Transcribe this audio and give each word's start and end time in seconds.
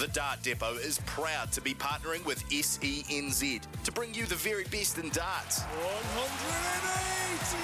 The 0.00 0.08
Dart 0.08 0.42
Depot 0.42 0.76
is 0.76 0.98
proud 1.06 1.52
to 1.52 1.60
be 1.60 1.74
partnering 1.74 2.24
with 2.24 2.42
SENZ 2.48 3.60
to 3.84 3.92
bring 3.92 4.14
you 4.14 4.24
the 4.24 4.34
very 4.34 4.64
best 4.64 4.96
in 4.98 5.10
darts. 5.10 5.60
180! 5.60 7.58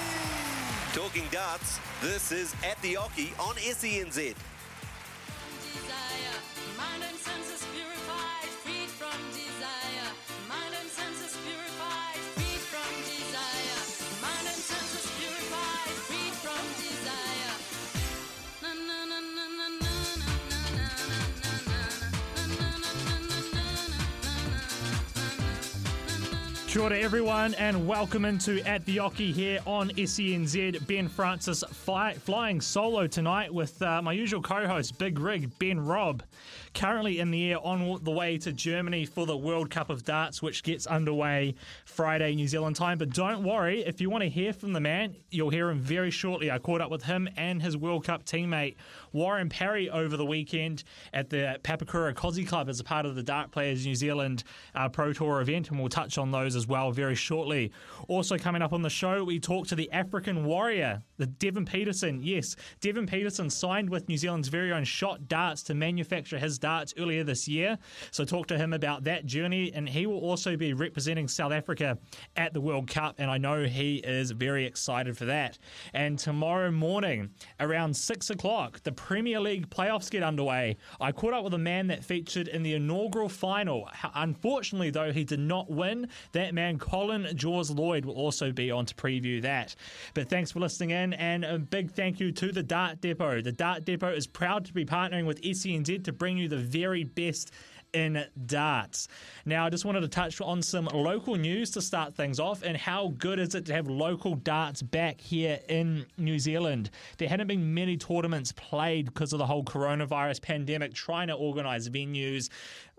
Talking 0.93 1.25
darts, 1.31 1.79
this 2.01 2.31
is 2.31 2.53
At 2.63 2.79
the 2.81 2.97
Oche 2.97 3.31
on 3.39 3.55
SENZ. 3.55 4.35
Kia 26.79 26.85
ora 26.85 26.97
everyone 26.97 27.53
and 27.55 27.85
welcome 27.85 28.23
into 28.23 28.65
At 28.65 28.85
the 28.85 29.01
Oche 29.01 29.33
here 29.33 29.59
on 29.65 29.89
SENZ. 29.89 30.87
Ben 30.87 31.09
Francis 31.09 31.61
fi- 31.69 32.13
flying 32.13 32.61
solo 32.61 33.05
tonight 33.05 33.53
with 33.53 33.81
uh, 33.81 34.01
my 34.01 34.13
usual 34.13 34.41
co-host 34.41 34.97
Big 34.97 35.19
Rig 35.19 35.51
Ben 35.59 35.77
Robb. 35.77 36.23
Currently 36.73 37.19
in 37.19 37.31
the 37.31 37.51
air 37.51 37.57
on 37.59 37.99
the 38.03 38.11
way 38.11 38.37
to 38.39 38.51
Germany 38.51 39.05
for 39.05 39.25
the 39.25 39.35
World 39.37 39.69
Cup 39.69 39.89
of 39.89 40.03
Darts 40.03 40.41
which 40.41 40.63
gets 40.63 40.85
underway 40.87 41.55
Friday 41.85 42.35
New 42.35 42.47
Zealand 42.47 42.75
time. 42.75 42.97
But 42.97 43.09
don't 43.09 43.43
worry, 43.43 43.81
if 43.81 43.99
you 43.99 44.09
want 44.09 44.23
to 44.23 44.29
hear 44.29 44.53
from 44.53 44.73
the 44.73 44.79
man, 44.79 45.15
you'll 45.31 45.49
hear 45.49 45.69
him 45.69 45.79
very 45.79 46.11
shortly. 46.11 46.51
I 46.51 46.59
caught 46.59 46.81
up 46.81 46.91
with 46.91 47.03
him 47.03 47.27
and 47.35 47.61
his 47.61 47.75
World 47.75 48.05
Cup 48.05 48.23
teammate 48.25 48.75
Warren 49.11 49.49
Parry 49.49 49.89
over 49.89 50.15
the 50.15 50.25
weekend 50.25 50.83
at 51.13 51.29
the 51.29 51.59
Papakura 51.63 52.13
Kozi 52.13 52.47
Club 52.47 52.69
as 52.69 52.79
a 52.79 52.83
part 52.83 53.05
of 53.05 53.15
the 53.15 53.23
Dart 53.23 53.51
Players 53.51 53.85
New 53.85 53.95
Zealand 53.95 54.43
uh, 54.75 54.89
Pro 54.89 55.13
Tour 55.13 55.41
event 55.41 55.69
and 55.69 55.79
we'll 55.79 55.89
touch 55.89 56.17
on 56.17 56.31
those 56.31 56.55
as 56.55 56.67
well 56.67 56.91
very 56.91 57.15
shortly. 57.15 57.71
Also 58.07 58.37
coming 58.37 58.61
up 58.61 58.73
on 58.73 58.81
the 58.81 58.89
show, 58.89 59.23
we 59.23 59.39
talk 59.39 59.67
to 59.67 59.75
the 59.75 59.91
African 59.91 60.45
warrior, 60.45 61.01
the 61.17 61.25
Devon 61.25 61.65
Petersen. 61.65 62.21
Yes, 62.21 62.55
Devon 62.79 63.07
Petersen 63.07 63.49
signed 63.49 63.89
with 63.89 64.07
New 64.07 64.17
Zealand's 64.17 64.49
very 64.49 64.71
own 64.71 64.83
Shot 64.83 65.27
Darts 65.27 65.63
to 65.63 65.73
manufacture 65.73 66.37
his 66.37 66.58
darts 66.59 66.93
earlier 66.97 67.23
this 67.23 67.47
year. 67.47 67.77
So 68.11 68.25
talk 68.25 68.47
to 68.47 68.57
him 68.57 68.73
about 68.73 69.03
that 69.05 69.25
journey, 69.25 69.71
and 69.73 69.87
he 69.87 70.05
will 70.05 70.19
also 70.19 70.55
be 70.55 70.73
representing 70.73 71.27
South 71.27 71.51
Africa 71.51 71.97
at 72.35 72.53
the 72.53 72.61
World 72.61 72.87
Cup, 72.87 73.15
and 73.17 73.29
I 73.29 73.37
know 73.37 73.63
he 73.63 73.97
is 73.97 74.31
very 74.31 74.65
excited 74.65 75.17
for 75.17 75.25
that. 75.25 75.57
And 75.93 76.17
tomorrow 76.19 76.71
morning, 76.71 77.31
around 77.59 77.95
six 77.95 78.29
o'clock, 78.29 78.83
the 78.83 78.91
Premier 78.91 79.39
League 79.39 79.69
playoffs 79.69 80.09
get 80.09 80.23
underway. 80.23 80.77
I 80.99 81.11
caught 81.11 81.33
up 81.33 81.43
with 81.43 81.53
a 81.53 81.59
man 81.59 81.87
that 81.87 82.03
featured 82.03 82.47
in 82.47 82.63
the 82.63 82.73
inaugural 82.73 83.29
final. 83.29 83.89
Unfortunately, 84.15 84.89
though, 84.89 85.11
he 85.11 85.23
did 85.23 85.39
not 85.39 85.69
win. 85.69 86.07
That 86.33 86.53
man, 86.53 86.77
Colin 86.77 87.27
Jaws 87.35 87.71
Lloyd, 87.71 88.05
will 88.05 88.15
also 88.15 88.51
be 88.51 88.71
on 88.71 88.85
to 88.85 88.95
preview 88.95 89.41
that. 89.41 89.75
But 90.13 90.29
thanks 90.29 90.51
for 90.51 90.59
listening 90.59 90.91
in, 90.91 91.13
and 91.13 91.45
a 91.45 91.57
big 91.57 91.91
thank 91.91 92.19
you 92.19 92.31
to 92.33 92.51
the 92.51 92.63
Dart 92.63 93.01
Depot. 93.01 93.41
The 93.41 93.51
Dart 93.51 93.85
Depot 93.85 94.11
is 94.11 94.27
proud 94.27 94.65
to 94.65 94.73
be 94.73 94.85
partnering 94.85 95.25
with 95.25 95.41
SENZ 95.41 96.03
to 96.03 96.11
bring 96.11 96.37
you 96.37 96.48
the 96.49 96.57
very 96.57 97.03
best 97.03 97.51
in 97.93 98.23
darts. 98.45 99.07
Now, 99.45 99.65
I 99.65 99.69
just 99.69 99.85
wanted 99.85 100.01
to 100.01 100.07
touch 100.07 100.41
on 100.41 100.61
some 100.61 100.85
local 100.85 101.35
news 101.35 101.71
to 101.71 101.81
start 101.81 102.15
things 102.15 102.39
off, 102.39 102.61
and 102.63 102.77
how 102.77 103.13
good 103.17 103.39
is 103.39 103.55
it 103.55 103.65
to 103.67 103.73
have 103.73 103.87
local 103.87 104.35
darts 104.35 104.81
back 104.81 105.19
here 105.19 105.59
in 105.69 106.05
New 106.17 106.39
Zealand? 106.39 106.91
There 107.17 107.27
hadn't 107.27 107.47
been 107.47 107.73
many 107.73 107.97
tournaments 107.97 108.51
played 108.51 109.05
because 109.05 109.33
of 109.33 109.39
the 109.39 109.45
whole 109.45 109.63
coronavirus 109.63 110.41
pandemic, 110.41 110.93
trying 110.93 111.27
to 111.27 111.33
organise 111.33 111.89
venues. 111.89 112.49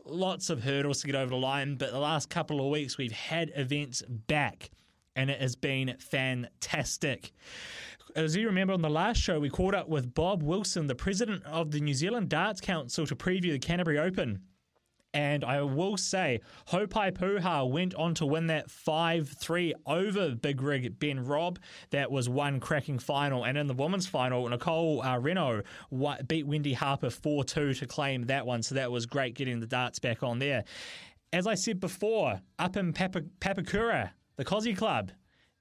Lots 0.05 0.51
of 0.51 0.63
hurdles 0.63 1.03
to 1.03 1.07
get 1.07 1.15
over 1.15 1.31
the 1.31 1.37
line, 1.37 1.77
but 1.77 1.93
the 1.93 1.99
last 1.99 2.31
couple 2.31 2.61
of 2.61 2.71
weeks 2.71 2.97
we've 2.97 3.13
had 3.13 3.53
events 3.55 4.03
back 4.03 4.71
and 5.17 5.29
it 5.29 5.41
has 5.41 5.57
been 5.57 5.97
fantastic. 5.99 7.33
As 8.17 8.35
you 8.37 8.47
remember 8.47 8.73
on 8.73 8.83
the 8.83 8.91
last 8.91 9.19
show, 9.21 9.39
we 9.39 9.51
caught 9.51 9.75
up 9.75 9.89
with 9.89 10.15
Bob 10.15 10.43
Wilson, 10.43 10.87
the 10.87 10.95
president 10.95 11.45
of 11.45 11.71
the 11.71 11.81
New 11.81 11.95
Zealand 11.95 12.29
Darts 12.29 12.61
Council, 12.61 13.07
to 13.07 13.15
preview 13.15 13.53
the 13.53 13.59
Canterbury 13.59 13.99
Open. 13.99 14.41
And 15.13 15.45
I 15.45 15.63
will 15.63 15.97
say, 15.97 16.41
Haupai 16.69 17.13
Puha 17.13 17.69
went 17.69 17.95
on 17.97 18.15
to 18.15 18.27
win 18.27 18.47
that 18.47 18.71
5 18.71 19.29
3 19.29 19.75
over 19.87 20.35
Big 20.35 20.63
Rig 20.63 20.99
Ben 20.99 21.25
Robb. 21.25 21.59
That 21.91 22.11
was 22.11 22.29
one 22.29 22.61
cracking 22.61 23.01
final. 23.01 23.45
And 23.45 23.59
in 23.59 23.67
the 23.67 23.75
women's 23.75 24.07
final, 24.07 24.49
Nicole 24.49 25.03
uh, 25.03 25.19
Regnaud 25.19 25.65
beat 26.29 26.47
Wendy 26.47 26.75
Harper 26.75 27.11
4 27.11 27.45
2 27.45 27.75
to 27.75 27.87
claim 27.87 28.25
that 28.27 28.47
one. 28.47 28.63
So 28.63 28.77
that 28.77 28.93
was 28.93 29.07
great 29.07 29.35
getting 29.35 29.59
the 29.59 29.67
darts 29.67 29.99
back 29.99 30.23
on 30.23 30.39
there. 30.39 30.65
As 31.33 31.47
I 31.47 31.55
said 31.55 31.81
before, 31.81 32.41
up 32.59 32.77
in 32.77 32.93
Papa- 32.93 33.25
Papakura, 33.41 34.11
the 34.37 34.45
Kozi 34.45 34.77
Club, 34.77 35.11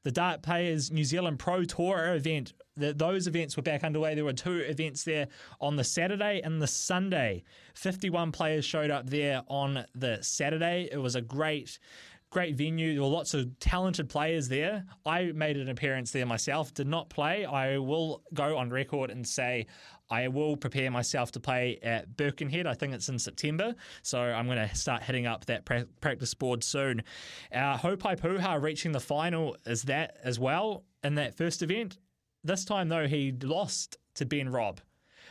the 0.04 0.12
Dart 0.12 0.42
Players 0.42 0.92
New 0.92 1.04
Zealand 1.04 1.40
Pro 1.40 1.64
Tour 1.64 2.16
event. 2.16 2.54
Those 2.76 3.28
events 3.28 3.58
were 3.58 3.64
back 3.64 3.84
underway. 3.84 4.16
There 4.16 4.24
were 4.24 4.34
two 4.34 4.60
events 4.60 5.04
there 5.04 5.28
on 5.60 5.76
the 5.76 5.84
Saturday 5.84 6.42
and 6.44 6.62
the 6.62 6.68
Sunday. 6.68 7.44
51 7.74 8.32
players 8.32 8.64
showed 8.64 8.92
up 8.92 9.10
there 9.10 9.44
on 9.48 9.86
the 9.94 10.20
Saturday. 10.22 10.88
It 10.90 10.98
was 10.98 11.16
a 11.16 11.22
great, 11.22 11.78
great 12.30 12.56
venue. 12.56 12.94
There 12.94 13.04
were 13.04 13.10
lots 13.10 13.34
of 13.34 13.60
talented 13.60 14.08
players 14.08 14.48
there. 14.48 14.86
I 15.06 15.34
made 15.34 15.58
an 15.58 15.70
appearance 15.70 16.12
there 16.12 16.26
myself, 16.26 16.74
did 16.74 16.88
not 16.88 17.10
play. 17.10 17.44
I 17.44 17.78
will 17.80 18.24
go 18.34 18.58
on 18.58 18.70
record 18.70 19.12
and 19.12 19.28
say 19.28 19.68
I 20.09 20.28
will 20.28 20.58
prepare 20.58 20.90
myself 20.90 21.31
to 21.34 21.40
play 21.40 21.80
at 21.84 22.18
Birkenhead. 22.18 22.66
I 22.66 22.74
think 22.74 22.94
it's 22.94 23.09
in 23.09 23.20
September. 23.20 23.75
So 24.02 24.20
I'm 24.20 24.46
going 24.47 24.68
to 24.68 24.75
start 24.75 25.03
hitting 25.03 25.28
up 25.28 25.46
that 25.46 25.66
pra- 25.66 25.86
practice 26.02 26.34
board 26.34 26.64
soon. 26.64 27.03
Uh, 27.53 27.78
Haupai 27.78 28.19
Puha 28.19 28.62
reaching 28.62 28.92
the 28.92 29.00
final 29.00 29.56
is 29.66 29.84
that 29.84 30.18
as 30.24 30.40
well 30.40 30.84
in 31.03 31.16
that 31.16 31.36
first 31.36 31.62
event. 31.62 31.98
This 32.44 32.66
time, 32.66 32.90
though, 32.90 33.08
he 33.08 33.34
lost 33.44 33.98
to 34.16 34.25
Ben 34.25 34.50
Robb. 34.50 34.81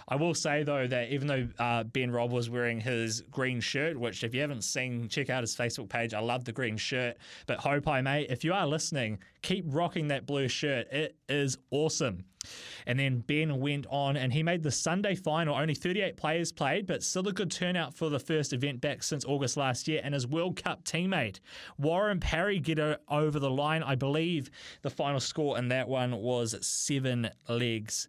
I 0.08 0.16
will 0.16 0.34
say 0.34 0.62
though 0.62 0.86
that 0.86 1.10
even 1.10 1.26
though 1.28 1.48
uh, 1.58 1.84
Ben 1.84 2.10
Robb 2.10 2.32
was 2.32 2.48
wearing 2.48 2.80
his 2.80 3.20
green 3.30 3.60
shirt, 3.60 3.98
which 3.98 4.24
if 4.24 4.34
you 4.34 4.40
haven't 4.40 4.64
seen, 4.64 5.08
check 5.08 5.28
out 5.28 5.42
his 5.42 5.54
Facebook 5.54 5.88
page. 5.88 6.14
I 6.14 6.20
love 6.20 6.44
the 6.44 6.52
green 6.52 6.78
shirt. 6.78 7.18
But 7.46 7.58
hope 7.58 7.86
I 7.86 8.00
mate, 8.00 8.28
if 8.30 8.42
you 8.42 8.54
are 8.54 8.66
listening, 8.66 9.18
keep 9.42 9.64
rocking 9.68 10.08
that 10.08 10.26
blue 10.26 10.48
shirt. 10.48 10.90
It 10.90 11.16
is 11.28 11.58
awesome. 11.70 12.24
And 12.86 12.98
then 12.98 13.18
Ben 13.18 13.60
went 13.60 13.86
on 13.90 14.16
and 14.16 14.32
he 14.32 14.42
made 14.42 14.62
the 14.62 14.70
Sunday 14.70 15.14
final. 15.14 15.54
Only 15.54 15.74
38 15.74 16.16
players 16.16 16.52
played, 16.52 16.86
but 16.86 17.02
still 17.02 17.28
a 17.28 17.32
good 17.32 17.50
turnout 17.50 17.94
for 17.94 18.08
the 18.08 18.18
first 18.18 18.54
event 18.54 18.80
back 18.80 19.02
since 19.02 19.26
August 19.26 19.58
last 19.58 19.88
year. 19.88 20.00
And 20.02 20.14
his 20.14 20.26
World 20.26 20.62
Cup 20.62 20.84
teammate, 20.84 21.40
Warren 21.76 22.20
Parry, 22.20 22.60
get 22.60 22.78
over 23.08 23.38
the 23.38 23.50
line. 23.50 23.82
I 23.82 23.94
believe 23.94 24.50
the 24.80 24.90
final 24.90 25.20
score 25.20 25.58
in 25.58 25.68
that 25.68 25.88
one 25.88 26.16
was 26.16 26.56
seven 26.66 27.28
legs 27.48 28.08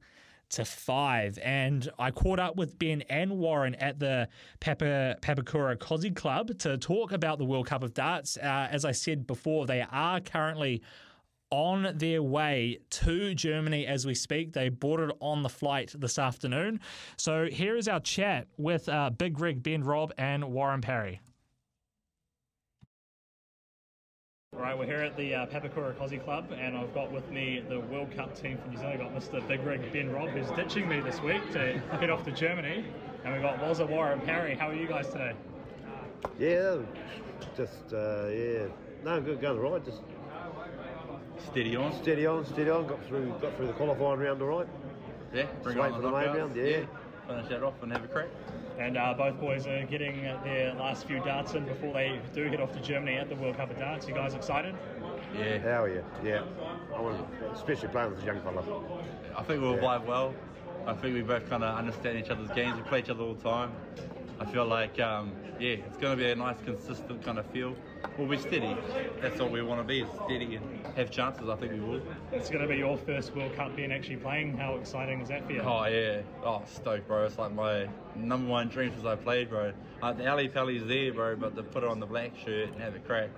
to 0.49 0.65
five. 0.65 1.37
And 1.43 1.89
I 1.97 2.11
caught 2.11 2.39
up 2.39 2.55
with 2.55 2.77
Ben 2.77 3.01
and 3.09 3.37
Warren 3.37 3.75
at 3.75 3.99
the 3.99 4.27
Papa, 4.59 5.17
Papakura 5.21 5.77
Kozi 5.77 6.15
Club 6.15 6.57
to 6.59 6.77
talk 6.77 7.11
about 7.11 7.37
the 7.37 7.45
World 7.45 7.67
Cup 7.67 7.83
of 7.83 7.93
Darts. 7.93 8.37
Uh, 8.37 8.67
as 8.71 8.85
I 8.85 8.91
said 8.91 9.27
before, 9.27 9.65
they 9.65 9.85
are 9.91 10.19
currently 10.19 10.81
on 11.51 11.97
their 11.97 12.21
way 12.21 12.79
to 12.91 13.33
Germany 13.33 13.87
as 13.87 14.05
we 14.05 14.13
speak. 14.13 14.53
They 14.53 14.69
boarded 14.69 15.11
on 15.19 15.41
the 15.41 15.49
flight 15.49 15.93
this 15.97 16.19
afternoon. 16.19 16.79
So 17.17 17.45
here 17.45 17.75
is 17.75 17.87
our 17.87 17.99
chat 17.99 18.47
with 18.57 18.87
uh, 18.87 19.09
Big 19.09 19.39
Rig, 19.39 19.63
Ben 19.63 19.83
Robb, 19.83 20.13
and 20.17 20.45
Warren 20.45 20.81
Parry. 20.81 21.21
All 24.59 24.65
right, 24.65 24.77
we're 24.77 24.85
here 24.87 24.97
at 25.01 25.15
the 25.15 25.33
uh, 25.33 25.45
Papakura 25.45 25.93
Kozi 25.95 26.21
Club, 26.21 26.51
and 26.59 26.75
I've 26.77 26.93
got 26.93 27.09
with 27.13 27.29
me 27.31 27.63
the 27.69 27.79
World 27.79 28.11
Cup 28.13 28.35
team 28.37 28.57
from 28.57 28.71
New 28.71 28.77
Zealand. 28.77 29.01
I've 29.01 29.13
got 29.13 29.21
Mr. 29.23 29.47
Big 29.47 29.63
Rig 29.63 29.93
Ben 29.93 30.11
Robb, 30.11 30.27
who's 30.31 30.51
ditching 30.51 30.85
me 30.89 30.99
this 30.99 31.21
week 31.21 31.49
to 31.53 31.79
head 31.97 32.09
off 32.09 32.25
to 32.25 32.31
Germany, 32.33 32.83
and 33.23 33.33
we've 33.33 33.41
got 33.41 33.57
Wazza 33.61 33.87
Warren 33.87 34.19
Parry. 34.19 34.55
How 34.55 34.67
are 34.69 34.73
you 34.75 34.85
guys 34.85 35.07
today? 35.07 35.31
Yeah, 36.37 36.79
just 37.55 37.93
uh, 37.93 38.27
yeah, 38.27 38.65
no, 39.05 39.21
good, 39.21 39.39
going 39.39 39.57
all 39.63 39.71
right. 39.71 39.85
Just 39.85 40.01
Steady 41.51 41.77
on. 41.77 41.93
steady 41.93 42.25
on, 42.25 42.45
steady 42.45 42.69
on. 42.69 42.85
Got 42.85 43.01
through, 43.05 43.29
got 43.41 43.55
through 43.55 43.67
the 43.67 43.73
qualifying 43.73 44.19
round 44.19 44.41
all 44.41 44.49
right. 44.59 44.67
Yeah, 45.33 45.43
Just 45.43 45.63
bring 45.63 45.77
wait 45.77 45.85
on 45.93 45.93
for 45.93 46.01
the 46.01 46.11
the 46.11 46.17
main 46.17 46.27
knockouts. 46.27 46.37
round. 46.37 46.55
Yeah, 46.57 46.81
Finish 47.27 47.47
that 47.47 47.63
off 47.63 47.81
and 47.81 47.93
have 47.93 48.03
a 48.03 48.07
crack. 48.09 48.27
And 48.79 48.97
uh, 48.97 49.13
both 49.13 49.37
boys 49.41 49.67
are 49.67 49.83
getting 49.83 50.21
their 50.43 50.73
last 50.73 51.05
few 51.05 51.19
darts 51.19 51.53
in 51.53 51.65
before 51.65 51.93
they 51.93 52.19
do 52.33 52.45
head 52.45 52.61
off 52.61 52.71
to 52.73 52.81
Germany 52.81 53.17
at 53.17 53.27
the 53.27 53.35
World 53.35 53.57
Cup 53.57 53.69
of 53.71 53.77
Darts. 53.77 54.07
You 54.07 54.13
guys 54.13 54.33
excited? 54.33 54.73
Yeah. 55.37 55.57
how 55.59 55.83
are 55.83 55.89
you? 55.89 56.03
Yeah, 56.23 56.43
I 56.95 57.01
want, 57.01 57.27
especially 57.53 57.89
playing 57.89 58.11
with 58.11 58.23
a 58.23 58.25
young 58.25 58.39
fella. 58.39 58.63
I 59.35 59.43
think 59.43 59.61
we'll 59.61 59.75
Yeah. 59.75 59.81
vibe 59.81 60.05
well. 60.05 60.33
I 60.87 60.93
think 60.93 61.13
we 61.13 61.21
both 61.21 61.47
kind 61.49 61.63
of 61.63 61.77
understand 61.77 62.17
each 62.17 62.29
other's 62.29 62.49
games. 62.51 62.77
We 62.77 62.83
play 62.83 62.99
each 62.99 63.09
other 63.09 63.21
all 63.21 63.33
the 63.33 63.43
time. 63.43 63.73
I 64.39 64.45
feel 64.45 64.65
like, 64.65 64.97
um, 65.01 65.33
yeah, 65.59 65.71
it's 65.73 65.97
going 65.97 66.17
to 66.17 66.23
be 66.23 66.31
a 66.31 66.35
nice, 66.35 66.55
consistent 66.65 67.21
kind 67.21 67.37
of 67.37 67.45
feel. 67.47 67.75
We'll 68.17 68.27
be 68.27 68.37
steady. 68.37 68.75
That's 69.21 69.39
what 69.39 69.51
we 69.51 69.61
want 69.61 69.81
to 69.81 69.83
be, 69.87 70.01
is 70.01 70.09
steady 70.25 70.55
and 70.55 70.85
have 70.95 71.09
chances. 71.09 71.47
I 71.47 71.55
think 71.55 71.73
we 71.73 71.79
will. 71.79 72.01
It's 72.31 72.49
going 72.49 72.61
to 72.61 72.67
be 72.67 72.77
your 72.77 72.97
first 72.97 73.35
World 73.35 73.55
Cup 73.55 73.75
being 73.75 73.91
actually 73.91 74.17
playing. 74.17 74.57
How 74.57 74.75
exciting 74.75 75.21
is 75.21 75.29
that 75.29 75.45
for 75.45 75.53
you? 75.53 75.61
Oh 75.61 75.85
yeah, 75.85 76.21
oh 76.43 76.63
stoked, 76.67 77.07
bro. 77.07 77.25
It's 77.25 77.37
like 77.37 77.53
my 77.53 77.87
number 78.15 78.49
one 78.49 78.67
dream 78.69 78.91
since 78.93 79.05
I 79.05 79.15
played, 79.15 79.49
bro. 79.49 79.73
Uh, 80.01 80.13
the 80.13 80.25
alley 80.25 80.47
tally's 80.47 80.85
there, 80.85 81.13
bro, 81.13 81.35
but 81.35 81.55
to 81.55 81.63
put 81.63 81.83
it 81.83 81.89
on 81.89 81.99
the 81.99 82.05
black 82.05 82.31
shirt 82.43 82.69
and 82.69 82.81
have 82.81 82.95
a 82.95 82.99
crack, 82.99 83.29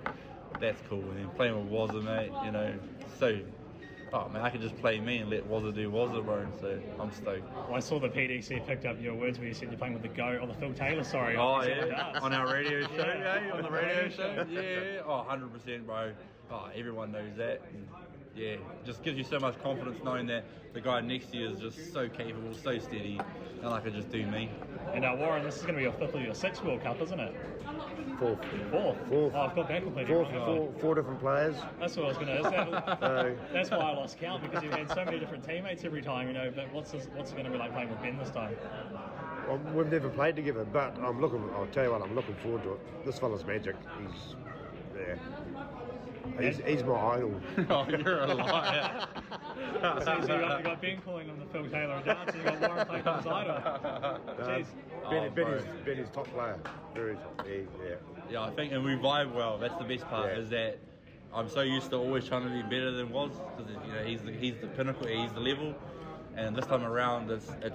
that's 0.60 0.80
cool. 0.88 1.00
And 1.00 1.18
then 1.18 1.28
playing 1.30 1.54
with 1.56 1.72
Wazza, 1.72 2.02
mate, 2.02 2.32
you 2.44 2.50
know, 2.50 2.72
so. 3.18 3.38
Oh 4.14 4.28
man, 4.28 4.42
I 4.42 4.50
could 4.50 4.60
just 4.60 4.76
play 4.78 5.00
me 5.00 5.18
and 5.18 5.30
let 5.30 5.48
Wazza 5.48 5.74
do 5.74 5.90
Wazza, 5.90 6.22
bro. 6.24 6.46
So 6.60 6.78
I'm 7.00 7.10
stoked. 7.12 7.50
Well, 7.54 7.74
I 7.74 7.80
saw 7.80 7.98
the 7.98 8.08
PDC 8.08 8.66
picked 8.66 8.84
up 8.84 9.00
your 9.00 9.14
words 9.14 9.38
where 9.38 9.48
you 9.48 9.54
said 9.54 9.68
you're 9.70 9.78
playing 9.78 9.94
with 9.94 10.02
the 10.02 10.08
GOAT, 10.08 10.38
or 10.40 10.46
the 10.46 10.54
Phil 10.54 10.74
Taylor, 10.74 11.02
sorry. 11.02 11.36
Oh 11.36 11.62
yeah, 11.62 12.18
on 12.20 12.34
our 12.34 12.52
radio 12.52 12.82
show, 12.82 12.88
Yeah, 12.96 13.46
yeah, 13.46 13.52
on 13.54 13.62
the 13.62 13.70
radio 13.70 14.08
show, 14.10 14.46
yeah. 14.50 15.02
Oh, 15.06 15.18
100 15.18 15.52
percent, 15.52 15.86
bro. 15.86 16.12
Oh, 16.50 16.68
everyone 16.74 17.12
knows 17.12 17.34
that. 17.38 17.62
And, 17.72 17.88
yeah, 18.36 18.56
just 18.84 19.02
gives 19.02 19.18
you 19.18 19.24
so 19.24 19.38
much 19.38 19.60
confidence 19.62 19.98
knowing 20.04 20.26
that 20.26 20.44
the 20.72 20.80
guy 20.80 21.00
next 21.00 21.30
to 21.32 21.36
you 21.36 21.50
is 21.50 21.60
just 21.60 21.92
so 21.92 22.08
capable, 22.08 22.54
so 22.54 22.78
steady, 22.78 23.20
and 23.62 23.68
I 23.68 23.80
could 23.80 23.94
just 23.94 24.10
do 24.10 24.26
me. 24.26 24.50
And 24.94 25.04
uh, 25.04 25.14
Warren, 25.18 25.44
this 25.44 25.56
is 25.56 25.62
going 25.62 25.74
to 25.74 25.78
be 25.78 25.82
your 25.82 25.92
fifth 25.92 26.14
or 26.14 26.20
your 26.20 26.34
sixth 26.34 26.64
World 26.64 26.82
Cup, 26.82 27.00
isn't 27.02 27.20
it? 27.20 27.34
Fourth. 28.18 28.38
Fourth. 28.70 28.96
Fourth. 29.08 29.34
Oh, 29.34 29.40
I've 29.40 29.54
got 29.54 29.68
that 29.68 29.82
completely 29.82 30.14
Four, 30.14 30.22
wrong. 30.22 30.46
four, 30.46 30.72
four 30.80 30.94
different 30.94 31.20
players. 31.20 31.56
That's 31.78 31.96
what 31.96 32.04
I 32.06 32.08
was 32.08 32.16
going 32.18 32.28
to 32.28 32.42
say. 32.44 32.96
So, 33.00 33.36
That's 33.52 33.70
why 33.70 33.76
I 33.78 33.94
lost 33.94 34.18
count 34.18 34.42
because 34.42 34.62
you've 34.62 34.74
had 34.74 34.88
so 34.90 35.04
many 35.04 35.18
different 35.18 35.44
teammates 35.44 35.84
every 35.84 36.02
time, 36.02 36.28
you 36.28 36.34
know. 36.34 36.50
But 36.54 36.72
what's 36.72 36.92
this, 36.92 37.08
what's 37.14 37.30
it 37.32 37.34
going 37.34 37.46
to 37.46 37.50
be 37.50 37.58
like 37.58 37.72
playing 37.72 37.90
with 37.90 38.00
Ben 38.00 38.16
this 38.18 38.30
time? 38.30 38.54
well, 39.48 39.58
we've 39.74 39.90
never 39.90 40.08
played 40.08 40.36
together, 40.36 40.64
but 40.64 40.96
I'm 40.98 41.20
looking. 41.20 41.42
I'll 41.54 41.66
tell 41.66 41.84
you 41.84 41.90
what, 41.90 42.02
I'm 42.02 42.14
looking 42.14 42.36
forward 42.36 42.62
to 42.62 42.72
it. 42.74 43.04
This 43.04 43.18
fella's 43.18 43.44
magic. 43.44 43.76
He's, 44.00 44.34
yeah, 44.96 45.16
he's, 46.40 46.58
he's 46.66 46.84
my 46.84 46.94
idol. 46.94 47.40
oh, 47.70 47.86
you're 47.88 48.20
a 48.22 48.34
liar. 48.34 49.06
So, 49.80 50.00
so 50.04 50.16
you, 50.20 50.26
got, 50.26 50.58
you 50.58 50.64
got 50.64 50.80
Ben 50.80 51.00
calling 51.04 51.26
him 51.28 51.38
the 51.38 51.46
Phil 51.46 51.68
Taylor 51.68 51.94
of 51.94 52.04
dance, 52.04 52.30
and 52.34 52.38
you 52.38 52.44
got 52.44 52.60
Warren 52.60 52.86
playing 52.86 53.04
him 53.04 53.14
as 53.14 53.26
idol. 53.26 53.54
Jeez. 54.38 54.66
Benny, 55.10 55.26
Oh, 55.26 55.30
Benny's, 55.30 55.34
bro. 55.34 55.60
Benny's 55.84 56.10
top 56.12 56.26
player. 56.28 56.58
Very 56.94 57.14
top. 57.14 57.46
Yeah, 57.46 57.54
yeah. 57.84 57.94
Yeah, 58.30 58.42
I 58.42 58.50
think, 58.50 58.72
and 58.72 58.84
we 58.84 58.92
vibe 58.92 59.32
well. 59.34 59.58
That's 59.58 59.76
the 59.76 59.84
best 59.84 60.04
part. 60.08 60.32
Yeah. 60.32 60.38
Is 60.38 60.50
that 60.50 60.78
I'm 61.34 61.48
so 61.48 61.62
used 61.62 61.90
to 61.90 61.96
always 61.96 62.26
trying 62.26 62.44
to 62.44 62.50
be 62.50 62.62
better 62.62 62.90
than 62.92 63.10
was 63.10 63.30
because 63.56 63.72
you 63.86 63.92
know 63.92 64.02
he's 64.04 64.22
the 64.22 64.32
he's 64.32 64.54
the 64.60 64.68
pinnacle, 64.68 65.06
he's 65.06 65.32
the 65.32 65.40
level, 65.40 65.74
and 66.36 66.54
this 66.54 66.66
time 66.66 66.84
around 66.84 67.30
it's 67.30 67.50
it's 67.62 67.74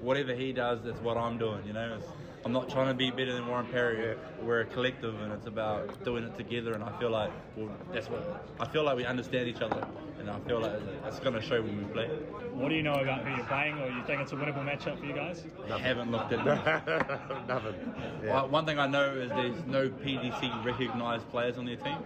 whatever 0.00 0.34
he 0.34 0.52
does, 0.52 0.84
it's 0.86 1.00
what 1.00 1.16
I'm 1.16 1.38
doing. 1.38 1.66
You 1.66 1.72
know, 1.72 1.98
it's, 1.98 2.08
I'm 2.46 2.52
not 2.52 2.68
trying 2.68 2.86
to 2.86 2.94
be 2.94 3.10
better 3.10 3.32
than 3.32 3.48
Warren 3.48 3.66
Parry. 3.66 4.10
Yeah. 4.10 4.14
We're 4.40 4.60
a 4.60 4.66
collective, 4.66 5.20
and 5.20 5.32
it's 5.32 5.48
about 5.48 6.04
doing 6.04 6.22
it 6.22 6.36
together. 6.36 6.74
And 6.74 6.84
I 6.84 6.96
feel 7.00 7.10
like 7.10 7.32
well, 7.56 7.68
that's 7.92 8.08
what 8.08 8.46
I 8.60 8.68
feel 8.68 8.84
like 8.84 8.96
we 8.96 9.04
understand 9.04 9.48
each 9.48 9.62
other, 9.62 9.84
and 10.20 10.30
I 10.30 10.38
feel 10.46 10.60
like 10.60 10.78
it's 11.08 11.18
going 11.18 11.34
to 11.34 11.42
show 11.42 11.60
when 11.60 11.76
we 11.76 11.92
play. 11.92 12.06
What 12.06 12.68
do 12.68 12.76
you 12.76 12.84
know 12.84 12.94
about 12.94 13.26
who 13.26 13.34
you're 13.34 13.46
playing, 13.46 13.80
or 13.80 13.88
you 13.88 14.00
think 14.04 14.20
it's 14.20 14.30
a 14.30 14.36
winnable 14.36 14.64
matchup 14.64 15.00
for 15.00 15.06
you 15.06 15.12
guys? 15.12 15.42
I 15.68 15.76
haven't 15.76 16.12
looked 16.12 16.32
at. 16.32 16.44
Nothing. 17.48 17.74
Yeah. 18.22 18.34
Well, 18.34 18.48
one 18.48 18.64
thing 18.64 18.78
I 18.78 18.86
know 18.86 19.10
is 19.10 19.28
there's 19.30 19.66
no 19.66 19.88
PDC 19.88 20.64
recognised 20.64 21.28
players 21.30 21.58
on 21.58 21.66
their 21.66 21.74
team, 21.74 21.98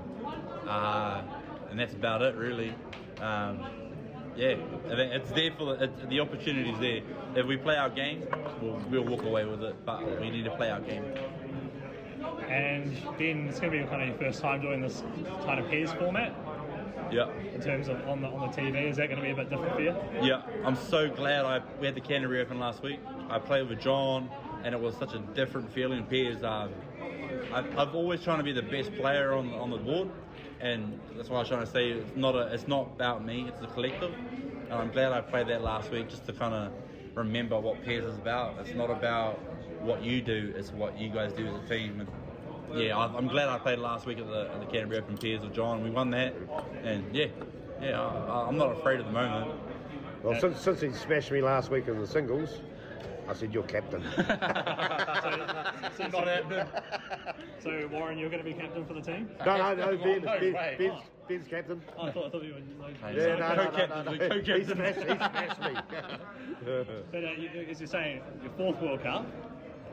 uh, 0.67 1.21
and 1.69 1.79
that's 1.79 1.93
about 1.93 2.23
it 2.23 2.35
really. 2.35 2.73
Um, 3.21 3.61
yeah, 4.37 4.55
I 4.89 4.93
it's 4.93 5.31
there 5.33 5.51
for 5.57 5.77
the, 5.77 5.85
it, 5.85 6.09
the 6.11 6.21
opportunity's 6.21 6.79
there. 6.79 7.01
If 7.35 7.47
we 7.47 7.57
play 7.57 7.77
our 7.77 7.91
game, 7.91 8.27
we'll, 8.61 8.81
we'll 8.91 9.05
walk 9.05 9.25
away 9.25 9.45
with 9.45 9.63
it, 9.63 9.75
but 9.85 10.21
we 10.21 10.31
need 10.31 10.45
to 10.45 10.51
play 10.57 10.71
our 10.71 10.81
game. 10.81 11.05
And 12.49 12.97
Ben, 13.19 13.49
it's 13.49 13.61
going 13.61 13.73
to 13.73 13.79
be 13.79 13.85
kind 13.85 14.03
of 14.03 14.09
your 14.09 14.19
first 14.19 14.41
time 14.41 14.61
doing 14.61 14.81
this 14.81 15.03
kind 15.45 15.61
of 15.61 15.69
pairs 15.69 15.93
format 15.93 16.35
Yeah. 17.11 17.31
in 17.55 17.61
terms 17.61 17.89
of 17.89 17.97
on 18.09 18.21
the 18.21 18.29
on 18.29 18.51
the 18.51 18.57
TV. 18.57 18.91
Is 18.91 18.97
that 18.97 19.09
going 19.09 19.21
to 19.21 19.25
be 19.25 19.31
a 19.31 19.35
bit 19.37 19.51
different 19.51 19.75
for 19.75 19.81
you? 19.81 19.95
Yeah, 20.23 20.43
I'm 20.65 20.77
so 20.77 21.09
glad 21.09 21.45
I 21.45 21.61
we 21.81 21.87
had 21.87 21.95
the 21.95 22.01
Canterbury 22.01 22.41
Open 22.41 22.59
last 22.59 22.83
week. 22.83 22.99
I 23.29 23.39
played 23.39 23.69
with 23.69 23.81
John, 23.81 24.29
and 24.65 24.75
it 24.75 24.81
was 24.81 24.97
such 24.97 25.15
a 25.15 25.19
different 25.35 25.73
feeling. 25.73 26.05
Pairs, 26.05 26.43
um, 26.43 26.71
I've, 27.53 27.79
I've 27.79 27.95
always 27.95 28.23
trying 28.23 28.39
to 28.39 28.45
be 28.45 28.53
the 28.53 28.63
best 28.63 28.95
player 28.97 29.33
on 29.33 29.53
on 29.55 29.71
the 29.71 29.79
board, 29.79 30.09
and 30.61 30.99
that's 31.17 31.29
what 31.29 31.37
I 31.37 31.41
was 31.41 31.49
trying 31.49 31.65
to 31.65 31.71
say 31.71 31.91
it's 31.91 32.17
not 32.17 32.35
a 32.35 32.53
it's 32.53 32.69
not 32.69 32.91
about 32.95 33.25
me. 33.25 33.47
It's 33.49 33.61
the 33.61 33.67
collective, 33.69 34.13
and 34.65 34.73
I'm 34.73 34.91
glad 34.91 35.13
I 35.13 35.21
played 35.21 35.49
that 35.49 35.63
last 35.63 35.91
week 35.91 36.09
just 36.09 36.27
to 36.27 36.33
kind 36.33 36.55
of 36.55 36.73
remember 37.15 37.59
what 37.59 37.83
pairs 37.85 38.05
is 38.05 38.17
about. 38.19 38.57
It's 38.61 38.75
not 38.75 38.91
about 38.91 39.35
what 39.83 40.03
you 40.03 40.21
do; 40.21 40.53
it's 40.57 40.73
what 40.73 40.99
you 40.99 41.09
guys 41.11 41.33
do 41.33 41.47
as 41.47 41.55
a 41.65 41.69
team. 41.69 42.01
And, 42.01 42.81
yeah, 42.81 42.97
I- 42.97 43.17
I'm 43.17 43.27
glad 43.29 43.49
I 43.49 43.59
played 43.59 43.79
last 43.81 44.07
week 44.07 44.19
at 44.19 44.27
the, 44.29 44.51
at 44.53 44.61
the 44.61 44.67
Canterbury 44.67 44.99
Open 45.01 45.17
Pairs 45.19 45.41
with 45.43 45.53
John. 45.55 45.83
We 45.83 45.91
won 45.91 46.11
that, 46.11 46.35
and 46.85 47.05
yeah, 47.15 47.27
yeah, 47.83 48.01
I, 48.01 48.47
I'm 48.47 48.57
not 48.57 48.73
afraid 48.73 49.01
at 49.01 49.07
the 49.07 49.13
moment. 49.13 49.59
Well, 50.23 50.39
since, 50.39 50.61
since 50.61 50.81
he 50.83 50.93
smashed 50.93 51.33
me 51.33 51.41
last 51.41 51.71
week 51.71 51.89
in 51.89 51.99
the 51.99 52.07
singles, 52.07 52.61
I 53.31 53.35
said, 53.35 53.55
you're 53.55 53.63
captain. 53.63 54.03
So, 55.97 56.07
not 56.09 56.27
happening. 56.27 56.67
So 57.63 57.89
Warren, 57.93 58.19
you're 58.19 58.31
going 58.31 58.43
to 58.43 58.49
be 58.51 58.55
captain 58.59 58.85
for 58.87 58.95
the 58.95 59.01
team? 59.03 59.29
no, 59.45 59.57
no, 59.57 59.75
no, 59.75 59.97
Ben, 59.99 60.23
No 60.25 60.39
ben. 60.41 60.53
Ben's, 60.79 61.01
Ben's 61.29 61.47
captain. 61.49 61.83
Oh, 61.99 62.07
I 62.07 62.13
thought, 62.13 62.27
I 62.27 62.31
thought 62.31 62.43
you 62.43 62.55
were. 62.55 62.85
Like, 62.87 63.17
Yeah, 63.17 63.37
no, 63.37 63.55
no, 63.55 63.55
no, 63.55 63.65
no, 63.65 63.71
Co-captain, 63.71 64.05
no. 64.05 64.13
the 64.13 64.29
co-captain. 64.29 64.61
He 64.61 64.65
smashed, 64.65 64.99
he 64.99 65.05
smashed 65.17 65.61
me. 65.61 65.75
But 67.13 67.25
uh, 67.25 67.29
you, 67.39 67.49
as 67.71 67.81
you're 67.81 67.87
saying, 67.87 68.23
your 68.43 68.53
fourth 68.57 68.81
World 68.81 69.03
Cup. 69.03 69.27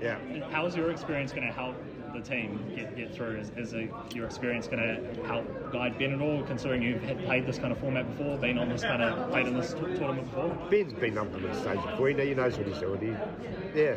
yeah. 0.01 0.17
How 0.49 0.65
is 0.65 0.75
your 0.75 0.91
experience 0.91 1.31
going 1.31 1.47
to 1.47 1.53
help 1.53 1.75
the 2.17 2.29
team 2.29 2.59
get, 2.75 2.95
get 2.95 3.13
through? 3.13 3.37
Is, 3.37 3.51
is 3.57 3.73
a, 3.73 3.89
your 4.13 4.25
experience 4.25 4.67
going 4.67 4.79
to 4.79 5.23
help 5.25 5.45
guide 5.71 5.97
Ben 5.97 6.13
at 6.13 6.21
all, 6.21 6.43
considering 6.43 6.81
you've 6.81 7.01
had 7.03 7.23
played 7.25 7.45
this 7.45 7.57
kind 7.57 7.71
of 7.71 7.79
format 7.79 8.17
before, 8.17 8.37
been 8.37 8.57
on 8.57 8.69
this 8.69 8.81
kind 8.81 9.01
of 9.01 9.29
played 9.29 9.47
in 9.47 9.55
this 9.55 9.73
t- 9.73 9.79
tournament 9.79 10.25
before? 10.25 10.49
Ben's 10.69 10.93
been 10.93 11.17
up 11.17 11.31
to 11.33 11.39
the 11.39 11.53
stage 11.53 11.81
before. 11.81 12.09
He, 12.09 12.27
he 12.27 12.33
knows 12.33 12.57
what 12.57 12.67
he's 12.67 12.79
doing. 12.79 13.01
He, 13.01 13.79
yeah. 13.79 13.95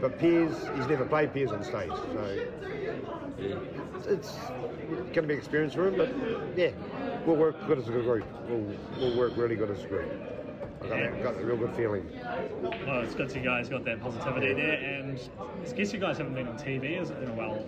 But 0.00 0.18
Piers, 0.18 0.54
he's 0.76 0.86
never 0.86 1.04
played 1.04 1.32
Piers 1.32 1.52
on 1.52 1.62
stage, 1.62 1.90
so 1.90 2.46
it's, 3.38 4.06
it's 4.06 4.36
going 4.38 5.12
to 5.12 5.22
be 5.22 5.34
experience 5.34 5.74
for 5.74 5.88
him. 5.88 5.96
But 5.96 6.10
yeah, 6.56 6.70
we'll 7.26 7.36
work 7.36 7.56
good 7.66 7.78
as 7.78 7.88
a 7.88 7.92
group. 7.92 8.24
We'll, 8.48 8.76
we'll 8.98 9.16
work 9.16 9.36
really 9.36 9.56
good 9.56 9.70
as 9.70 9.84
a 9.84 9.86
group. 9.86 10.10
I've 10.82 10.88
got, 10.88 10.98
that, 10.98 11.22
got 11.22 11.36
a 11.40 11.44
real 11.44 11.56
good 11.56 11.74
feeling. 11.74 12.10
Well, 12.86 13.00
it's 13.02 13.14
good 13.14 13.28
to 13.30 13.38
you 13.38 13.44
guys 13.44 13.68
got 13.68 13.84
that 13.84 14.00
positivity 14.00 14.54
there, 14.54 14.72
and 14.74 15.18
I 15.40 15.72
guess 15.72 15.92
you 15.92 15.98
guys 15.98 16.18
haven't 16.18 16.34
been 16.34 16.48
on 16.48 16.58
TV 16.58 16.96
in 17.22 17.28
a 17.28 17.32
while. 17.34 17.64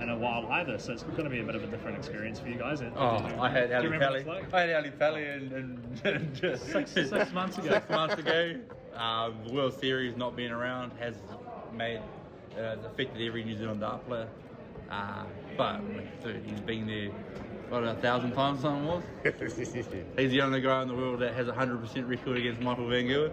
In 0.00 0.08
a 0.10 0.18
while 0.18 0.46
either, 0.50 0.76
so 0.78 0.92
it's 0.92 1.04
going 1.04 1.22
to 1.24 1.30
be 1.30 1.38
a 1.40 1.44
bit 1.44 1.54
of 1.54 1.62
a 1.62 1.68
different 1.68 1.96
experience 1.96 2.40
for 2.40 2.48
you 2.48 2.56
guys. 2.56 2.82
Oh, 2.96 3.00
I 3.40 3.48
had 3.48 3.68
Do 3.68 3.70
you 3.70 3.76
Ali 3.76 3.86
remember 3.86 4.06
Pally. 4.06 4.24
what 4.24 4.36
it's 4.42 4.52
like? 4.52 4.54
I 4.54 4.66
had 4.66 4.76
Ali 4.76 4.90
Pally 4.90 5.24
and, 5.24 5.52
and, 5.52 6.00
and 6.04 6.34
just 6.34 6.66
Six- 6.70 6.90
six 6.90 7.10
months 7.32 7.58
ago. 7.58 7.70
Six 7.70 7.88
months 7.88 8.16
ago. 8.16 8.56
Um, 8.96 9.34
the 9.46 9.52
World 9.52 9.78
Series 9.78 10.16
not 10.16 10.34
being 10.36 10.50
around 10.50 10.92
has 10.98 11.14
made 11.72 12.00
uh, 12.58 12.76
affected 12.84 13.22
every 13.26 13.44
New 13.44 13.56
Zealand 13.56 13.80
dart 13.80 14.04
player. 14.06 14.28
Uh, 14.90 15.24
but 15.56 15.80
dude, 16.22 16.42
he's 16.44 16.60
been 16.60 16.86
there 16.88 17.10
what 17.74 17.84
a 17.84 17.94
thousand 17.94 18.32
times 18.32 18.60
something 18.60 18.86
was. 18.86 19.02
He's 20.16 20.30
the 20.30 20.40
only 20.42 20.60
guy 20.60 20.82
in 20.82 20.88
the 20.88 20.94
world 20.94 21.20
that 21.20 21.34
has 21.34 21.48
a 21.48 21.52
hundred 21.54 21.80
percent 21.80 22.06
record 22.06 22.36
against 22.38 22.60
Michael 22.60 22.88
Van 22.88 23.04
Gerwen. 23.06 23.32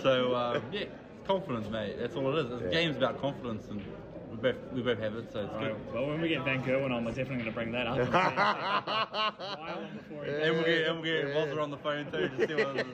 so 0.02 0.34
um, 0.34 0.62
yeah, 0.72 0.84
confidence, 1.26 1.68
mate. 1.70 1.96
That's 1.98 2.14
all 2.14 2.36
it 2.36 2.44
is. 2.46 2.50
The 2.60 2.64
Yeah. 2.66 2.70
game's 2.70 2.96
about 2.96 3.20
confidence, 3.20 3.66
and 3.68 3.82
we 4.30 4.36
both 4.36 4.56
we 4.72 4.82
both 4.82 4.98
have 5.00 5.14
it. 5.16 5.32
So 5.32 5.40
it's 5.40 5.52
All 5.52 5.58
good. 5.60 5.70
right, 5.72 5.94
well, 5.94 6.06
when 6.06 6.20
we 6.20 6.28
get 6.28 6.44
Van 6.44 6.62
Gerwen 6.62 6.92
on, 6.92 7.04
we're 7.04 7.10
definitely 7.10 7.36
going 7.38 7.46
to 7.46 7.50
bring 7.52 7.72
that 7.72 7.86
up. 7.86 7.98
and 7.98 8.06
see- 8.06 8.12
Why 8.12 9.88
before 9.96 10.24
he- 10.24 10.30
And 10.30 10.54
we'll 10.54 10.64
get 10.64 10.86
and 10.88 11.00
we'll 11.00 11.04
get 11.04 11.34
Wazza 11.34 11.62
on 11.62 11.70
the 11.70 11.78
phone 11.78 12.06
too 12.12 12.28
to 12.28 12.46
see 12.46 12.54
what. 12.54 12.86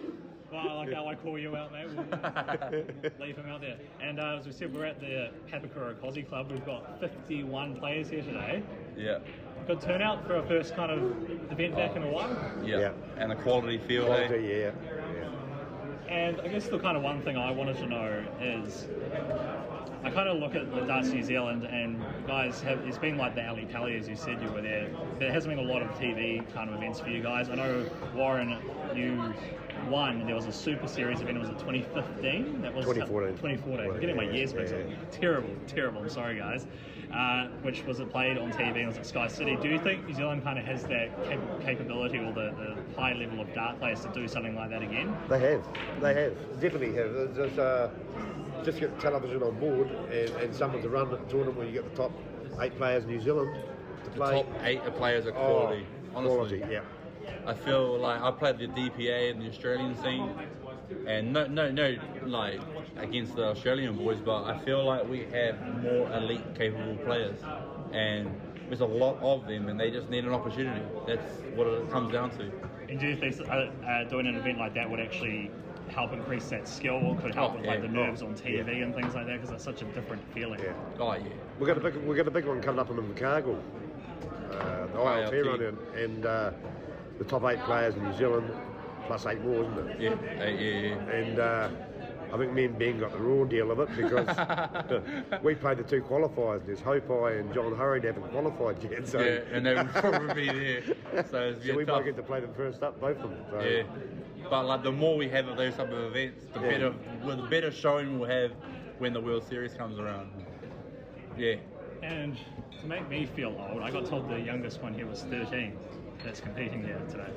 Well, 0.52 0.76
like 0.76 0.92
how 0.92 1.06
I 1.08 1.14
call 1.16 1.38
you 1.38 1.56
out, 1.56 1.72
mate. 1.72 1.88
We'll 1.90 3.26
leave 3.26 3.36
him 3.36 3.46
out 3.48 3.60
there. 3.60 3.76
And 4.00 4.20
uh, 4.20 4.36
as 4.38 4.46
we 4.46 4.52
said, 4.52 4.72
we're 4.74 4.84
at 4.84 5.00
the 5.00 5.30
Papakura 5.50 6.00
Cosy 6.00 6.22
Club. 6.22 6.50
We've 6.50 6.64
got 6.64 7.00
51 7.00 7.76
players 7.76 8.08
here 8.10 8.22
today. 8.22 8.62
Yeah. 8.96 9.18
Good 9.66 9.80
turnout 9.80 10.26
for 10.26 10.36
our 10.36 10.46
first 10.46 10.76
kind 10.76 10.92
of 10.92 11.50
event 11.50 11.74
back 11.74 11.96
in 11.96 12.04
a 12.04 12.08
while. 12.10 12.36
Yeah. 12.64 12.78
Yeah. 12.78 12.92
And 13.18 13.30
the 13.30 13.36
quality 13.36 13.78
feel. 13.78 14.06
Quality, 14.06 14.28
Hey? 14.46 14.60
yeah. 14.60 14.70
yeah. 15.14 15.30
And 16.08 16.40
I 16.40 16.46
guess 16.48 16.68
the 16.68 16.78
kind 16.78 16.96
of 16.96 17.02
one 17.02 17.20
thing 17.22 17.36
I 17.36 17.50
wanted 17.50 17.76
to 17.78 17.86
know 17.86 18.24
is 18.40 18.86
I 20.04 20.10
kind 20.10 20.28
of 20.28 20.38
look 20.38 20.54
at 20.54 20.72
the 20.72 20.82
Darts 20.82 21.08
New 21.08 21.24
Zealand 21.24 21.64
and 21.64 22.00
guys 22.28 22.60
have 22.60 22.78
it's 22.86 22.96
been 22.96 23.16
like 23.16 23.34
the 23.34 23.42
alley 23.42 23.64
pally 23.72 23.96
as 23.96 24.08
you 24.08 24.14
said 24.14 24.40
you 24.40 24.48
were 24.50 24.62
there. 24.62 24.88
There 25.18 25.32
hasn't 25.32 25.56
been 25.56 25.66
a 25.66 25.68
lot 25.68 25.82
of 25.82 25.88
TV 25.98 26.48
kind 26.54 26.70
of 26.70 26.76
events 26.76 27.00
for 27.00 27.08
you 27.08 27.20
guys. 27.20 27.48
I 27.50 27.56
know 27.56 27.84
Warren, 28.14 28.56
you 28.94 29.34
won. 29.86 30.26
There 30.26 30.34
was 30.34 30.46
a 30.46 30.52
Super 30.52 30.86
Series 30.88 31.20
event. 31.20 31.38
Was 31.38 31.48
it 31.48 31.58
2015? 31.58 32.62
That 32.62 32.74
was 32.74 32.84
2014. 32.84 33.36
2014. 33.36 33.90
I'm 33.90 34.00
getting 34.00 34.16
my 34.16 34.24
years 34.24 34.54
mixed 34.54 34.74
up. 34.74 34.80
Terrible, 35.10 35.50
terrible. 35.66 36.02
I'm 36.02 36.08
sorry, 36.10 36.36
guys. 36.38 36.66
Uh, 37.12 37.46
which 37.62 37.84
was 37.84 38.00
it 38.00 38.10
played 38.10 38.36
on 38.36 38.52
TV 38.52 38.78
and 38.78 38.88
was 38.88 38.98
at 38.98 39.06
Sky 39.06 39.28
City. 39.28 39.56
Do 39.56 39.68
you 39.68 39.78
think 39.78 40.06
New 40.06 40.14
Zealand 40.14 40.42
kind 40.42 40.58
of 40.58 40.64
has 40.64 40.82
that 40.84 41.08
cap- 41.24 41.60
capability 41.62 42.18
or 42.18 42.32
the, 42.32 42.52
the 42.56 43.00
high 43.00 43.12
level 43.14 43.40
of 43.40 43.52
dart 43.54 43.78
players 43.78 44.00
to 44.00 44.08
do 44.12 44.26
something 44.26 44.56
like 44.56 44.70
that 44.70 44.82
again? 44.82 45.16
They 45.28 45.38
have. 45.38 45.66
They 46.00 46.14
have. 46.14 46.60
Definitely 46.60 46.94
have. 46.94 47.12
There's, 47.12 47.36
there's, 47.36 47.58
uh, 47.58 47.90
just 48.64 48.80
get 48.80 48.94
the 48.96 49.00
television 49.00 49.42
on 49.44 49.58
board 49.60 49.88
and, 50.10 50.30
and 50.42 50.54
someone 50.54 50.82
to 50.82 50.88
run 50.88 51.08
the 51.10 51.18
tournament 51.28 51.56
where 51.56 51.66
you 51.66 51.72
get 51.74 51.88
the 51.88 51.96
top 51.96 52.12
eight 52.60 52.76
players 52.76 53.04
in 53.04 53.10
New 53.10 53.20
Zealand 53.20 53.54
to 54.02 54.10
The 54.10 54.16
play. 54.16 54.32
top 54.42 54.46
eight 54.64 54.82
players 54.96 55.26
are 55.26 55.30
Oh, 55.30 55.34
quality. 55.66 55.86
honestly. 56.14 56.58
quality, 56.58 56.62
yeah. 56.74 56.80
I 57.46 57.54
feel 57.54 57.98
like 57.98 58.20
I 58.20 58.30
played 58.30 58.58
the 58.58 58.66
DPA 58.68 59.30
in 59.30 59.38
the 59.38 59.48
Australian 59.48 59.96
scene, 60.02 60.30
and 61.06 61.32
no, 61.32 61.46
no, 61.46 61.70
no, 61.70 61.96
like 62.24 62.60
against 62.96 63.36
the 63.36 63.44
Australian 63.46 63.96
boys, 63.96 64.18
but 64.24 64.44
I 64.44 64.58
feel 64.64 64.84
like 64.84 65.08
we 65.08 65.24
have 65.32 65.82
more 65.82 66.10
elite, 66.12 66.42
capable 66.56 66.96
players, 67.04 67.38
and 67.92 68.28
there's 68.68 68.80
a 68.80 68.86
lot 68.86 69.18
of 69.20 69.46
them, 69.46 69.68
and 69.68 69.78
they 69.78 69.90
just 69.90 70.10
need 70.10 70.24
an 70.24 70.32
opportunity. 70.32 70.82
That's 71.06 71.22
what 71.54 71.66
it 71.68 71.90
comes 71.90 72.12
down 72.12 72.30
to. 72.38 72.50
And 72.88 72.98
do 73.00 73.06
you 73.06 73.16
think 73.16 73.38
uh, 73.48 73.68
uh, 73.86 74.04
doing 74.04 74.26
an 74.26 74.36
event 74.36 74.58
like 74.58 74.74
that 74.74 74.88
would 74.90 75.00
actually 75.00 75.50
help 75.88 76.12
increase 76.12 76.48
that 76.48 76.66
skill 76.68 76.94
or 76.96 77.16
could 77.16 77.34
help 77.34 77.52
Oh, 77.52 77.56
with 77.56 77.66
like 77.66 77.80
the 77.80 77.88
nerves 77.88 78.22
on 78.22 78.34
TV 78.34 78.66
Yeah. 78.78 78.84
and 78.84 78.94
things 78.94 79.14
like 79.14 79.26
that? 79.26 79.40
Because 79.40 79.50
it's 79.52 79.64
such 79.64 79.82
a 79.82 79.84
different 79.86 80.22
feeling. 80.34 80.60
Yeah. 80.60 80.72
Oh 80.98 81.12
yeah, 81.12 81.22
We've 81.58 81.66
got 81.68 81.78
a 81.78 81.80
big, 81.80 81.96
we've 82.04 82.16
got 82.16 82.26
a 82.26 82.30
big 82.30 82.44
one 82.44 82.60
coming 82.60 82.80
up 82.80 82.90
in 82.90 82.96
Invercargill, 82.96 83.58
uh, 84.50 84.86
the 84.86 84.98
ILT 84.98 85.32
ILT. 85.32 85.46
run, 85.46 85.62
and, 85.62 85.78
and 85.96 86.26
uh, 86.26 86.50
the 87.18 87.24
top 87.24 87.44
eight 87.44 87.60
players 87.60 87.94
in 87.94 88.04
New 88.04 88.16
Zealand, 88.16 88.50
plus 89.06 89.26
eight 89.26 89.40
more, 89.42 89.62
isn't 89.64 89.78
it? 89.90 90.00
yeah, 90.00 90.10
uh, 90.10 90.44
yeah, 90.46 90.50
yeah. 90.50 91.10
And 91.10 91.38
uh, 91.38 91.68
I 92.32 92.38
think 92.38 92.52
me 92.52 92.64
and 92.64 92.78
Ben 92.78 92.98
got 92.98 93.12
the 93.12 93.18
raw 93.18 93.44
deal 93.44 93.70
of 93.70 93.78
it 93.80 93.88
because 93.96 94.26
we 95.42 95.54
played 95.54 95.78
the 95.78 95.84
two 95.84 96.02
qualifiers. 96.02 96.64
There's 96.66 96.80
Haupai 96.80 97.40
and 97.40 97.52
John 97.54 97.74
Hurring 97.76 98.02
haven't 98.02 98.28
qualified 98.30 98.82
yet, 98.82 99.06
so, 99.08 99.20
yeah, 99.20 99.40
and 99.52 99.64
they 99.64 99.74
would 99.74 99.88
probably 99.90 100.34
be 100.34 100.46
there. 100.46 100.82
So 101.30 101.38
it's 101.48 101.64
so 101.66 101.74
we 101.74 101.84
tough. 101.86 101.96
might 101.98 102.04
get 102.04 102.16
to 102.16 102.22
play 102.22 102.40
them 102.40 102.52
first 102.54 102.82
up, 102.82 103.00
both 103.00 103.16
of 103.18 103.30
them. 103.30 103.38
So. 103.50 103.60
Yeah, 103.60 103.82
but 104.50 104.64
like 104.66 104.82
the 104.82 104.92
more 104.92 105.16
we 105.16 105.28
have 105.30 105.48
of 105.48 105.56
those 105.56 105.74
type 105.76 105.90
of 105.90 106.14
events, 106.14 106.44
the 106.52 106.60
Yeah. 106.60 106.68
better, 106.70 106.94
well, 107.24 107.36
the 107.36 107.48
better 107.48 107.70
showing 107.70 108.18
we'll 108.18 108.28
have 108.28 108.52
when 108.98 109.12
the 109.14 109.20
World 109.20 109.44
Series 109.48 109.72
comes 109.72 109.98
around. 109.98 110.30
Yeah, 111.38 111.54
And 112.02 112.36
to 112.86 112.94
make 112.94 113.08
me 113.08 113.26
feel 113.26 113.54
old, 113.70 113.82
I 113.82 113.90
got 113.90 114.06
told 114.06 114.28
the 114.30 114.38
youngest 114.40 114.82
one 114.82 114.94
here 114.94 115.06
was 115.06 115.22
13 115.22 115.76
that's 116.24 116.40
competing 116.40 116.82
here 116.84 117.00
today. 117.10 117.30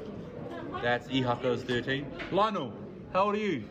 that's 0.82 1.08
Ihaka's 1.08 1.64
13. 1.64 2.06
Lionel, 2.32 2.72
how 3.14 3.24
old 3.26 3.36
are 3.36 3.40
you? 3.40 3.64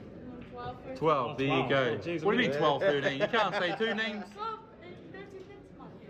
12. 0.97 1.39
There 1.39 1.47
you 1.47 1.69
go. 1.69 1.97
Oh, 1.99 2.03
geez, 2.03 2.25
what 2.25 2.37
do 2.37 2.43
you 2.43 2.47
I'm 2.47 2.51
mean 2.51 2.59
12, 2.59 2.83
13? 2.83 3.21
You 3.21 3.27
can't 3.29 3.55
say 3.55 3.75
two 3.79 3.95
names. 3.95 4.25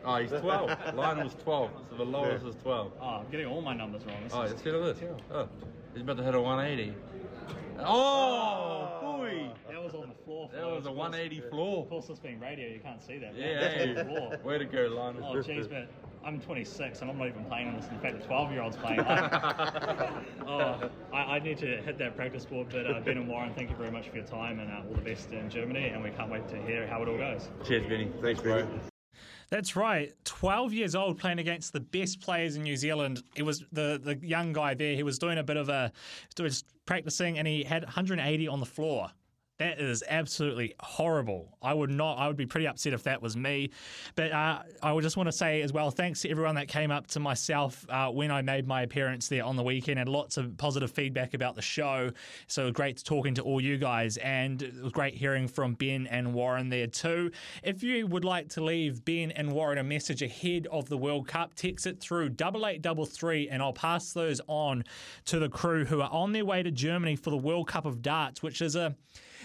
Oh, 0.04 0.16
he's 0.16 0.30
12. 0.30 0.94
Lionel's 0.94 1.34
12. 1.42 1.70
So 1.90 1.96
the 1.96 2.04
lowest 2.04 2.42
Yeah. 2.44 2.50
is 2.50 2.54
12. 2.62 2.92
Oh, 2.98 3.04
I'm 3.06 3.26
getting 3.30 3.46
all 3.46 3.60
my 3.60 3.74
numbers 3.74 4.06
wrong. 4.06 4.16
This 4.24 4.32
Oh, 4.32 4.42
is- 4.42 4.52
instead 4.52 4.74
of 4.74 4.84
this. 4.84 4.98
Oh, 5.30 5.48
he's 5.92 6.00
about 6.02 6.16
to 6.16 6.22
hit 6.22 6.34
a 6.34 6.40
180. 6.40 6.94
Oh, 7.80 8.98
boy. 9.02 9.50
that 9.70 9.82
was 9.84 9.94
on 9.94 10.08
the 10.08 10.14
floor. 10.50 10.70
That 10.70 10.76
was 10.76 10.86
a 10.86 10.92
180 10.92 11.48
floor. 11.48 11.82
Of 11.82 11.90
course, 11.90 12.06
this 12.06 12.18
being 12.18 12.40
radio, 12.40 12.68
you 12.68 12.80
can't 12.80 13.02
see 13.02 13.18
that. 13.18 13.34
Yeah, 13.34 13.60
That's 13.60 13.82
on 13.82 13.94
the 13.94 14.04
hey. 14.04 14.14
floor. 14.14 14.38
way 14.44 14.58
to 14.58 14.64
go, 14.64 14.88
Lionel. 14.94 15.24
Oh, 15.24 15.42
jeez, 15.42 15.68
but 15.68 15.88
I'm 16.24 16.40
26 16.40 17.00
and 17.00 17.10
I'm 17.10 17.18
not 17.18 17.28
even 17.28 17.44
playing 17.44 17.68
on 17.68 17.76
this. 17.76 17.88
In 17.88 17.98
fact, 18.00 18.20
the 18.20 18.26
12 18.26 18.52
year 18.52 18.62
old's 18.62 18.76
playing. 18.76 19.00
I, 19.00 20.22
oh, 20.46 20.90
I, 21.12 21.16
I 21.16 21.38
need 21.38 21.58
to 21.58 21.66
hit 21.82 21.98
that 21.98 22.16
practice 22.16 22.44
board. 22.44 22.68
But 22.70 22.86
uh, 22.86 23.00
Ben 23.00 23.16
and 23.16 23.28
Warren, 23.28 23.52
thank 23.54 23.70
you 23.70 23.76
very 23.76 23.90
much 23.90 24.08
for 24.08 24.16
your 24.16 24.26
time 24.26 24.60
and 24.60 24.70
uh, 24.70 24.88
all 24.88 24.94
the 24.94 25.00
best 25.00 25.32
in 25.32 25.48
Germany. 25.48 25.88
And 25.88 26.02
we 26.02 26.10
can't 26.10 26.30
wait 26.30 26.48
to 26.48 26.60
hear 26.62 26.86
how 26.86 27.02
it 27.02 27.08
all 27.08 27.18
goes. 27.18 27.48
Cheers, 27.66 27.86
Benny. 27.86 28.10
Thanks, 28.20 28.40
bro. 28.40 28.66
That's 29.50 29.76
right. 29.76 30.12
12 30.24 30.74
years 30.74 30.94
old 30.94 31.18
playing 31.18 31.38
against 31.38 31.72
the 31.72 31.80
best 31.80 32.20
players 32.20 32.56
in 32.56 32.62
New 32.62 32.76
Zealand. 32.76 33.22
It 33.34 33.44
was 33.44 33.64
the, 33.72 33.98
the 34.02 34.18
young 34.26 34.52
guy 34.52 34.74
there. 34.74 34.94
He 34.94 35.02
was 35.02 35.18
doing 35.18 35.38
a 35.38 35.42
bit 35.42 35.56
of 35.56 35.70
a, 35.70 35.90
he 36.36 36.42
was 36.42 36.64
practicing 36.84 37.38
and 37.38 37.48
he 37.48 37.64
had 37.64 37.82
180 37.84 38.48
on 38.48 38.60
the 38.60 38.66
floor. 38.66 39.10
That 39.58 39.80
is 39.80 40.04
absolutely 40.08 40.74
horrible. 40.78 41.58
I 41.60 41.74
would 41.74 41.90
not. 41.90 42.18
I 42.18 42.28
would 42.28 42.36
be 42.36 42.46
pretty 42.46 42.68
upset 42.68 42.92
if 42.92 43.02
that 43.02 43.20
was 43.20 43.36
me. 43.36 43.70
But 44.14 44.30
uh, 44.30 44.62
I 44.84 44.92
would 44.92 45.02
just 45.02 45.16
want 45.16 45.26
to 45.26 45.32
say 45.32 45.62
as 45.62 45.72
well, 45.72 45.90
thanks 45.90 46.22
to 46.22 46.30
everyone 46.30 46.54
that 46.54 46.68
came 46.68 46.92
up 46.92 47.08
to 47.08 47.20
myself 47.20 47.84
uh, 47.88 48.08
when 48.08 48.30
I 48.30 48.40
made 48.40 48.68
my 48.68 48.82
appearance 48.82 49.26
there 49.26 49.44
on 49.44 49.56
the 49.56 49.64
weekend, 49.64 49.98
and 49.98 50.08
lots 50.08 50.36
of 50.36 50.56
positive 50.58 50.92
feedback 50.92 51.34
about 51.34 51.56
the 51.56 51.62
show. 51.62 52.12
So 52.46 52.70
great 52.70 53.02
talking 53.02 53.34
to 53.34 53.42
all 53.42 53.60
you 53.60 53.78
guys, 53.78 54.16
and 54.18 54.62
it 54.62 54.80
was 54.80 54.92
great 54.92 55.14
hearing 55.14 55.48
from 55.48 55.74
Ben 55.74 56.06
and 56.06 56.34
Warren 56.34 56.68
there 56.68 56.86
too. 56.86 57.32
If 57.64 57.82
you 57.82 58.06
would 58.06 58.24
like 58.24 58.48
to 58.50 58.62
leave 58.62 59.04
Ben 59.04 59.32
and 59.32 59.50
Warren 59.50 59.78
a 59.78 59.82
message 59.82 60.22
ahead 60.22 60.68
of 60.70 60.88
the 60.88 60.96
World 60.96 61.26
Cup, 61.26 61.54
text 61.54 61.84
it 61.84 61.98
through 61.98 62.28
double 62.28 62.64
eight 62.64 62.80
double 62.80 63.06
three, 63.06 63.48
and 63.48 63.60
I'll 63.60 63.72
pass 63.72 64.12
those 64.12 64.40
on 64.46 64.84
to 65.24 65.40
the 65.40 65.48
crew 65.48 65.84
who 65.84 66.00
are 66.00 66.10
on 66.12 66.30
their 66.30 66.44
way 66.44 66.62
to 66.62 66.70
Germany 66.70 67.16
for 67.16 67.30
the 67.30 67.36
World 67.36 67.66
Cup 67.66 67.86
of 67.86 68.02
Darts, 68.02 68.40
which 68.40 68.62
is 68.62 68.76
a 68.76 68.94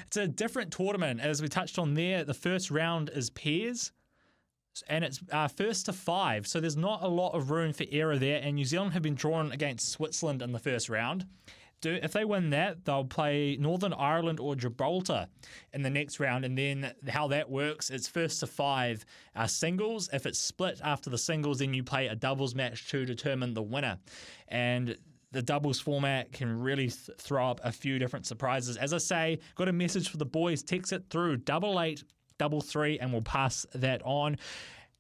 it's 0.06 0.18
a 0.18 0.28
different 0.28 0.72
tournament. 0.72 1.20
As 1.20 1.42
we 1.42 1.48
touched 1.48 1.80
on 1.80 1.94
there, 1.94 2.24
the 2.24 2.34
first 2.34 2.72
round 2.72 3.10
is 3.10 3.30
pairs. 3.30 3.92
And 4.88 5.04
it's 5.04 5.20
uh, 5.32 5.48
first 5.48 5.86
to 5.86 5.94
five, 5.94 6.48
so 6.48 6.60
there's 6.60 6.76
not 6.76 7.04
a 7.04 7.08
lot 7.08 7.36
of 7.36 7.52
room 7.52 7.74
for 7.74 7.86
error 7.92 8.18
there. 8.18 8.42
And 8.42 8.56
New 8.56 8.66
Zealand 8.66 8.94
have 8.94 9.04
been 9.04 9.14
drawn 9.14 9.52
against 9.52 9.92
Switzerland 9.92 10.42
in 10.42 10.52
the 10.52 10.58
first 10.58 10.90
round. 10.90 11.28
Do, 11.82 12.00
if 12.02 12.14
they 12.14 12.26
win 12.26 12.50
that, 12.52 12.86
they'll 12.86 13.04
play 13.04 13.58
Northern 13.60 13.94
Ireland 13.94 14.40
or 14.40 14.56
Gibraltar 14.56 15.28
in 15.74 15.84
the 15.84 15.90
next 15.92 16.20
round. 16.20 16.44
And 16.44 16.58
then 16.58 16.94
how 17.08 17.28
that 17.28 17.52
works, 17.52 17.92
it's 17.92 18.08
first 18.08 18.40
to 18.40 18.48
five 18.48 19.06
uh, 19.36 19.46
singles. 19.46 20.10
If 20.12 20.26
it's 20.26 20.40
split 20.40 20.80
after 20.84 21.10
the 21.10 21.18
singles, 21.18 21.60
then 21.60 21.74
you 21.74 21.84
play 21.84 22.08
a 22.08 22.16
doubles 22.16 22.56
match 22.56 22.90
to 22.90 23.06
determine 23.06 23.54
the 23.54 23.62
winner. 23.62 24.00
And 24.48 24.98
the 25.34 25.42
doubles 25.42 25.80
format 25.80 26.32
can 26.32 26.62
really 26.62 26.90
th- 26.90 27.18
throw 27.18 27.50
up 27.50 27.60
a 27.64 27.72
few 27.72 28.00
different 28.00 28.26
surprises. 28.26 28.78
As 28.78 28.94
I 28.94 29.00
say, 29.00 29.40
got 29.56 29.68
a 29.68 29.74
message 29.74 30.10
for 30.10 30.18
the 30.18 30.26
boys. 30.26 30.64
Text 30.64 30.94
it 30.94 31.04
through 31.10 31.38
double 31.38 31.82
eight 31.82 32.04
double 32.38 32.62
three, 32.62 33.00
and 33.00 33.12
we'll 33.12 33.22
pass 33.22 33.66
that 33.74 34.02
on. 34.04 34.38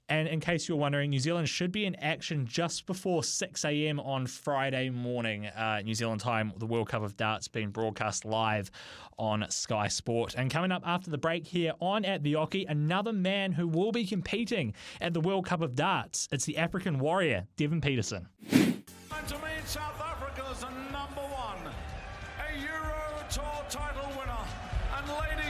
And 0.09 0.27
in 0.27 0.41
case 0.41 0.67
you're 0.67 0.77
wondering, 0.77 1.11
New 1.11 1.19
Zealand 1.19 1.47
should 1.47 1.71
be 1.71 1.85
in 1.85 1.95
action 1.95 2.45
just 2.45 2.85
before 2.85 3.23
6 3.23 3.65
a.m. 3.65 4.01
on 4.01 4.27
Friday 4.27 4.89
morning, 4.89 5.45
uh, 5.47 5.81
New 5.83 5.95
Zealand 5.95 6.19
time. 6.19 6.51
The 6.57 6.65
World 6.65 6.89
Cup 6.89 7.03
of 7.03 7.15
Darts 7.15 7.47
being 7.47 7.69
broadcast 7.69 8.25
live 8.25 8.69
on 9.17 9.45
Sky 9.49 9.87
Sport. 9.87 10.35
And 10.37 10.51
coming 10.51 10.73
up 10.73 10.83
after 10.85 11.09
the 11.09 11.17
break 11.17 11.47
here 11.47 11.71
on 11.79 12.03
At 12.03 12.21
the 12.21 12.33
Oche, 12.33 12.69
another 12.69 13.13
man 13.13 13.53
who 13.53 13.67
will 13.67 13.93
be 13.93 14.05
competing 14.05 14.73
at 14.99 15.13
the 15.13 15.21
World 15.21 15.45
Cup 15.45 15.61
of 15.61 15.73
Darts. 15.73 16.27
It's 16.31 16.45
the 16.45 16.57
African 16.57 16.99
warrior, 16.99 17.47
Devon 17.55 17.79
Petersen. 17.79 18.27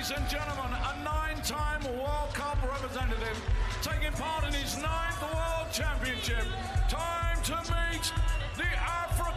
Ladies 0.04 0.18
and 0.20 0.30
gentlemen, 0.30 0.66
a 0.74 1.04
nine-time 1.04 1.84
World 1.98 2.34
Cup 2.34 2.58
representative, 2.62 3.42
taking 3.82 4.12
part 4.12 4.44
in 4.44 4.52
his 4.54 4.76
ninth 4.78 5.22
World 5.22 5.72
Championship. 5.72 6.44
Time 6.90 7.42
to 7.44 7.56
meet 7.72 8.12
the 8.58 8.66
African 8.66 9.33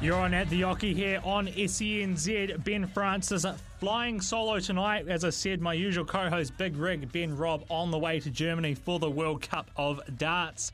You're 0.00 0.14
on 0.14 0.32
at 0.32 0.48
the 0.48 0.60
Oche 0.60 0.94
here 0.94 1.20
on 1.24 1.48
SENZ. 1.48 2.62
Ben 2.62 2.86
Francis 2.86 3.44
flying 3.80 4.20
solo 4.20 4.60
tonight. 4.60 5.08
As 5.08 5.24
I 5.24 5.30
said, 5.30 5.60
my 5.60 5.74
usual 5.74 6.04
co 6.04 6.30
host, 6.30 6.56
Big 6.56 6.76
Rig, 6.76 7.10
Ben 7.10 7.36
Robb, 7.36 7.64
on 7.68 7.90
the 7.90 7.98
way 7.98 8.20
to 8.20 8.30
Germany 8.30 8.74
for 8.74 9.00
the 9.00 9.10
World 9.10 9.42
Cup 9.42 9.72
of 9.76 10.00
Darts. 10.16 10.70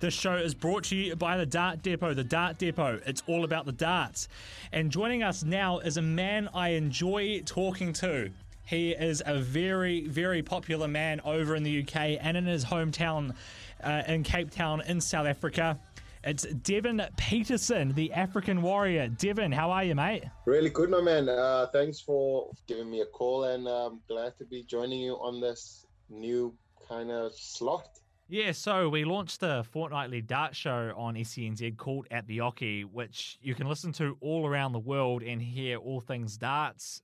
This 0.00 0.12
show 0.12 0.34
is 0.34 0.52
brought 0.54 0.84
to 0.84 0.96
you 0.96 1.16
by 1.16 1.38
the 1.38 1.46
Dart 1.46 1.82
Depot. 1.82 2.12
The 2.12 2.22
Dart 2.22 2.58
Depot, 2.58 3.00
it's 3.06 3.22
all 3.26 3.44
about 3.44 3.64
the 3.64 3.72
darts. 3.72 4.28
And 4.72 4.92
joining 4.92 5.22
us 5.22 5.42
now 5.42 5.78
is 5.78 5.96
a 5.96 6.02
man 6.02 6.50
I 6.52 6.70
enjoy 6.70 7.40
talking 7.46 7.94
to. 7.94 8.30
He 8.66 8.90
is 8.90 9.22
a 9.24 9.38
very, 9.38 10.06
very 10.06 10.42
popular 10.42 10.86
man 10.86 11.22
over 11.24 11.56
in 11.56 11.62
the 11.62 11.80
UK 11.80 12.18
and 12.20 12.36
in 12.36 12.44
his 12.44 12.66
hometown 12.66 13.34
uh, 13.82 14.02
in 14.06 14.22
Cape 14.22 14.50
Town 14.50 14.82
in 14.82 15.00
South 15.00 15.26
Africa. 15.26 15.78
It's 16.26 16.42
Devon 16.42 17.00
Petersen, 17.16 17.92
the 17.92 18.12
African 18.12 18.60
warrior. 18.60 19.06
Devon, 19.06 19.52
how 19.52 19.70
are 19.70 19.84
you, 19.84 19.94
mate? 19.94 20.24
Really 20.44 20.70
good, 20.70 20.90
my 20.90 21.00
man. 21.00 21.28
Uh, 21.28 21.68
thanks 21.72 22.00
for 22.00 22.50
giving 22.66 22.90
me 22.90 23.02
a 23.02 23.06
call, 23.06 23.44
and 23.44 23.68
I'm 23.68 24.00
glad 24.08 24.36
to 24.38 24.44
be 24.44 24.64
joining 24.64 24.98
you 24.98 25.12
on 25.12 25.40
this 25.40 25.86
new 26.10 26.52
kind 26.88 27.12
of 27.12 27.32
slot. 27.32 28.00
Yeah, 28.28 28.50
so 28.50 28.88
we 28.88 29.04
launched 29.04 29.38
the 29.38 29.64
fortnightly 29.70 30.20
dart 30.20 30.56
show 30.56 30.92
on 30.96 31.14
SENZ 31.14 31.76
called 31.76 32.08
At 32.10 32.26
the 32.26 32.38
Oche, 32.38 32.84
which 32.86 33.38
you 33.40 33.54
can 33.54 33.68
listen 33.68 33.92
to 33.92 34.16
all 34.20 34.48
around 34.48 34.72
the 34.72 34.80
world 34.80 35.22
and 35.22 35.40
hear 35.40 35.76
all 35.76 36.00
things 36.00 36.36
darts. 36.36 37.02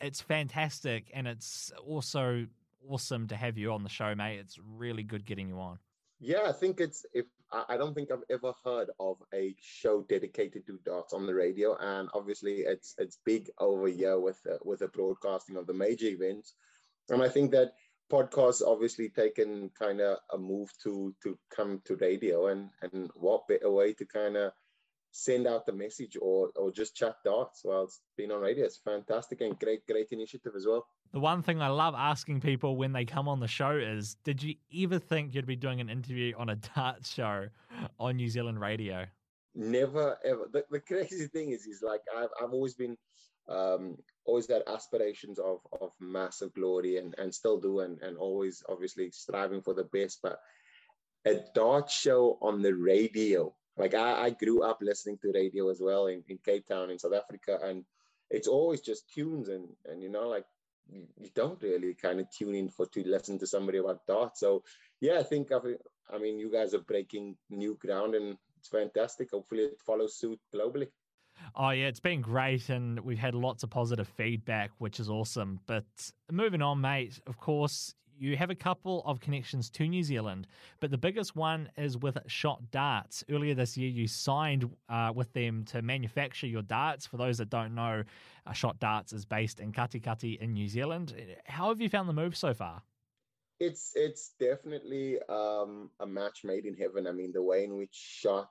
It's 0.00 0.20
fantastic, 0.20 1.10
and 1.12 1.26
it's 1.26 1.72
also 1.84 2.46
awesome 2.88 3.26
to 3.26 3.36
have 3.36 3.58
you 3.58 3.72
on 3.72 3.82
the 3.82 3.88
show, 3.88 4.14
mate. 4.14 4.38
It's 4.38 4.60
really 4.76 5.02
good 5.02 5.26
getting 5.26 5.48
you 5.48 5.58
on. 5.58 5.80
Yeah, 6.20 6.42
I 6.46 6.52
think 6.52 6.80
it's 6.80 7.04
if 7.12 7.26
I 7.52 7.76
don't 7.76 7.94
think 7.94 8.10
I've 8.10 8.24
ever 8.30 8.52
heard 8.64 8.90
of 9.00 9.16
a 9.34 9.54
show 9.60 10.02
dedicated 10.02 10.66
to 10.66 10.78
darts 10.84 11.12
on 11.12 11.26
the 11.26 11.34
radio, 11.34 11.76
and 11.80 12.08
obviously 12.14 12.60
it's 12.60 12.94
it's 12.98 13.18
big 13.24 13.50
over 13.58 13.88
here 13.88 14.18
with 14.20 14.38
uh, 14.48 14.58
with 14.64 14.80
the 14.80 14.88
broadcasting 14.88 15.56
of 15.56 15.66
the 15.66 15.74
major 15.74 16.06
events, 16.06 16.54
and 17.08 17.22
I 17.22 17.28
think 17.28 17.50
that 17.50 17.72
podcasts 18.10 18.62
obviously 18.64 19.08
taken 19.08 19.70
kind 19.78 20.00
of 20.00 20.18
a 20.32 20.38
move 20.38 20.70
to 20.84 21.14
to 21.22 21.36
come 21.54 21.80
to 21.86 21.96
radio, 21.96 22.48
and 22.48 22.70
and 22.82 23.10
what 23.14 23.48
better 23.48 23.70
way 23.70 23.94
to 23.94 24.04
kind 24.04 24.36
of 24.36 24.52
send 25.10 25.48
out 25.48 25.66
the 25.66 25.72
message 25.72 26.16
or 26.20 26.50
or 26.54 26.70
just 26.70 26.94
chat 26.94 27.16
darts 27.24 27.60
while 27.64 27.84
it's 27.84 28.00
been 28.16 28.30
on 28.30 28.42
radio. 28.42 28.64
It's 28.64 28.78
fantastic 28.78 29.40
and 29.40 29.58
great 29.58 29.84
great 29.86 30.08
initiative 30.12 30.52
as 30.56 30.66
well. 30.66 30.86
The 31.12 31.20
one 31.20 31.42
thing 31.42 31.60
I 31.60 31.68
love 31.68 31.94
asking 31.96 32.40
people 32.40 32.76
when 32.76 32.92
they 32.92 33.04
come 33.04 33.26
on 33.26 33.40
the 33.40 33.48
show 33.48 33.72
is 33.72 34.16
Did 34.24 34.42
you 34.42 34.54
ever 34.84 34.98
think 34.98 35.34
you'd 35.34 35.46
be 35.46 35.56
doing 35.56 35.80
an 35.80 35.88
interview 35.88 36.34
on 36.36 36.50
a 36.50 36.56
dart 36.76 37.04
show 37.04 37.48
on 37.98 38.16
New 38.16 38.28
Zealand 38.28 38.60
radio? 38.60 39.06
never 39.54 40.16
ever 40.24 40.48
the, 40.52 40.64
the 40.70 40.80
crazy 40.80 41.26
thing 41.26 41.50
is 41.50 41.66
is 41.66 41.82
like 41.82 42.02
i've, 42.16 42.28
I've 42.40 42.52
always 42.52 42.74
been 42.74 42.96
um 43.48 43.96
always 44.24 44.46
had 44.46 44.62
aspirations 44.68 45.38
of 45.38 45.60
of 45.80 45.90
massive 45.98 46.54
glory 46.54 46.98
and 46.98 47.14
and 47.18 47.34
still 47.34 47.58
do 47.58 47.80
and 47.80 48.00
and 48.00 48.16
always 48.16 48.62
obviously 48.68 49.10
striving 49.10 49.60
for 49.60 49.74
the 49.74 49.84
best 49.84 50.20
but 50.22 50.38
a 51.26 51.40
dart 51.54 51.90
show 51.90 52.38
on 52.40 52.62
the 52.62 52.72
radio 52.72 53.52
like 53.76 53.94
i, 53.94 54.26
I 54.26 54.30
grew 54.30 54.62
up 54.62 54.78
listening 54.80 55.18
to 55.22 55.32
radio 55.34 55.68
as 55.68 55.80
well 55.80 56.06
in, 56.06 56.22
in 56.28 56.38
cape 56.44 56.66
town 56.66 56.90
in 56.90 56.98
south 56.98 57.14
africa 57.14 57.58
and 57.62 57.84
it's 58.30 58.48
always 58.48 58.80
just 58.80 59.12
tunes 59.12 59.48
and 59.48 59.68
and 59.86 60.00
you 60.00 60.08
know 60.08 60.28
like 60.28 60.44
you, 60.88 61.30
don't 61.34 61.62
really 61.62 61.94
kind 61.94 62.20
of 62.20 62.26
tune 62.30 62.54
in 62.54 62.68
for 62.68 62.86
to 62.86 63.02
listen 63.06 63.38
to 63.38 63.46
somebody 63.46 63.78
about 63.78 64.06
dart 64.06 64.36
so 64.36 64.62
yeah 65.00 65.18
i 65.18 65.22
think 65.22 65.48
i 65.52 66.18
mean 66.18 66.38
you 66.38 66.50
guys 66.50 66.74
are 66.74 66.80
breaking 66.80 67.36
new 67.50 67.76
ground 67.80 68.14
and 68.14 68.36
it's 68.60 68.68
fantastic. 68.68 69.30
Hopefully, 69.32 69.62
it 69.62 69.80
follows 69.80 70.16
suit 70.16 70.38
globally. 70.54 70.88
Oh, 71.54 71.70
yeah, 71.70 71.86
it's 71.86 72.00
been 72.00 72.20
great, 72.20 72.68
and 72.68 73.00
we've 73.00 73.18
had 73.18 73.34
lots 73.34 73.62
of 73.62 73.70
positive 73.70 74.06
feedback, 74.06 74.70
which 74.78 75.00
is 75.00 75.08
awesome. 75.08 75.60
But 75.66 75.84
moving 76.30 76.60
on, 76.60 76.80
mate, 76.80 77.18
of 77.26 77.38
course, 77.38 77.94
you 78.20 78.36
have 78.36 78.50
a 78.50 78.54
couple 78.54 79.02
of 79.06 79.18
connections 79.20 79.70
to 79.70 79.88
New 79.88 80.02
Zealand, 80.02 80.46
but 80.78 80.90
the 80.90 80.98
biggest 80.98 81.34
one 81.34 81.70
is 81.78 81.96
with 81.96 82.18
Shot 82.26 82.70
Darts. 82.70 83.24
Earlier 83.30 83.54
this 83.54 83.76
year, 83.76 83.88
you 83.88 84.06
signed 84.06 84.70
uh, 84.90 85.12
with 85.14 85.32
them 85.32 85.64
to 85.66 85.80
manufacture 85.80 86.46
your 86.46 86.62
darts. 86.62 87.06
For 87.06 87.16
those 87.16 87.38
that 87.38 87.48
don't 87.48 87.74
know, 87.74 88.04
uh, 88.46 88.52
Shot 88.52 88.78
Darts 88.78 89.14
is 89.14 89.24
based 89.24 89.58
in 89.58 89.72
Katikati 89.72 90.38
in 90.38 90.52
New 90.52 90.68
Zealand. 90.68 91.14
How 91.46 91.70
have 91.70 91.80
you 91.80 91.88
found 91.88 92.08
the 92.08 92.12
move 92.12 92.36
so 92.36 92.52
far? 92.52 92.82
It's 93.58 93.92
it's 93.94 94.32
definitely 94.38 95.18
um, 95.28 95.90
a 95.98 96.06
match 96.06 96.44
made 96.44 96.66
in 96.66 96.74
heaven. 96.74 97.06
I 97.06 97.12
mean, 97.12 97.32
the 97.32 97.42
way 97.42 97.64
in 97.64 97.76
which 97.76 97.94
Shot 97.94 98.50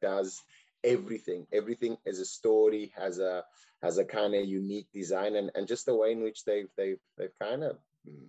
does 0.00 0.42
everything, 0.84 1.46
everything 1.52 1.96
is 2.06 2.20
a 2.20 2.24
story, 2.24 2.92
has 2.96 3.18
a 3.18 3.44
has 3.82 3.98
a 3.98 4.04
kind 4.04 4.34
of 4.34 4.44
unique 4.44 4.88
design, 4.92 5.36
and, 5.36 5.50
and 5.54 5.68
just 5.68 5.86
the 5.86 5.94
way 5.94 6.12
in 6.12 6.22
which 6.22 6.44
they've 6.44 6.68
they've 6.76 7.00
they've 7.16 7.38
kind 7.40 7.62
of 7.64 7.78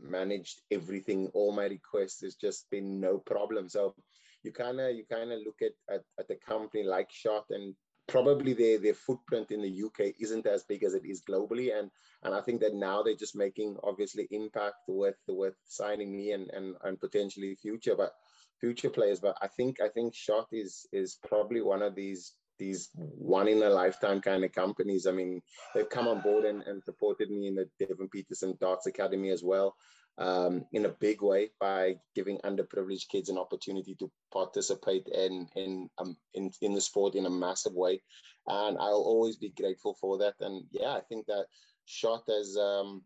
managed 0.02 0.62
everything. 0.72 1.28
All 1.34 1.52
my 1.52 1.66
requests 1.66 2.22
has 2.22 2.36
just 2.36 2.70
been 2.70 3.00
no 3.00 3.18
problem. 3.18 3.70
So 3.70 3.96
you 4.44 4.52
kind 4.52 4.80
of 4.80 4.96
you 4.96 5.06
kind 5.10 5.32
of 5.32 5.40
look 5.46 5.62
at, 5.62 5.74
at 5.94 6.04
at 6.20 6.30
a 6.30 6.36
company 6.36 6.84
like 6.84 7.12
Shot 7.12 7.46
and 7.50 7.76
probably 8.08 8.54
their 8.54 8.80
their 8.80 8.94
footprint 8.94 9.52
in 9.52 9.62
the 9.62 9.84
UK 9.84 10.16
isn't 10.20 10.46
as 10.46 10.64
big 10.64 10.84
as 10.84 10.94
it 10.94 11.06
is 11.06 11.22
globally, 11.22 11.78
and 11.78 11.90
and 12.24 12.34
I 12.34 12.42
think 12.42 12.62
that 12.62 12.74
now 12.74 13.04
they're 13.04 13.16
just 13.16 13.36
making 13.36 13.78
obviously 13.84 14.28
impact 14.32 14.78
with 14.88 15.18
with 15.28 15.56
signing 15.66 16.16
me 16.16 16.32
and 16.32 16.50
and, 16.52 16.76
and 16.84 17.00
potentially 17.00 17.56
future, 17.56 17.96
but 17.96 18.14
future 18.60 18.90
players. 18.90 19.20
But 19.20 19.38
I 19.42 19.48
think 19.48 19.80
I 19.82 19.90
think 19.90 20.16
Shot 20.16 20.48
is 20.52 20.88
is 20.92 21.18
probably 21.28 21.62
one 21.62 21.82
of 21.82 21.96
these 21.96 22.34
these 22.60 22.90
one 22.96 23.48
in 23.48 23.64
a 23.64 23.70
lifetime 23.70 24.22
kind 24.22 24.44
of 24.44 24.52
companies. 24.52 25.08
I 25.08 25.12
mean, 25.12 25.42
they've 25.74 25.90
come 25.90 26.08
on 26.08 26.22
board 26.22 26.46
and, 26.46 26.62
and 26.64 26.84
supported 26.84 27.32
me 27.32 27.48
in 27.48 27.56
the 27.56 27.68
Devon 27.80 28.10
Petersen 28.10 28.58
Darts 28.60 28.86
Academy 28.86 29.32
as 29.32 29.44
well 29.44 29.76
um, 30.20 30.66
in 30.74 30.86
a 30.86 30.90
big 30.90 31.22
way 31.22 31.50
by 31.60 31.96
giving 32.14 32.38
underprivileged 32.40 33.08
kids 33.08 33.30
an 33.30 33.38
opportunity 33.38 33.96
to 33.96 34.12
participate 34.32 35.08
in 35.08 35.48
in, 35.56 35.90
um, 35.98 36.18
in 36.34 36.52
in 36.62 36.74
the 36.74 36.82
sport 36.82 37.16
in 37.16 37.26
a 37.26 37.30
massive 37.30 37.74
way, 37.74 38.02
and 38.48 38.78
I'll 38.78 39.06
always 39.06 39.38
be 39.38 39.50
grateful 39.50 39.96
for 40.00 40.18
that. 40.20 40.36
And 40.42 40.66
yeah, 40.72 40.92
I 40.92 41.00
think 41.00 41.26
that 41.28 41.46
shot 41.86 42.28
as 42.30 42.58
um, 42.58 43.02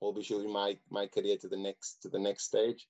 will 0.00 0.12
be 0.12 0.24
showing 0.24 0.52
my 0.52 0.76
my 0.90 1.06
career 1.06 1.36
to 1.40 1.48
the 1.48 1.56
next 1.56 2.02
to 2.02 2.08
the 2.08 2.18
next 2.18 2.44
stage. 2.44 2.88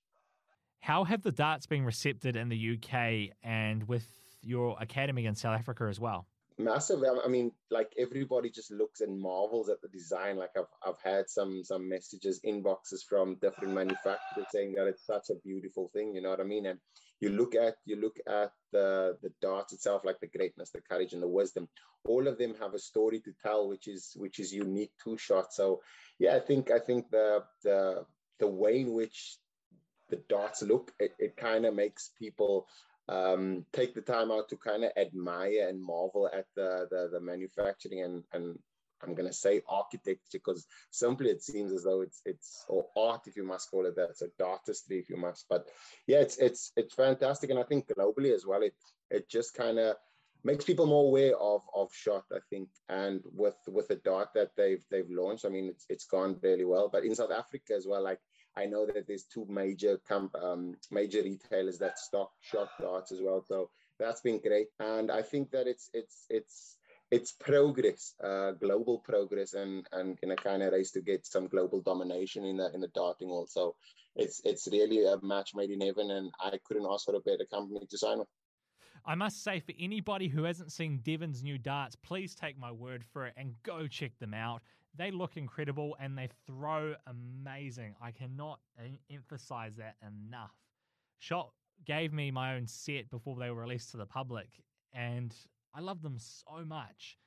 How 0.79 1.03
have 1.03 1.21
the 1.21 1.31
darts 1.31 1.67
been 1.67 1.85
received 1.85 2.25
in 2.25 2.49
the 2.49 2.77
UK 2.77 3.35
and 3.43 3.87
with 3.87 4.07
your 4.47 4.77
academy 4.79 5.25
in 5.25 5.35
South 5.35 5.59
Africa 5.59 5.87
as 5.89 5.99
well? 5.99 6.27
massive. 6.57 7.03
I 7.23 7.27
mean 7.27 7.51
like 7.69 7.93
everybody 7.97 8.49
just 8.49 8.71
looks 8.71 9.01
and 9.01 9.19
marvels 9.19 9.69
at 9.69 9.81
the 9.81 9.87
design. 9.89 10.37
Like 10.37 10.51
i've, 10.57 10.65
I've 10.85 11.01
had 11.03 11.29
some 11.29 11.63
some 11.63 11.87
messages 11.87 12.41
inboxes 12.45 13.01
from 13.07 13.35
different 13.41 13.73
manufacturers 13.73 14.47
saying 14.51 14.73
that 14.75 14.87
it's 14.87 15.05
such 15.05 15.29
a 15.29 15.39
beautiful 15.45 15.89
thing 15.93 16.13
you 16.13 16.21
know 16.21 16.29
what 16.29 16.41
i 16.41 16.43
mean? 16.43 16.65
And 16.65 16.79
you 17.19 17.29
look 17.29 17.55
at 17.55 17.75
you 17.85 17.95
look 17.97 18.17
at 18.27 18.51
the 18.71 19.17
the 19.21 19.31
darts 19.41 19.73
itself 19.73 20.01
like 20.03 20.19
the 20.19 20.27
greatness 20.27 20.71
the 20.71 20.81
courage 20.81 21.13
and 21.13 21.21
the 21.21 21.27
wisdom. 21.27 21.67
All 22.05 22.27
of 22.27 22.37
them 22.37 22.55
have 22.59 22.73
a 22.73 22.79
story 22.79 23.19
to 23.21 23.33
tell 23.43 23.67
which 23.67 23.87
is 23.87 24.13
which 24.15 24.39
is 24.39 24.53
unique 24.53 24.93
to 25.03 25.17
shot. 25.17 25.53
So 25.53 25.81
yeah 26.19 26.35
i 26.35 26.39
think 26.39 26.71
i 26.71 26.79
think 26.79 27.09
the 27.11 27.43
the 27.63 28.05
the 28.39 28.47
way 28.47 28.81
in 28.81 28.93
which 28.93 29.37
the 30.09 30.21
darts 30.29 30.61
look 30.61 30.91
it, 30.99 31.11
it 31.19 31.35
kind 31.37 31.65
of 31.65 31.75
makes 31.75 32.11
people 32.17 32.67
um, 33.09 33.65
take 33.73 33.93
the 33.93 34.01
time 34.01 34.31
out 34.31 34.49
to 34.49 34.57
kind 34.57 34.83
of 34.83 34.91
admire 34.97 35.67
and 35.69 35.81
marvel 35.81 36.29
at 36.33 36.45
the 36.55 36.87
the, 36.89 37.09
the 37.11 37.19
manufacturing 37.19 38.01
and 38.01 38.23
and 38.33 38.57
I'm 39.01 39.13
gonna 39.13 39.33
say 39.33 39.61
architecture 39.67 40.19
because 40.33 40.65
simply 40.91 41.29
it 41.29 41.43
seems 41.43 41.71
as 41.71 41.83
though 41.83 42.01
it's 42.01 42.21
it's 42.25 42.65
or 42.67 42.87
art 42.97 43.27
if 43.27 43.35
you 43.35 43.43
must 43.43 43.69
call 43.69 43.85
it 43.85 43.95
that. 43.95 44.17
So 44.17 44.27
artistry 44.43 44.99
if 44.99 45.09
you 45.09 45.17
must. 45.17 45.45
But 45.49 45.67
yeah, 46.07 46.19
it's 46.19 46.37
it's 46.37 46.71
it's 46.75 46.95
fantastic, 46.95 47.49
and 47.49 47.59
I 47.59 47.63
think 47.63 47.87
globally 47.87 48.33
as 48.33 48.45
well, 48.45 48.63
it 48.63 48.73
it 49.09 49.29
just 49.29 49.53
kind 49.53 49.79
of 49.79 49.95
makes 50.43 50.65
people 50.65 50.85
more 50.85 51.05
aware 51.05 51.37
of 51.37 51.61
of 51.75 51.93
shot. 51.93 52.23
I 52.33 52.39
think, 52.49 52.69
and 52.89 53.21
with 53.31 53.57
with 53.67 53.87
the 53.87 53.95
dart 53.97 54.29
that 54.33 54.51
they've 54.57 54.83
they've 54.89 55.09
launched, 55.09 55.45
I 55.45 55.49
mean, 55.49 55.67
it's 55.67 55.85
it's 55.89 56.05
gone 56.05 56.39
really 56.41 56.65
well. 56.65 56.89
But 56.91 57.05
in 57.05 57.15
South 57.15 57.31
Africa 57.31 57.73
as 57.75 57.85
well, 57.87 58.03
like 58.03 58.19
I 58.57 58.65
know 58.65 58.87
that 58.87 59.07
there's 59.07 59.25
two 59.25 59.45
major 59.47 59.99
camp, 60.07 60.35
um, 60.35 60.75
major 60.89 61.21
retailers 61.21 61.77
that 61.77 61.99
stock 61.99 62.31
shot 62.41 62.69
darts 62.81 63.11
as 63.11 63.21
well. 63.21 63.43
So 63.47 63.69
that's 63.99 64.21
been 64.21 64.39
great, 64.39 64.67
and 64.79 65.11
I 65.11 65.21
think 65.21 65.51
that 65.51 65.67
it's 65.67 65.89
it's 65.93 66.25
it's 66.29 66.77
it's 67.11 67.31
progress, 67.31 68.15
uh, 68.23 68.51
global 68.51 68.99
progress, 68.99 69.53
and 69.53 69.87
and 69.91 70.17
in 70.23 70.31
a 70.31 70.35
kind 70.35 70.63
of 70.63 70.73
race 70.73 70.91
to 70.91 71.01
get 71.01 71.25
some 71.25 71.47
global 71.47 71.81
domination 71.81 72.45
in 72.45 72.57
the 72.57 72.73
in 72.73 72.81
the 72.81 72.89
darting 72.89 73.29
world. 73.29 73.49
So 73.49 73.75
it's 74.15 74.41
it's 74.43 74.67
really 74.71 75.05
a 75.05 75.17
match 75.21 75.51
made 75.53 75.69
in 75.69 75.81
heaven, 75.81 76.09
and 76.09 76.31
I 76.43 76.57
couldn't 76.65 76.87
ask 76.89 77.05
for 77.05 77.15
a 77.15 77.19
better 77.19 77.45
company 77.45 77.85
to 77.89 77.97
sign 77.97 78.19
with. 78.19 78.27
I 79.05 79.15
must 79.15 79.41
say, 79.41 79.61
for 79.61 79.71
anybody 79.79 80.27
who 80.27 80.43
hasn't 80.43 80.73
seen 80.73 80.99
Devon's 81.01 81.41
new 81.41 81.57
darts, 81.57 81.95
please 81.95 82.35
take 82.35 82.57
my 82.57 82.73
word 82.73 83.05
for 83.05 83.25
it 83.25 83.33
and 83.37 83.53
go 83.63 83.87
check 83.87 84.11
them 84.19 84.33
out. 84.33 84.61
They 84.97 85.11
look 85.11 85.37
incredible 85.37 85.95
and 85.99 86.17
they 86.17 86.29
throw 86.47 86.95
amazing. 87.05 87.95
I 88.01 88.11
cannot 88.11 88.59
emphasize 89.11 89.75
that 89.77 89.95
enough. 90.01 90.55
Shot 91.19 91.51
gave 91.85 92.11
me 92.11 92.31
my 92.31 92.55
own 92.55 92.65
set 92.65 93.09
before 93.11 93.37
they 93.37 93.51
were 93.51 93.61
released 93.61 93.91
to 93.91 93.97
the 93.97 94.05
public, 94.05 94.49
and 94.93 95.35
I 95.73 95.81
love 95.81 96.01
them 96.01 96.17
so 96.17 96.65
much. 96.65 97.17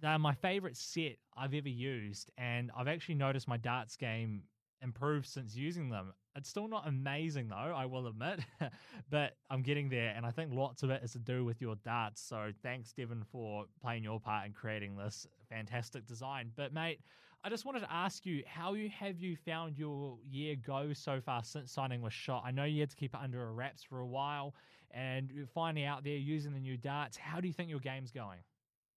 They're 0.00 0.18
my 0.18 0.34
favorite 0.34 0.76
set 0.76 1.16
I've 1.36 1.54
ever 1.54 1.68
used, 1.68 2.30
and 2.38 2.70
I've 2.76 2.88
actually 2.88 3.16
noticed 3.16 3.48
my 3.48 3.56
darts 3.56 3.96
game 3.96 4.42
improved 4.82 5.26
since 5.26 5.56
using 5.56 5.88
them. 5.88 6.12
It's 6.36 6.48
still 6.48 6.68
not 6.68 6.88
amazing 6.88 7.48
though, 7.48 7.56
I 7.56 7.86
will 7.86 8.06
admit, 8.06 8.40
but 9.10 9.36
I'm 9.50 9.62
getting 9.62 9.88
there, 9.88 10.12
and 10.16 10.26
I 10.26 10.30
think 10.30 10.52
lots 10.52 10.82
of 10.82 10.90
it 10.90 11.02
is 11.02 11.12
to 11.12 11.18
do 11.18 11.44
with 11.44 11.60
your 11.60 11.76
darts. 11.76 12.22
So 12.22 12.50
thanks, 12.62 12.92
Devon, 12.92 13.24
for 13.30 13.66
playing 13.80 14.02
your 14.02 14.20
part 14.20 14.46
in 14.46 14.52
creating 14.52 14.96
this 14.96 15.26
fantastic 15.48 16.06
design. 16.06 16.50
But 16.56 16.72
mate, 16.72 17.00
I 17.44 17.50
just 17.50 17.66
wanted 17.66 17.80
to 17.80 17.92
ask 17.92 18.24
you 18.24 18.42
how 18.46 18.72
you 18.72 18.88
have 18.88 19.20
you 19.20 19.36
found 19.36 19.76
your 19.76 20.16
year 20.24 20.56
go 20.56 20.94
so 20.94 21.20
far 21.20 21.44
since 21.44 21.70
signing 21.70 22.00
with 22.00 22.14
Shot. 22.14 22.42
I 22.46 22.50
know 22.50 22.64
you 22.64 22.80
had 22.80 22.90
to 22.90 22.96
keep 22.96 23.12
it 23.12 23.20
under 23.22 23.52
wraps 23.52 23.82
for 23.82 24.00
a 24.00 24.06
while, 24.06 24.54
and 24.90 25.30
you're 25.30 25.46
finally 25.46 25.84
out 25.84 26.04
there 26.04 26.16
using 26.16 26.54
the 26.54 26.58
new 26.58 26.78
darts. 26.78 27.18
How 27.18 27.40
do 27.40 27.46
you 27.46 27.52
think 27.52 27.68
your 27.68 27.80
game's 27.80 28.12
going? 28.12 28.38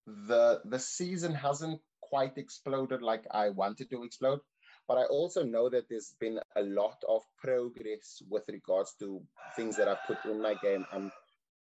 The 0.07 0.61
the 0.65 0.79
season 0.79 1.35
hasn't 1.35 1.81
quite 2.01 2.39
exploded 2.39 3.03
like 3.03 3.25
I 3.33 3.51
wanted 3.51 3.91
to 3.91 4.05
explode. 4.05 4.39
But 4.89 4.99
I 4.99 5.05
also 5.05 5.43
know 5.43 5.69
that 5.69 5.89
there's 5.89 6.15
been 6.21 6.39
a 6.55 6.63
lot 6.63 7.03
of 7.09 7.23
progress 7.39 8.23
with 8.29 8.45
regards 8.49 8.95
to 9.01 9.21
things 9.57 9.77
that 9.77 9.89
I've 9.89 10.05
put 10.07 10.25
in 10.25 10.41
my 10.41 10.55
game. 10.63 10.87
I'm, 10.93 11.11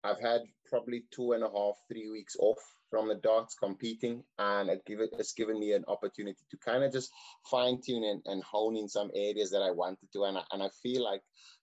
I've 0.03 0.21
had 0.21 0.43
probably 0.69 1.05
two 1.11 1.33
and 1.33 1.45
a 1.45 1.51
half, 1.51 1.77
three 1.89 2.09
weeks 2.11 2.37
off 2.39 2.59
from 2.91 3.09
the 3.09 3.15
darts 3.15 3.55
competing, 3.55 4.23
and 4.39 4.69
it 4.69 4.85
give 4.87 5.01
it, 5.01 5.11
it's 5.19 5.33
given 5.33 5.59
me 5.59 5.73
an 5.73 5.85
opportunity 5.89 6.41
to 6.51 6.57
kind 6.59 6.85
of 6.85 6.93
just 6.93 7.11
fine 7.51 7.81
tune 7.81 8.05
and, 8.05 8.23
and 8.27 8.43
hone 8.43 8.77
in 8.77 8.89
some 8.89 9.11
areas 9.15 9.51
that 9.51 9.63
I 9.63 9.71
wanted 9.71 10.13
to, 10.13 10.25
and 10.25 10.37
I, 10.39 10.43
and 10.53 10.63
I 10.63 10.69
feel 10.83 11.03
like 11.03 11.23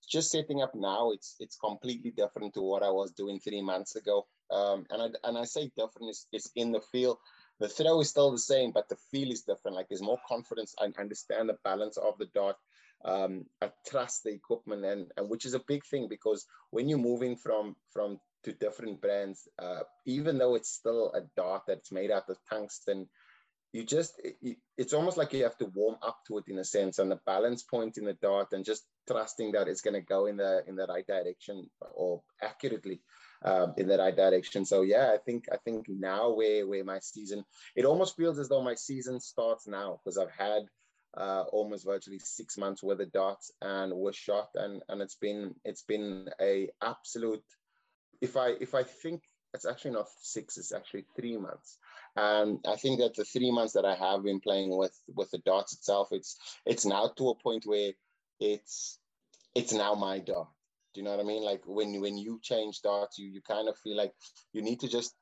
just 0.09 0.31
setting 0.31 0.61
up 0.61 0.73
now, 0.73 1.11
it's 1.11 1.35
it's 1.39 1.55
completely 1.55 2.11
different 2.11 2.55
to 2.55 2.61
what 2.61 2.81
I 2.81 2.89
was 2.89 3.11
doing 3.11 3.39
three 3.39 3.61
months 3.61 3.95
ago. 3.95 4.25
Um, 4.51 4.85
and 4.89 5.01
I 5.03 5.27
and 5.27 5.37
I 5.37 5.43
say 5.43 5.69
different 5.77 6.09
is, 6.09 6.25
is 6.31 6.51
in 6.55 6.71
the 6.71 6.81
field. 6.91 7.17
The 7.59 7.67
throw 7.67 7.99
is 7.99 8.09
still 8.09 8.31
the 8.31 8.37
same, 8.37 8.71
but 8.71 8.87
the 8.87 8.97
feel 9.11 9.31
is 9.31 9.41
different. 9.41 9.75
Like 9.75 9.89
there's 9.89 10.01
more 10.01 10.19
confidence. 10.27 10.73
I 10.79 10.87
understand 10.97 11.49
the 11.49 11.57
balance 11.63 11.97
of 11.97 12.17
the 12.17 12.27
dart. 12.33 12.55
Um, 13.03 13.45
I 13.61 13.71
trust 13.87 14.23
the 14.23 14.31
equipment, 14.31 14.85
and, 14.85 15.11
and 15.17 15.29
which 15.29 15.45
is 15.45 15.53
a 15.53 15.63
big 15.67 15.85
thing 15.85 16.07
because 16.09 16.45
when 16.71 16.87
you're 16.89 16.97
moving 16.97 17.35
from 17.35 17.75
from 17.91 18.19
to 18.43 18.53
different 18.53 19.01
brands, 19.01 19.47
uh, 19.57 19.81
even 20.05 20.37
though 20.37 20.55
it's 20.55 20.71
still 20.71 21.11
a 21.13 21.21
dart 21.35 21.63
that's 21.67 21.91
made 21.91 22.11
out 22.11 22.29
of 22.29 22.37
tungsten, 22.49 23.07
you 23.73 23.83
just 23.83 24.19
it, 24.23 24.57
it's 24.77 24.93
almost 24.93 25.17
like 25.17 25.33
you 25.33 25.43
have 25.43 25.57
to 25.57 25.71
warm 25.73 25.97
up 26.01 26.19
to 26.27 26.37
it 26.37 26.45
in 26.47 26.59
a 26.59 26.63
sense, 26.63 26.99
and 26.99 27.11
the 27.11 27.19
balance 27.25 27.63
point 27.63 27.97
in 27.97 28.05
the 28.05 28.17
dart, 28.21 28.47
and 28.51 28.65
just 28.65 28.85
trusting 29.07 29.51
that 29.51 29.67
it's 29.67 29.81
going 29.81 29.93
to 29.93 30.01
go 30.01 30.25
in 30.25 30.37
the 30.37 30.63
in 30.67 30.75
the 30.75 30.87
right 30.87 31.07
direction 31.07 31.69
or 31.93 32.21
accurately 32.41 33.01
um, 33.43 33.73
in 33.77 33.87
the 33.87 33.97
right 33.97 34.15
direction. 34.15 34.65
So 34.65 34.81
yeah, 34.81 35.11
I 35.13 35.17
think 35.17 35.45
I 35.51 35.57
think 35.57 35.87
now 35.87 36.31
where 36.31 36.67
where 36.67 36.83
my 36.83 36.99
season, 36.99 37.43
it 37.75 37.85
almost 37.85 38.15
feels 38.15 38.39
as 38.39 38.49
though 38.49 38.63
my 38.63 38.75
season 38.75 39.19
starts 39.19 39.67
now 39.67 39.99
because 40.03 40.17
I've 40.17 40.31
had 40.31 40.63
uh, 41.17 41.43
almost 41.51 41.85
virtually 41.85 42.19
six 42.19 42.57
months 42.57 42.83
with 42.83 42.99
the 42.99 43.05
darts 43.07 43.51
and 43.61 43.93
with 43.93 44.15
shot, 44.15 44.49
and 44.55 44.81
and 44.89 45.01
it's 45.01 45.15
been 45.15 45.55
it's 45.63 45.83
been 45.83 46.29
a 46.41 46.69
absolute. 46.81 47.43
If 48.21 48.35
I 48.35 48.49
if 48.59 48.75
I 48.75 48.83
think 48.83 49.23
it's 49.53 49.65
actually 49.65 49.91
not 49.91 50.07
six, 50.21 50.57
it's 50.57 50.73
actually 50.73 51.05
three 51.15 51.37
months, 51.37 51.77
and 52.15 52.59
I 52.67 52.75
think 52.75 52.99
that 52.99 53.15
the 53.15 53.25
three 53.25 53.51
months 53.51 53.73
that 53.73 53.85
I 53.85 53.95
have 53.95 54.23
been 54.23 54.39
playing 54.39 54.77
with 54.77 54.95
with 55.15 55.31
the 55.31 55.39
darts 55.39 55.73
itself, 55.73 56.09
it's 56.11 56.37
it's 56.65 56.85
now 56.85 57.11
to 57.17 57.29
a 57.29 57.35
point 57.35 57.65
where 57.65 57.91
it's 58.39 58.99
it's 59.55 59.73
now 59.73 59.95
my 59.95 60.19
dart. 60.19 60.47
You 60.99 61.05
know 61.05 61.11
what 61.11 61.21
I 61.21 61.23
mean? 61.23 61.43
Like 61.43 61.61
when 61.65 62.01
when 62.01 62.17
you 62.17 62.41
change 62.43 62.81
darts, 62.81 63.17
you 63.17 63.29
you 63.29 63.41
kind 63.41 63.69
of 63.69 63.77
feel 63.77 63.95
like 63.95 64.11
you 64.51 64.61
need 64.61 64.81
to 64.81 64.89
just 64.89 65.15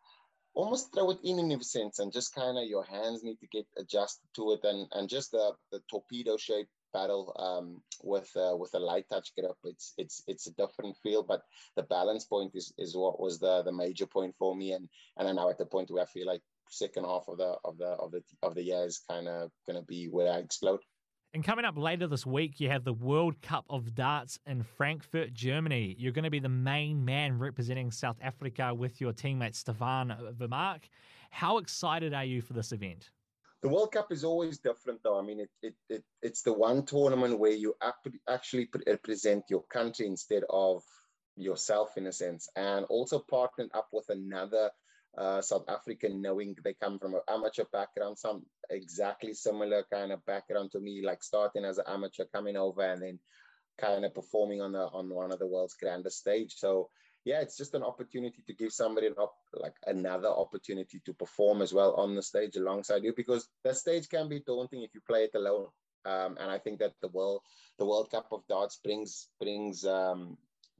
almost 0.56 0.92
throw 0.92 1.12
it 1.12 1.20
in 1.24 1.38
in 1.38 1.52
a 1.52 1.64
sense 1.64 2.00
and 2.00 2.12
just 2.12 2.34
kind 2.34 2.58
of 2.58 2.66
your 2.66 2.84
hands 2.84 3.24
need 3.24 3.40
to 3.42 3.48
get 3.56 3.68
adjusted 3.78 4.28
to 4.36 4.54
it 4.54 4.64
and 4.64 4.88
and 4.94 5.08
just 5.08 5.30
the 5.30 5.52
the 5.72 5.80
torpedo 5.88 6.36
shape 6.36 6.68
battle 6.94 7.32
um, 7.38 7.80
with 8.02 8.28
uh, 8.36 8.56
with 8.58 8.74
a 8.74 8.80
light 8.80 9.06
touch 9.08 9.30
grip 9.38 9.56
it's 9.66 9.94
it's 10.00 10.24
it's 10.26 10.48
a 10.48 10.56
different 10.56 10.98
feel 11.04 11.22
but 11.22 11.44
the 11.76 11.84
balance 11.84 12.26
point 12.26 12.52
is 12.56 12.74
is 12.80 12.98
what 12.98 13.20
was 13.20 13.38
the 13.38 13.62
the 13.62 13.72
major 13.84 14.08
point 14.08 14.34
for 14.40 14.56
me 14.56 14.72
and 14.72 14.90
and 15.18 15.28
I'm 15.28 15.36
now 15.36 15.52
at 15.52 15.60
the 15.60 15.66
point 15.68 15.92
where 15.92 16.02
I 16.02 16.08
feel 16.08 16.26
like 16.26 16.42
second 16.72 17.04
half 17.06 17.26
of 17.28 17.38
the 17.38 17.56
of 17.64 17.78
the 17.78 17.92
of 18.04 18.10
the 18.12 18.24
of 18.42 18.56
the 18.56 18.64
year 18.64 18.84
is 18.84 19.04
kind 19.08 19.28
of 19.28 19.52
going 19.68 19.80
to 19.80 19.86
be 19.86 20.08
where 20.08 20.34
I 20.34 20.38
explode. 20.38 20.82
And 21.38 21.46
coming 21.46 21.66
up 21.66 21.78
later 21.78 22.08
this 22.08 22.26
week, 22.26 22.60
you 22.60 22.68
have 22.72 22.84
the 22.84 22.94
World 22.94 23.40
Cup 23.44 23.64
of 23.70 23.94
Darts 23.94 24.40
in 24.48 24.64
Frankfurt, 24.64 25.36
Germany. 25.36 25.96
You're 26.00 26.12
going 26.12 26.24
to 26.24 26.32
be 26.32 26.40
the 26.40 26.50
main 26.50 27.06
man 27.06 27.38
representing 27.38 27.92
South 27.92 28.18
Africa 28.24 28.74
with 28.74 29.00
your 29.00 29.14
teammate 29.14 29.54
Stefan 29.54 30.16
Vermaak. 30.36 30.86
How 31.30 31.60
excited 31.60 32.12
are 32.12 32.26
you 32.26 32.42
for 32.42 32.54
this 32.54 32.72
event? 32.72 33.12
The 33.62 33.70
World 33.70 33.92
Cup 33.92 34.12
is 34.12 34.24
always 34.24 34.58
different, 34.58 35.04
though. 35.04 35.20
I 35.20 35.22
mean, 35.22 35.42
it, 35.42 35.52
it, 35.62 35.76
it 35.90 36.04
it's 36.24 36.42
the 36.42 36.54
one 36.54 36.84
tournament 36.84 37.38
where 37.38 37.52
you 37.52 37.76
actually 38.28 38.68
represent 38.88 39.44
your 39.48 39.62
country 39.66 40.08
instead 40.08 40.42
of 40.50 40.82
yourself, 41.36 41.98
in 41.98 42.08
a 42.08 42.12
sense, 42.12 42.50
and 42.56 42.84
also 42.86 43.20
partnered 43.20 43.70
up 43.76 43.90
with 43.94 44.10
another 44.10 44.72
uh, 45.18 45.42
South 45.42 45.66
African, 45.68 46.22
knowing 46.22 46.56
they 46.64 46.74
come 46.74 47.00
from 47.00 47.16
an 47.16 47.22
amateur 47.28 47.66
background, 47.72 48.18
some 48.18 48.44
exactly 48.70 49.34
similar 49.34 49.84
kind 49.92 50.12
of 50.12 50.26
background 50.26 50.72
to 50.72 50.80
me, 50.80 51.02
like 51.04 51.24
starting 51.24 51.66
as 51.66 51.78
an 51.78 51.86
amateur, 51.88 52.26
coming 52.34 52.56
over 52.56 52.82
and 52.82 53.02
then 53.02 53.20
kind 53.80 54.06
of 54.06 54.14
performing 54.14 54.62
on 54.62 54.72
the 54.72 54.88
on 54.90 55.10
one 55.10 55.32
of 55.32 55.40
the 55.40 55.48
world's 55.48 55.76
grandest 55.76 56.20
stage. 56.20 56.54
So 56.58 56.90
yeah, 57.26 57.42
it's 57.42 57.58
just 57.58 57.74
an 57.74 57.84
opportunity 57.84 58.44
to 58.48 58.54
give 58.54 58.72
somebody 58.72 59.08
an 59.08 59.16
op- 59.18 59.36
like 59.54 59.76
another 59.86 60.30
opportunity 60.30 61.02
to 61.06 61.14
perform 61.14 61.62
as 61.62 61.74
well 61.74 61.94
on 61.96 62.16
the 62.16 62.22
stage 62.22 62.56
alongside 62.56 63.04
you 63.04 63.14
because 63.16 63.50
the 63.64 63.74
stage 63.74 64.08
can 64.08 64.30
be 64.30 64.40
daunting 64.40 64.84
if 64.84 64.92
you 64.94 65.02
play 65.08 65.26
it 65.26 65.36
alone. 65.36 65.68
Um, 66.06 66.38
and 66.40 66.50
I 66.50 66.58
think 66.58 66.80
that 66.80 66.94
the 67.02 67.10
world 67.10 67.42
the 67.80 67.86
World 67.86 68.10
Cup 68.12 68.28
of 68.32 68.48
Darts 68.48 68.80
brings 68.84 69.28
brings 69.40 69.84
um, 69.84 70.38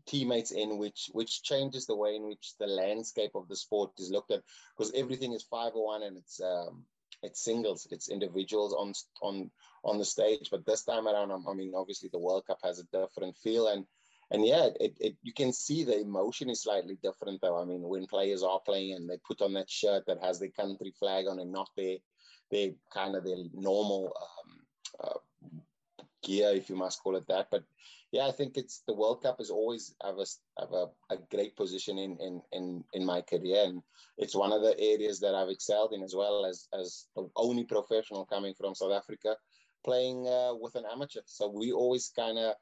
teammates 0.08 0.52
in, 0.52 0.78
which 0.78 1.10
which 1.14 1.44
changes 1.44 1.86
the 1.86 1.96
way 1.96 2.16
in 2.16 2.26
which 2.26 2.54
the 2.60 2.68
landscape 2.68 3.32
of 3.36 3.48
the 3.48 3.56
sport 3.56 3.92
is 4.00 4.10
looked 4.10 4.32
at, 4.32 4.42
because 4.76 4.94
everything 4.94 5.34
is 5.34 5.44
five 5.44 5.74
or 5.76 5.86
one 5.86 6.04
and 6.04 6.18
it's 6.18 6.40
um, 6.42 6.86
it's 7.24 7.44
singles, 7.44 7.88
it's 7.92 8.10
individuals 8.10 8.74
on 8.74 8.94
on 9.22 9.52
on 9.84 9.98
the 9.98 10.06
stage. 10.06 10.50
But 10.52 10.66
this 10.66 10.84
time 10.84 11.08
around, 11.08 11.32
I 11.32 11.54
mean, 11.54 11.74
obviously 11.76 12.10
the 12.12 12.20
World 12.20 12.46
Cup 12.48 12.60
has 12.64 12.80
a 12.80 12.98
different 12.98 13.36
feel, 13.38 13.68
and 13.68 13.86
and 14.32 14.46
yeah, 14.46 14.70
it, 14.80 14.98
it 15.00 15.16
you 15.24 15.34
can 15.34 15.54
see 15.54 15.84
the 15.84 16.00
emotion 16.00 16.50
is 16.50 16.62
slightly 16.64 16.98
different 17.02 17.42
though. 17.42 17.62
I 17.62 17.66
mean, 17.66 17.82
when 17.82 18.08
players 18.08 18.44
are 18.44 18.60
playing 18.66 18.94
and 18.94 19.10
they 19.10 19.18
put 19.26 19.42
on 19.42 19.54
that 19.54 19.70
shirt 19.70 20.06
that 20.08 20.24
has 20.24 20.40
the 20.40 20.50
country 20.50 20.94
flag 21.00 21.28
on 21.28 21.40
and 21.40 21.52
not 21.52 21.70
their 21.76 21.98
their 22.52 22.72
kind 22.94 23.16
of 23.16 23.24
their 23.24 23.38
normal 23.54 24.14
um, 24.22 24.60
uh, 25.04 25.20
gear, 26.28 26.50
if 26.56 26.70
you 26.70 26.78
must 26.78 27.02
call 27.04 27.18
it 27.18 27.28
that. 27.30 27.48
But 27.52 27.64
yeah, 28.12 28.28
I 28.28 28.34
think 28.34 28.58
it's 28.58 28.84
the 28.88 28.96
World 29.02 29.24
Cup 29.24 29.38
has 29.40 29.52
always 29.52 29.96
have 30.04 30.20
a 30.20 30.28
have 30.62 30.74
a, 30.74 30.86
a 31.16 31.18
great 31.32 31.56
position 31.58 31.98
in, 31.98 32.18
in 32.28 32.42
in 32.52 32.66
in 32.94 33.06
my 33.06 33.22
career, 33.22 33.64
and 33.66 33.82
it's 34.18 34.36
one 34.36 34.54
of 34.54 34.62
the 34.62 34.76
areas 34.80 35.20
that 35.22 35.36
I've 35.36 35.50
excelled 35.56 35.94
in 35.94 36.04
as 36.04 36.16
well 36.16 36.46
as 36.46 36.68
as 36.74 37.08
the 37.16 37.30
only 37.36 37.66
professional 37.66 38.26
coming 38.26 38.56
from 38.60 38.76
South 38.76 38.94
Africa, 38.94 39.38
playing 39.86 40.28
uh, 40.28 40.54
with 40.64 40.76
an 40.76 40.86
amateur. 40.92 41.22
So 41.26 41.50
we 41.50 41.72
always 41.72 42.12
kind 42.16 42.38
of 42.40 42.56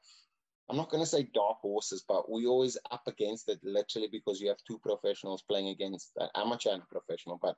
I'm 0.67 0.77
not 0.77 0.89
going 0.89 1.03
to 1.03 1.09
say 1.09 1.29
dark 1.31 1.59
horses, 1.61 2.03
but 2.07 2.31
we 2.31 2.47
always 2.47 2.75
up 2.89 3.03
against 3.07 3.49
it 3.49 3.59
literally 3.63 4.07
because 4.11 4.41
you 4.41 4.47
have 4.47 4.57
two 4.67 4.79
professionals 4.79 5.43
playing 5.43 5.67
against 5.67 6.11
an 6.17 6.27
amateur 6.33 6.71
and 6.71 6.81
a 6.81 6.85
professional. 6.85 7.37
But 7.39 7.55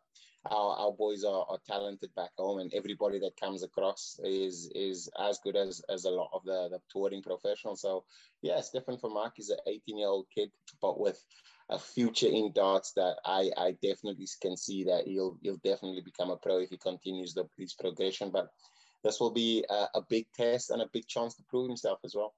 our, 0.52 0.76
our 0.76 0.92
boys 0.92 1.24
are, 1.24 1.46
are 1.48 1.60
talented 1.66 2.14
back 2.16 2.32
home, 2.38 2.60
and 2.60 2.74
everybody 2.74 3.18
that 3.20 3.40
comes 3.40 3.64
across 3.64 4.20
is 4.26 4.70
is 4.76 5.10
as 5.18 5.40
good 5.42 5.56
as, 5.56 5.82
as 5.90 6.04
a 6.04 6.10
lot 6.10 6.30
of 6.34 6.44
the, 6.44 6.68
the 6.70 6.80
touring 6.92 7.24
professionals. 7.24 7.82
So, 7.82 8.04
yeah, 8.42 8.60
Stefan 8.60 8.98
Vermaak 8.98 9.32
is 9.38 9.52
an 9.52 9.60
18 9.66 9.98
year 9.98 10.10
old 10.10 10.26
kid, 10.36 10.52
but 10.82 11.00
with 11.00 11.24
a 11.70 11.80
future 11.80 12.28
in 12.28 12.52
darts 12.54 12.92
that 12.94 13.18
I, 13.26 13.52
I 13.58 13.72
definitely 13.82 14.28
can 14.42 14.58
see 14.58 14.84
that 14.84 15.08
he'll 15.08 15.38
he'll 15.42 15.62
definitely 15.64 16.02
become 16.02 16.30
a 16.30 16.36
pro 16.36 16.60
if 16.60 16.72
he 16.72 16.78
continues 16.78 17.34
the, 17.34 17.46
his 17.58 17.74
progression. 17.74 18.32
But 18.32 18.50
this 19.06 19.22
will 19.22 19.32
be 19.32 19.64
a, 19.70 19.88
a 19.96 20.02
big 20.10 20.26
test 20.36 20.72
and 20.72 20.82
a 20.82 20.90
big 20.92 21.08
chance 21.08 21.36
to 21.36 21.44
prove 21.50 21.70
himself 21.70 22.00
as 22.04 22.14
well 22.14 22.34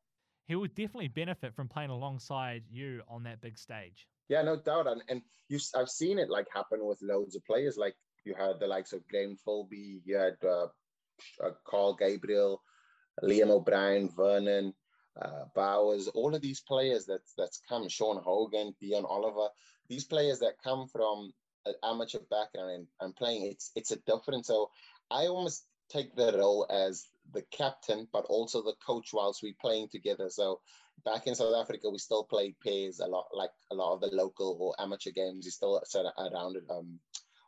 he 0.49 0.55
will 0.55 0.67
definitely 0.67 1.07
benefit 1.07 1.55
from 1.55 1.69
playing 1.69 1.91
alongside 1.91 2.63
you 2.71 3.01
on 3.07 3.21
that 3.23 3.39
big 3.39 3.55
stage. 3.55 4.07
Yeah, 4.29 4.41
no 4.41 4.57
doubt. 4.57 4.87
And, 4.87 5.03
and 5.07 5.21
you, 5.47 5.59
I've 5.75 5.89
seen 5.89 6.17
it 6.17 6.29
like 6.29 6.47
happen 6.51 6.79
with 6.81 6.99
loads 7.03 7.35
of 7.35 7.45
players. 7.45 7.77
Like 7.77 7.93
you 8.25 8.33
had 8.33 8.59
the 8.59 8.65
likes 8.65 8.91
of 8.91 9.07
Glenn 9.09 9.37
Filby, 9.45 10.01
you 10.03 10.17
had 10.17 10.37
uh, 10.43 10.65
uh, 11.43 11.51
Carl 11.67 11.95
Gabriel, 11.95 12.63
Liam 13.23 13.51
O'Brien, 13.51 14.09
Vernon, 14.09 14.73
uh, 15.21 15.45
Bouwers, 15.55 16.07
all 16.07 16.33
of 16.33 16.41
these 16.41 16.61
players 16.61 17.05
that 17.05 17.21
that's 17.37 17.61
come, 17.69 17.87
Sean 17.87 18.19
Hogan, 18.19 18.73
Dion 18.81 19.05
Oliver, 19.07 19.49
these 19.87 20.05
players 20.05 20.39
that 20.39 20.53
come 20.63 20.87
from 20.87 21.31
an 21.67 21.75
amateur 21.83 22.19
background 22.31 22.71
and, 22.71 22.87
and 23.01 23.15
playing, 23.15 23.45
it's 23.45 23.71
it's 23.75 23.91
a 23.91 23.97
different. 24.07 24.47
So 24.47 24.71
I 25.11 25.27
almost 25.27 25.65
take 25.91 26.15
the 26.15 26.35
role 26.35 26.65
as 26.71 27.05
the 27.33 27.43
captain, 27.51 28.07
but 28.11 28.25
also 28.25 28.61
the 28.61 28.75
coach 28.85 29.09
whilst 29.13 29.43
we're 29.43 29.53
playing 29.59 29.89
together. 29.89 30.29
So 30.29 30.59
back 31.05 31.27
in 31.27 31.35
South 31.35 31.55
Africa, 31.55 31.89
we 31.89 31.97
still 31.97 32.23
play 32.23 32.55
pairs 32.63 32.99
a 32.99 33.07
lot, 33.07 33.27
like 33.33 33.51
a 33.71 33.75
lot 33.75 33.93
of 33.93 34.01
the 34.01 34.15
local 34.15 34.57
or 34.59 34.75
amateur 34.81 35.11
games. 35.11 35.45
You 35.45 35.51
still 35.51 35.81
set 35.85 36.05
around 36.17 36.57
it, 36.57 36.63
um, 36.69 36.99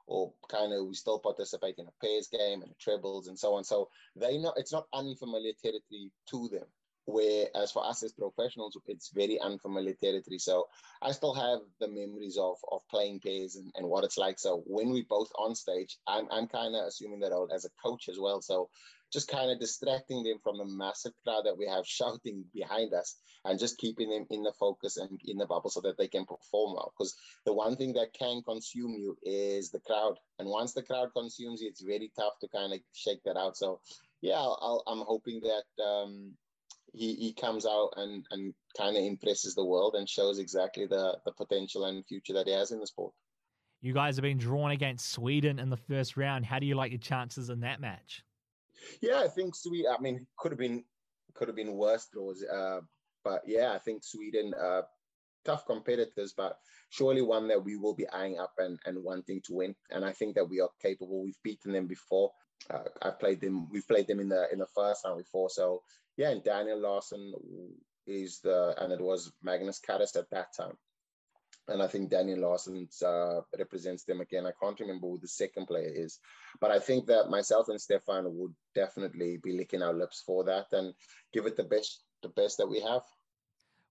or 0.08 0.34
kind 0.50 0.74
of 0.74 0.88
we 0.88 0.94
still 0.94 1.20
participate 1.20 1.76
in 1.78 1.88
a 1.88 2.06
pairs 2.06 2.28
game 2.28 2.62
and 2.62 2.78
trebles 2.80 3.28
and 3.28 3.38
so 3.38 3.56
on. 3.56 3.64
So 3.64 3.90
they 4.16 4.38
know 4.38 4.54
it's 4.56 4.74
not 4.74 4.88
unfamiliar 4.94 5.54
territory 5.62 6.12
to 6.30 6.50
them. 6.50 6.68
Whereas 7.06 7.72
for 7.72 7.86
us 7.86 8.04
as 8.04 8.14
professionals, 8.14 8.78
it's 8.88 9.12
very 9.14 9.40
unfamiliar 9.40 9.96
territory. 10.02 10.38
So 10.38 10.68
I 11.02 11.12
still 11.12 11.34
have 11.34 11.60
the 11.80 11.88
memories 11.88 12.38
of 12.38 12.58
of 12.72 12.82
playing 12.90 13.22
pairs 13.22 13.56
and, 13.56 13.72
and 13.76 13.88
what 13.88 14.04
it's 14.04 14.18
like. 14.18 14.40
So 14.40 14.64
when 14.66 14.92
we 14.92 15.04
both 15.04 15.30
on 15.38 15.56
stage, 15.56 15.98
I'm 16.08 16.28
I'm 16.32 16.48
kind 16.48 16.76
of 16.76 16.88
assuming 16.88 17.20
that 17.22 17.32
role 17.32 17.50
as 17.54 17.66
a 17.66 17.70
coach 17.84 18.08
as 18.10 18.20
well. 18.20 18.42
So 18.42 18.70
just 19.12 19.28
kind 19.28 19.52
of 19.52 19.60
distracting 19.60 20.24
them 20.24 20.38
from 20.42 20.58
the 20.58 20.66
massive 20.66 21.12
crowd 21.24 21.46
that 21.46 21.58
we 21.58 21.68
have 21.68 21.86
shouting 21.88 22.46
behind 22.54 22.94
us 22.94 23.16
and 23.46 23.60
just 23.60 23.78
keeping 23.78 24.10
them 24.10 24.26
in 24.30 24.44
the 24.44 24.54
focus 24.60 24.98
and 24.98 25.20
in 25.26 25.38
the 25.38 25.46
bubble 25.46 25.70
so 25.70 25.82
that 25.82 25.98
they 25.98 26.08
can 26.08 26.26
perform 26.26 26.76
well. 26.76 26.94
Because 26.96 27.16
the 27.46 27.54
one 27.54 27.76
thing 27.76 27.94
that 27.94 28.14
can 28.14 28.42
consume 28.44 28.96
you 28.98 29.18
is 29.24 29.72
the 29.72 29.80
crowd. 29.80 30.18
And 30.40 30.48
once 30.48 30.74
the 30.74 30.84
crowd 30.84 31.10
consumes 31.16 31.62
you, 31.62 31.68
it's 31.68 31.82
very 31.82 32.12
tough 32.18 32.34
to 32.42 32.48
kind 32.48 32.74
of 32.74 32.80
shake 32.94 33.24
that 33.26 33.38
out. 33.38 33.58
So, 33.58 33.80
yeah, 34.22 34.38
i 34.38 34.92
am 34.92 35.04
hoping 35.06 35.42
that 35.42 35.84
um, 35.84 36.34
he, 36.94 37.16
he 37.16 37.34
comes 37.34 37.66
out 37.66 37.92
and, 37.98 38.26
and 38.32 38.54
kind 38.78 38.98
of 38.98 39.04
impresses 39.04 39.56
the 39.56 39.66
world 39.66 39.96
and 39.98 40.08
shows 40.08 40.40
exactly 40.40 40.86
the, 40.86 41.18
the 41.26 41.32
potential 41.32 41.86
and 41.86 42.06
future 42.06 42.34
that 42.34 42.48
he 42.48 42.54
has 42.54 42.72
in 42.72 42.80
the 42.80 42.88
sport. 42.88 43.14
You 43.82 43.94
guys 43.94 44.16
have 44.16 44.24
been 44.24 44.38
drawn 44.38 44.72
against 44.72 45.12
Sweden 45.12 45.58
in 45.58 45.70
the 45.70 45.78
first 45.78 46.16
round. 46.16 46.46
How 46.46 46.60
do 46.60 46.66
you 46.66 46.76
like 46.76 46.92
your 46.92 47.00
chances 47.00 47.50
in 47.50 47.62
that 47.62 47.82
match? 47.82 48.24
Yeah, 49.02 49.22
I 49.22 49.28
think 49.28 49.56
Sweden. 49.56 49.92
I 49.98 50.02
mean, 50.02 50.28
could 50.38 50.52
have 50.52 50.60
been 50.60 50.84
could 51.34 51.48
have 51.48 51.56
been 51.56 51.74
worse 51.74 52.08
draws. 52.14 52.44
Uh, 52.44 52.82
but 53.24 53.42
yeah, 53.46 53.74
I 53.74 53.80
think 53.80 54.04
Sweden, 54.04 54.54
uh, 54.54 54.82
tough 55.46 55.66
competitors, 55.66 56.34
but 56.36 56.58
surely 56.90 57.22
one 57.22 57.48
that 57.48 57.64
we 57.64 57.76
will 57.76 57.96
be 57.96 58.08
eyeing 58.10 58.38
up 58.38 58.54
and, 58.58 58.80
and 58.86 59.04
wanting 59.04 59.42
to 59.46 59.54
win. 59.54 59.76
And 59.90 60.04
I 60.04 60.12
think 60.12 60.36
that 60.36 60.50
we 60.50 60.60
are 60.60 60.70
capable. 60.82 61.24
We've 61.24 61.42
beaten 61.44 61.72
them 61.72 61.88
before. 61.88 62.32
Uh, 62.70 62.84
I've 63.02 63.20
played 63.20 63.42
them. 63.42 63.68
We've 63.72 63.88
played 63.88 64.08
them 64.08 64.20
in 64.20 64.30
the 64.30 64.48
in 64.52 64.60
the 64.60 64.68
first 64.76 65.06
round 65.06 65.18
before. 65.18 65.50
So 65.50 65.82
yeah, 66.22 66.36
Daniel 66.46 66.80
Larsson 66.80 67.34
is 68.06 68.42
the 68.42 68.76
and 68.78 68.94
it 68.94 69.02
was 69.02 69.32
Magnus 69.42 69.80
Caris 69.80 70.16
at 70.16 70.30
that 70.30 70.56
time. 70.56 70.78
And 71.68 71.82
I 71.82 71.88
think 71.88 72.12
Daniel 72.12 72.42
Larsson 72.42 72.88
uh, 73.04 73.42
represents 73.58 74.04
them 74.04 74.22
again. 74.22 74.46
I 74.46 74.52
can't 74.62 74.80
remember 74.80 75.08
who 75.08 75.18
the 75.20 75.28
second 75.28 75.66
player 75.66 75.92
is, 75.92 76.20
but 76.60 76.70
I 76.70 76.78
think 76.78 77.08
that 77.08 77.30
myself 77.30 77.70
and 77.70 77.82
Stefan 77.82 78.26
would 78.38 78.54
definitely 78.76 79.38
be 79.42 79.54
licking 79.54 79.82
our 79.82 79.94
lips 79.94 80.22
for 80.24 80.44
that 80.44 80.68
and 80.74 80.94
give 81.34 81.48
it 81.48 81.58
the 81.58 81.64
best 81.64 82.04
the 82.22 82.30
best 82.30 82.60
that 82.60 82.68
we 82.68 82.80
have. 82.82 83.02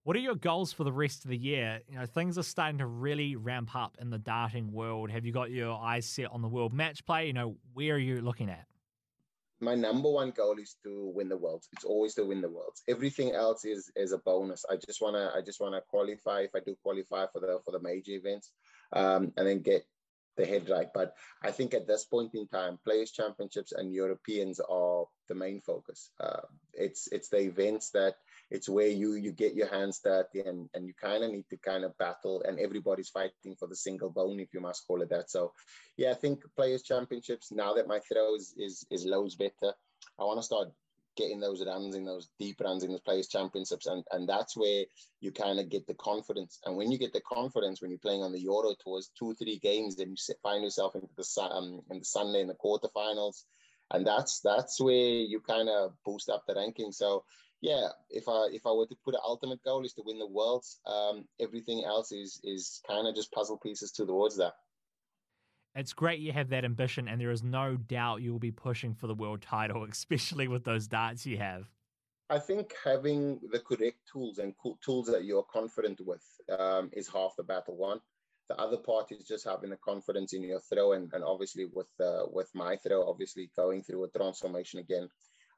What 0.05 0.15
are 0.15 0.21
your 0.21 0.37
goals 0.37 0.73
for 0.73 0.85
the 0.85 0.93
rest 0.93 1.25
of 1.25 1.31
the 1.31 1.37
year? 1.37 1.81
You 1.89 1.99
know, 1.99 2.07
things 2.07 2.39
are 2.39 2.45
starting 2.45 2.79
to 2.79 2.87
really 2.87 3.35
ramp 3.35 3.75
up 3.75 3.97
in 4.01 4.11
the 4.11 4.19
darting 4.19 4.71
world. 4.71 5.11
Have 5.11 5.27
you 5.27 5.33
got 5.33 5.51
your 5.51 5.73
eyes 5.73 6.07
set 6.07 6.31
on 6.31 6.43
the 6.43 6.49
world 6.49 6.73
match 6.73 7.05
play? 7.05 7.27
You 7.27 7.33
know, 7.33 7.57
where 7.75 7.95
are 7.95 7.99
you 7.99 8.21
looking 8.21 8.51
at? 8.51 8.70
My 9.61 9.75
number 9.75 10.11
one 10.11 10.31
goal 10.31 10.59
is 10.59 10.77
to 10.85 11.13
win 11.15 11.29
the 11.29 11.37
world. 11.37 11.65
It's 11.73 11.85
always 11.85 12.15
to 12.15 12.25
win 12.25 12.41
the 12.41 12.49
world. 12.49 12.77
Everything 12.89 13.33
else 13.33 13.65
is 13.65 13.91
is 13.95 14.13
a 14.13 14.19
bonus. 14.19 14.65
I 14.71 14.77
just 14.77 15.01
wanna 15.03 15.31
I 15.35 15.43
just 15.43 15.61
wanna 15.61 15.83
qualify 15.89 16.41
if 16.41 16.55
I 16.55 16.61
do 16.61 16.77
qualify 16.83 17.27
for 17.33 17.41
the 17.41 17.61
for 17.65 17.73
the 17.73 17.81
major 17.81 18.13
events, 18.13 18.53
um, 18.93 19.33
and 19.37 19.47
then 19.47 19.61
get 19.61 19.85
the 20.37 20.47
head 20.47 20.69
right. 20.69 20.89
But 20.93 21.15
I 21.43 21.51
think 21.51 21.75
at 21.75 21.87
this 21.87 22.05
point 22.05 22.35
in 22.35 22.49
time, 22.49 22.79
Players 22.85 23.13
Championships 23.13 23.73
and 23.73 23.93
Europeans 23.93 24.61
are 24.61 25.05
the 25.29 25.35
main 25.35 25.61
focus. 25.61 26.11
Uh, 26.19 26.41
it's 26.73 27.09
it's 27.13 27.29
the 27.29 27.41
events 27.41 27.91
that 27.91 28.15
it's 28.51 28.69
where 28.69 28.89
you 28.89 29.15
you 29.15 29.33
get 29.33 29.55
your 29.55 29.69
hands 29.69 30.01
dirty 30.03 30.41
and 30.41 30.69
and 30.75 30.87
you 30.87 30.95
kind 31.01 31.25
of 31.25 31.31
need 31.31 31.45
to 31.49 31.57
kind 31.59 31.85
of 31.85 31.97
battle 31.99 32.43
and 32.47 32.59
everybody's 32.59 33.09
fighting 33.09 33.55
for 33.59 33.69
the 33.69 33.77
single 33.77 34.11
bone 34.11 34.41
if 34.41 34.53
you 34.53 34.61
must 34.61 34.87
call 34.87 35.03
it 35.03 35.11
that. 35.11 35.31
So 35.31 35.53
yeah 35.97 36.11
i 36.11 36.15
think 36.15 36.43
players 36.57 36.83
championships 36.83 37.53
now 37.53 37.75
that 37.75 37.87
my 37.87 38.01
throw 38.01 38.35
is 38.35 38.55
is, 38.57 38.87
is 38.91 39.05
loads 39.05 39.37
better 39.37 39.73
i 40.19 40.25
want 40.25 40.39
to 40.39 40.43
start 40.43 40.69
getting 41.17 41.41
those 41.41 41.65
runs 41.67 41.95
in 41.95 42.05
those 42.05 42.31
deep 42.39 42.61
runs 42.61 42.85
in 42.85 42.93
the 42.93 42.99
players 43.01 43.29
championships 43.29 43.87
and 43.87 44.05
and 44.13 44.29
that's 44.29 44.57
where 44.57 44.85
you 45.21 45.31
kind 45.31 45.59
of 45.59 45.69
get 45.69 45.87
the 45.87 45.95
confidence. 45.95 46.61
And 46.65 46.77
when 46.77 46.91
you 46.91 46.99
get 46.99 47.13
the 47.13 47.21
confidence 47.21 47.83
when 47.83 47.91
you're 47.91 47.99
playing 47.99 48.23
on 48.23 48.33
the 48.33 48.41
euro 48.41 48.75
tours 48.83 49.11
two 49.19 49.35
three 49.35 49.59
games 49.59 49.97
then 49.97 50.11
you 50.11 50.17
find 50.43 50.63
yourself 50.63 50.95
into 50.95 51.09
the 51.17 51.43
um, 51.43 51.81
in 51.91 51.99
the 51.99 52.05
sunday 52.05 52.41
in 52.41 52.47
the 52.47 52.55
quarterfinals 52.55 53.43
and 53.91 54.07
that's 54.07 54.41
that's 54.41 54.81
where 54.81 54.95
you 54.95 55.41
kind 55.41 55.69
of 55.69 55.93
boost 56.05 56.29
up 56.31 56.45
the 56.47 56.55
ranking. 56.55 56.93
So 56.93 57.25
yeah, 57.61 57.89
if 58.09 58.29
I 58.29 58.49
if 58.53 58.67
I 58.67 58.73
were 58.73 58.87
to 58.87 58.97
put 59.05 59.15
an 59.15 59.21
ultimate 59.25 59.63
goal 59.63 59.85
is 59.85 59.93
to 59.95 60.03
win 60.05 60.19
the 60.19 60.27
worlds, 60.27 60.81
um, 60.87 61.27
everything 61.41 61.85
else 61.85 62.11
is 62.11 62.41
is 62.43 62.81
kind 62.89 63.07
of 63.07 63.15
just 63.15 63.33
puzzle 63.33 63.59
pieces 63.59 63.93
towards 63.93 64.37
that. 64.39 64.55
It's 65.75 65.93
great 65.93 66.21
you 66.21 66.33
have 66.33 66.49
that 66.49 66.65
ambition, 66.65 67.07
and 67.07 67.21
there 67.21 67.31
is 67.31 67.43
no 67.43 67.77
doubt 67.77 68.23
you 68.23 68.33
will 68.33 68.41
be 68.41 68.51
pushing 68.51 68.95
for 68.95 69.07
the 69.07 69.15
world 69.15 69.43
title, 69.43 69.85
especially 69.91 70.49
with 70.49 70.65
those 70.65 70.89
darts 70.89 71.27
you 71.27 71.37
have. 71.37 71.71
I 72.31 72.39
think 72.39 72.75
having 72.85 73.41
the 73.51 73.59
correct 73.59 73.99
tools 74.11 74.39
and 74.39 74.55
tools 74.85 75.09
that 75.09 75.25
you're 75.25 75.47
confident 75.53 76.01
with 76.05 76.23
um, 76.59 76.89
is 76.93 77.09
half 77.09 77.35
the 77.37 77.43
battle 77.43 77.77
won. 77.77 78.01
The 78.49 78.57
other 78.57 78.79
part 78.79 79.13
is 79.13 79.25
just 79.25 79.45
having 79.45 79.71
the 79.71 79.77
confidence 79.77 80.33
in 80.33 80.43
your 80.43 80.61
throw, 80.61 80.93
and, 80.93 81.13
and 81.13 81.23
obviously 81.23 81.67
with 81.67 81.91
uh, 82.01 82.23
with 82.33 82.49
my 82.55 82.77
throw, 82.77 83.07
obviously 83.07 83.51
going 83.55 83.83
through 83.83 84.05
a 84.05 84.19
transformation 84.19 84.81
again 84.81 85.09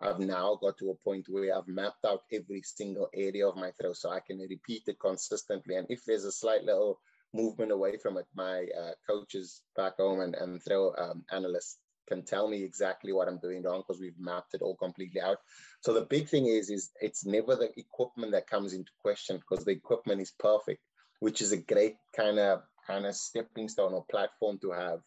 I've 0.02 0.18
now 0.18 0.58
got 0.60 0.76
to 0.78 0.90
a 0.90 0.94
point 1.04 1.26
where 1.28 1.56
I've 1.56 1.68
mapped 1.68 2.04
out 2.04 2.22
every 2.32 2.62
single 2.62 3.08
area 3.14 3.46
of 3.46 3.56
my 3.56 3.70
throw 3.80 3.92
so 3.92 4.10
I 4.10 4.20
can 4.20 4.38
repeat 4.38 4.82
it 4.88 4.98
consistently. 5.00 5.76
And 5.76 5.86
if 5.88 6.04
there's 6.04 6.24
a 6.24 6.32
slight 6.32 6.64
little 6.64 6.98
movement 7.32 7.70
away 7.70 7.96
from 7.96 8.18
it, 8.18 8.26
my 8.34 8.66
uh, 8.78 8.92
coaches 9.08 9.62
back 9.76 9.96
home 9.98 10.20
and, 10.20 10.34
and 10.34 10.62
throw 10.62 10.92
um, 10.98 11.24
analysts 11.30 11.78
can 12.08 12.24
tell 12.24 12.48
me 12.48 12.62
exactly 12.62 13.12
what 13.12 13.28
I'm 13.28 13.38
doing 13.38 13.62
wrong 13.62 13.82
because 13.86 14.00
we've 14.00 14.18
mapped 14.18 14.54
it 14.54 14.62
all 14.62 14.76
completely 14.76 15.20
out. 15.20 15.38
So 15.80 15.94
the 15.94 16.06
big 16.06 16.28
thing 16.28 16.46
is, 16.46 16.68
is 16.68 16.90
it's 17.00 17.24
never 17.24 17.54
the 17.54 17.70
equipment 17.78 18.32
that 18.32 18.50
comes 18.50 18.72
into 18.72 18.90
question 19.00 19.38
because 19.38 19.64
the 19.64 19.72
equipment 19.72 20.20
is 20.20 20.32
perfect, 20.38 20.80
which 21.20 21.40
is 21.40 21.52
a 21.52 21.56
great 21.56 21.96
kind 22.14 22.38
of 22.38 22.62
kind 22.86 23.06
of 23.06 23.14
stepping 23.14 23.68
stone 23.68 23.94
or 23.94 24.04
platform 24.10 24.58
to 24.60 24.72
have 24.72 24.98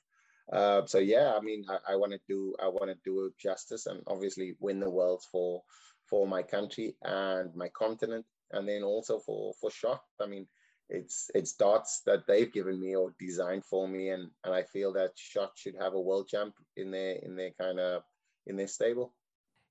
uh, 0.51 0.85
so 0.85 0.99
yeah, 0.99 1.33
I 1.35 1.41
mean, 1.41 1.65
I, 1.69 1.93
I 1.93 1.95
want 1.95 2.11
to 2.11 2.19
do 2.27 2.55
I 2.61 2.67
want 2.67 2.89
to 2.89 2.97
do 3.03 3.31
justice 3.39 3.87
and 3.87 4.01
obviously 4.07 4.55
win 4.59 4.79
the 4.79 4.89
world 4.89 5.23
for 5.31 5.61
for 6.09 6.27
my 6.27 6.43
country 6.43 6.95
and 7.01 7.53
my 7.55 7.69
continent, 7.69 8.25
and 8.51 8.67
then 8.67 8.83
also 8.83 9.19
for 9.19 9.53
for 9.59 9.71
shot. 9.71 10.01
I 10.21 10.27
mean, 10.27 10.47
it's 10.89 11.31
it's 11.33 11.53
darts 11.53 12.01
that 12.05 12.27
they've 12.27 12.51
given 12.51 12.79
me 12.79 12.95
or 12.95 13.15
designed 13.19 13.65
for 13.65 13.87
me, 13.87 14.09
and 14.09 14.29
and 14.43 14.53
I 14.53 14.63
feel 14.63 14.93
that 14.93 15.11
shot 15.15 15.53
should 15.55 15.75
have 15.79 15.93
a 15.93 16.01
world 16.01 16.27
champ 16.27 16.53
in 16.77 16.91
their 16.91 17.15
in 17.23 17.35
their 17.35 17.51
kind 17.59 17.79
of 17.79 18.03
in 18.45 18.55
their 18.55 18.67
stable. 18.67 19.13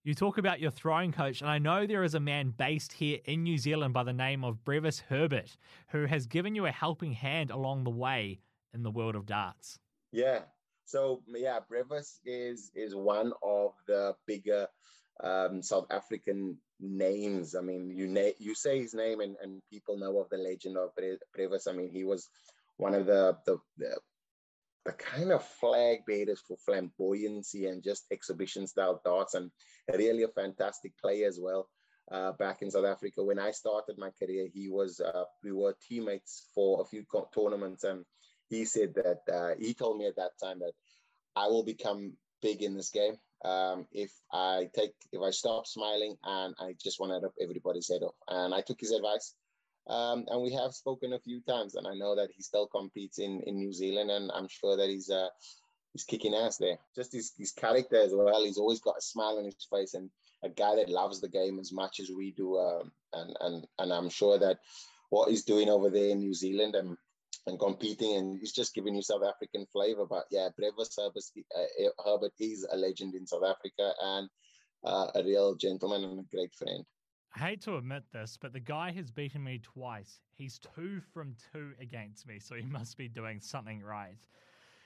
You 0.02 0.12
talk 0.12 0.36
about 0.36 0.60
your 0.60 0.70
throwing 0.70 1.12
coach, 1.12 1.40
and 1.40 1.48
I 1.48 1.58
know 1.58 1.86
there 1.86 2.04
is 2.04 2.14
a 2.14 2.20
man 2.20 2.50
based 2.50 2.92
here 2.94 3.20
in 3.24 3.42
New 3.42 3.56
Zealand 3.56 3.94
by 3.94 4.02
the 4.02 4.12
name 4.12 4.44
of 4.44 4.62
Brevis 4.62 5.00
Herbert 5.08 5.56
who 5.88 6.04
has 6.06 6.26
given 6.26 6.54
you 6.54 6.66
a 6.66 6.72
helping 6.72 7.12
hand 7.12 7.50
along 7.50 7.84
the 7.84 7.90
way 7.90 8.40
in 8.74 8.82
the 8.82 8.90
world 8.90 9.14
of 9.14 9.24
darts. 9.24 9.78
Yeah, 10.12 10.40
so 10.84 11.22
yeah, 11.28 11.60
Brevis 11.68 12.20
is 12.24 12.70
is 12.74 12.94
one 12.94 13.32
of 13.42 13.72
the 13.86 14.14
bigger 14.26 14.66
um, 15.22 15.62
South 15.62 15.86
African 15.90 16.58
names. 16.80 17.54
I 17.54 17.60
mean, 17.60 17.90
you 17.90 18.06
na- 18.06 18.38
you 18.38 18.54
say 18.54 18.80
his 18.80 18.94
name 18.94 19.20
and, 19.20 19.36
and 19.42 19.62
people 19.70 19.98
know 19.98 20.18
of 20.18 20.28
the 20.30 20.38
legend 20.38 20.76
of 20.76 20.90
Brevis. 21.34 21.66
I 21.66 21.72
mean, 21.72 21.90
he 21.90 22.04
was 22.04 22.28
one 22.76 22.94
of 22.94 23.06
the 23.06 23.36
the, 23.46 23.58
the 23.78 23.96
the 24.84 24.92
kind 24.92 25.32
of 25.32 25.42
flag 25.42 26.00
bearers 26.06 26.42
for 26.46 26.56
flamboyancy 26.68 27.68
and 27.70 27.82
just 27.82 28.04
exhibition 28.10 28.66
style 28.66 29.00
darts 29.04 29.34
and 29.34 29.50
really 29.94 30.24
a 30.24 30.28
fantastic 30.28 30.92
player 30.98 31.26
as 31.26 31.40
well. 31.40 31.68
Uh, 32.12 32.32
back 32.32 32.60
in 32.60 32.70
South 32.70 32.84
Africa, 32.84 33.24
when 33.24 33.38
I 33.38 33.50
started 33.50 33.96
my 33.96 34.10
career, 34.22 34.46
he 34.52 34.68
was 34.68 35.00
uh, 35.00 35.24
we 35.42 35.52
were 35.52 35.74
teammates 35.88 36.48
for 36.54 36.82
a 36.82 36.84
few 36.84 37.04
tournaments, 37.34 37.84
and 37.84 38.04
he 38.48 38.64
said 38.64 38.94
that 38.94 39.22
uh, 39.32 39.54
he 39.58 39.74
told 39.74 39.98
me 39.98 40.06
at 40.06 40.16
that 40.16 40.38
time 40.42 40.58
that 40.60 40.72
I 41.36 41.46
will 41.48 41.64
become 41.64 42.14
big 42.42 42.62
in 42.62 42.74
this 42.74 42.90
game 42.90 43.16
um, 43.44 43.86
if 43.92 44.10
I 44.32 44.68
take 44.74 44.94
if 45.12 45.20
I 45.20 45.30
stop 45.30 45.66
smiling 45.66 46.16
and 46.24 46.54
I 46.58 46.74
just 46.82 46.98
want 46.98 47.12
to 47.12 47.20
rip 47.20 47.34
everybody's 47.40 47.88
head 47.88 48.02
off. 48.02 48.14
And 48.28 48.54
I 48.54 48.62
took 48.62 48.80
his 48.80 48.92
advice. 48.92 49.34
Um, 49.86 50.24
and 50.28 50.42
we 50.42 50.50
have 50.54 50.72
spoken 50.72 51.12
a 51.12 51.18
few 51.18 51.42
times, 51.42 51.74
and 51.74 51.86
I 51.86 51.92
know 51.92 52.16
that 52.16 52.30
he 52.34 52.42
still 52.42 52.66
competes 52.66 53.18
in, 53.18 53.42
in 53.46 53.56
New 53.56 53.70
Zealand, 53.70 54.10
and 54.10 54.30
I'm 54.34 54.48
sure 54.48 54.78
that 54.78 54.88
he's 54.88 55.10
uh, 55.10 55.28
he's 55.92 56.04
kicking 56.04 56.34
ass 56.34 56.56
there. 56.56 56.78
Just 56.96 57.12
his, 57.12 57.32
his 57.36 57.52
character 57.52 58.00
as 58.00 58.12
well. 58.14 58.42
He's 58.42 58.56
always 58.56 58.80
got 58.80 58.96
a 58.96 59.02
smile 59.02 59.36
on 59.36 59.44
his 59.44 59.68
face, 59.70 59.92
and 59.92 60.08
a 60.42 60.48
guy 60.48 60.76
that 60.76 60.88
loves 60.88 61.20
the 61.20 61.28
game 61.28 61.58
as 61.58 61.70
much 61.70 62.00
as 62.00 62.10
we 62.10 62.30
do. 62.30 62.56
Um, 62.56 62.92
and 63.12 63.36
and 63.40 63.66
and 63.78 63.92
I'm 63.92 64.08
sure 64.08 64.38
that 64.38 64.60
what 65.10 65.28
he's 65.28 65.44
doing 65.44 65.68
over 65.68 65.90
there 65.90 66.08
in 66.08 66.20
New 66.20 66.32
Zealand, 66.32 66.76
and 66.76 66.96
and 67.46 67.58
competing, 67.58 68.16
and 68.16 68.38
he's 68.38 68.52
just 68.52 68.74
giving 68.74 68.94
you 68.94 69.02
South 69.02 69.22
African 69.22 69.66
flavor. 69.72 70.06
But 70.08 70.24
yeah, 70.30 70.48
Brevis 70.56 70.96
Herbert, 70.98 71.22
uh, 71.56 72.02
Herbert 72.04 72.32
is 72.40 72.66
a 72.70 72.76
legend 72.76 73.14
in 73.14 73.26
South 73.26 73.44
Africa 73.44 73.92
and 74.02 74.28
uh, 74.84 75.10
a 75.14 75.22
real 75.22 75.54
gentleman 75.54 76.04
and 76.04 76.20
a 76.20 76.36
great 76.36 76.54
friend. 76.54 76.84
I 77.36 77.40
hate 77.40 77.62
to 77.62 77.76
admit 77.76 78.04
this, 78.12 78.38
but 78.40 78.52
the 78.52 78.60
guy 78.60 78.92
has 78.92 79.10
beaten 79.10 79.42
me 79.42 79.60
twice. 79.62 80.20
He's 80.36 80.60
two 80.76 81.00
from 81.12 81.34
two 81.52 81.72
against 81.80 82.26
me, 82.28 82.38
so 82.38 82.54
he 82.54 82.64
must 82.64 82.96
be 82.96 83.08
doing 83.08 83.40
something 83.40 83.82
right. 83.82 84.28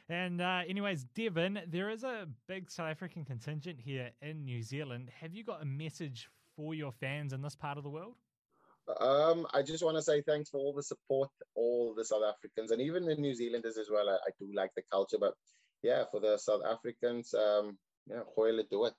And, 0.08 0.40
uh, 0.40 0.62
anyways, 0.66 1.04
Devon, 1.14 1.60
there 1.68 1.90
is 1.90 2.04
a 2.04 2.26
big 2.46 2.70
South 2.70 2.88
African 2.88 3.26
contingent 3.26 3.78
here 3.78 4.10
in 4.22 4.46
New 4.46 4.62
Zealand. 4.62 5.10
Have 5.20 5.34
you 5.34 5.44
got 5.44 5.60
a 5.60 5.66
message 5.66 6.28
for 6.56 6.74
your 6.74 6.92
fans 6.92 7.34
in 7.34 7.42
this 7.42 7.54
part 7.54 7.76
of 7.76 7.84
the 7.84 7.90
world? 7.90 8.14
Um, 9.00 9.46
I 9.52 9.62
just 9.62 9.84
want 9.84 9.96
to 9.96 10.02
say 10.02 10.22
thanks 10.22 10.50
for 10.50 10.58
all 10.58 10.72
the 10.72 10.82
support, 10.82 11.30
all 11.54 11.94
the 11.94 12.04
South 12.04 12.22
Africans, 12.22 12.70
and 12.70 12.80
even 12.80 13.04
the 13.04 13.14
New 13.14 13.34
Zealanders 13.34 13.76
as 13.76 13.88
well. 13.90 14.08
I, 14.08 14.14
I 14.14 14.30
do 14.38 14.48
like 14.54 14.70
the 14.76 14.82
culture, 14.90 15.18
but 15.20 15.34
yeah, 15.82 16.04
for 16.10 16.20
the 16.20 16.38
South 16.38 16.62
Africans, 16.68 17.34
um, 17.34 17.78
yeah, 18.08 18.20
Hoyle 18.34 18.62
do 18.70 18.86
it. 18.86 18.94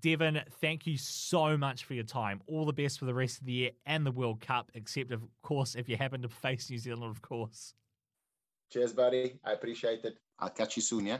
Devon, 0.00 0.40
thank 0.60 0.86
you 0.86 0.96
so 0.96 1.56
much 1.56 1.84
for 1.84 1.94
your 1.94 2.04
time. 2.04 2.40
All 2.46 2.64
the 2.64 2.72
best 2.72 2.98
for 2.98 3.04
the 3.04 3.14
rest 3.14 3.40
of 3.40 3.46
the 3.46 3.52
year 3.52 3.70
and 3.86 4.04
the 4.04 4.12
World 4.12 4.40
Cup, 4.40 4.70
except 4.74 5.12
of 5.12 5.22
course 5.42 5.74
if 5.74 5.88
you 5.88 5.96
happen 5.96 6.22
to 6.22 6.28
face 6.28 6.70
New 6.70 6.78
Zealand, 6.78 7.04
of 7.04 7.22
course. 7.22 7.74
Cheers, 8.72 8.92
buddy. 8.92 9.38
I 9.44 9.52
appreciate 9.52 10.04
it. 10.04 10.18
I'll 10.38 10.50
catch 10.50 10.76
you 10.76 10.82
soon, 10.82 11.06
yeah? 11.06 11.18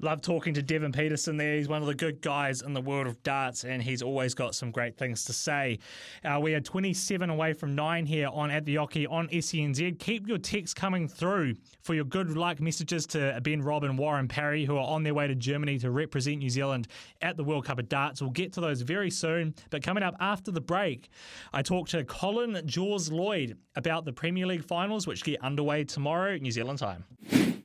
Love 0.00 0.20
talking 0.20 0.54
to 0.54 0.62
Devon 0.62 0.92
Petersen 0.92 1.36
there. 1.36 1.56
He's 1.56 1.66
one 1.66 1.82
of 1.82 1.88
the 1.88 1.94
good 1.94 2.20
guys 2.20 2.62
in 2.62 2.72
the 2.72 2.80
world 2.80 3.08
of 3.08 3.20
darts, 3.24 3.64
and 3.64 3.82
he's 3.82 4.00
always 4.00 4.32
got 4.32 4.54
some 4.54 4.70
great 4.70 4.96
things 4.96 5.24
to 5.24 5.32
say. 5.32 5.80
Uh, 6.24 6.38
we 6.40 6.54
are 6.54 6.60
27 6.60 7.28
away 7.28 7.52
from 7.52 7.74
9 7.74 8.06
here 8.06 8.28
on 8.32 8.48
At 8.48 8.64
the 8.64 8.76
Oche 8.76 9.10
on 9.10 9.26
SENZ. 9.26 9.98
Keep 9.98 10.28
your 10.28 10.38
texts 10.38 10.72
coming 10.72 11.08
through 11.08 11.56
for 11.82 11.94
your 11.94 12.04
good 12.04 12.36
luck 12.36 12.60
messages 12.60 13.08
to 13.08 13.40
Ben 13.42 13.60
Robb 13.60 13.82
and 13.82 13.98
Warren 13.98 14.28
Parry, 14.28 14.64
who 14.64 14.76
are 14.76 14.86
on 14.86 15.02
their 15.02 15.14
way 15.14 15.26
to 15.26 15.34
Germany 15.34 15.80
to 15.80 15.90
represent 15.90 16.38
New 16.38 16.50
Zealand 16.50 16.86
at 17.20 17.36
the 17.36 17.42
World 17.42 17.64
Cup 17.64 17.80
of 17.80 17.88
Darts. 17.88 18.22
We'll 18.22 18.30
get 18.30 18.52
to 18.52 18.60
those 18.60 18.82
very 18.82 19.10
soon. 19.10 19.52
But 19.70 19.82
coming 19.82 20.04
up 20.04 20.14
after 20.20 20.52
the 20.52 20.60
break, 20.60 21.08
I 21.52 21.62
talked 21.62 21.90
to 21.90 22.04
Colin 22.04 22.62
Jaws 22.66 23.10
Lloyd 23.10 23.56
about 23.74 24.04
the 24.04 24.12
Premier 24.12 24.46
League 24.46 24.64
finals, 24.64 25.08
which 25.08 25.24
get 25.24 25.42
underway 25.42 25.82
tomorrow, 25.82 26.36
New 26.36 26.52
Zealand 26.52 26.78
time. 26.78 27.57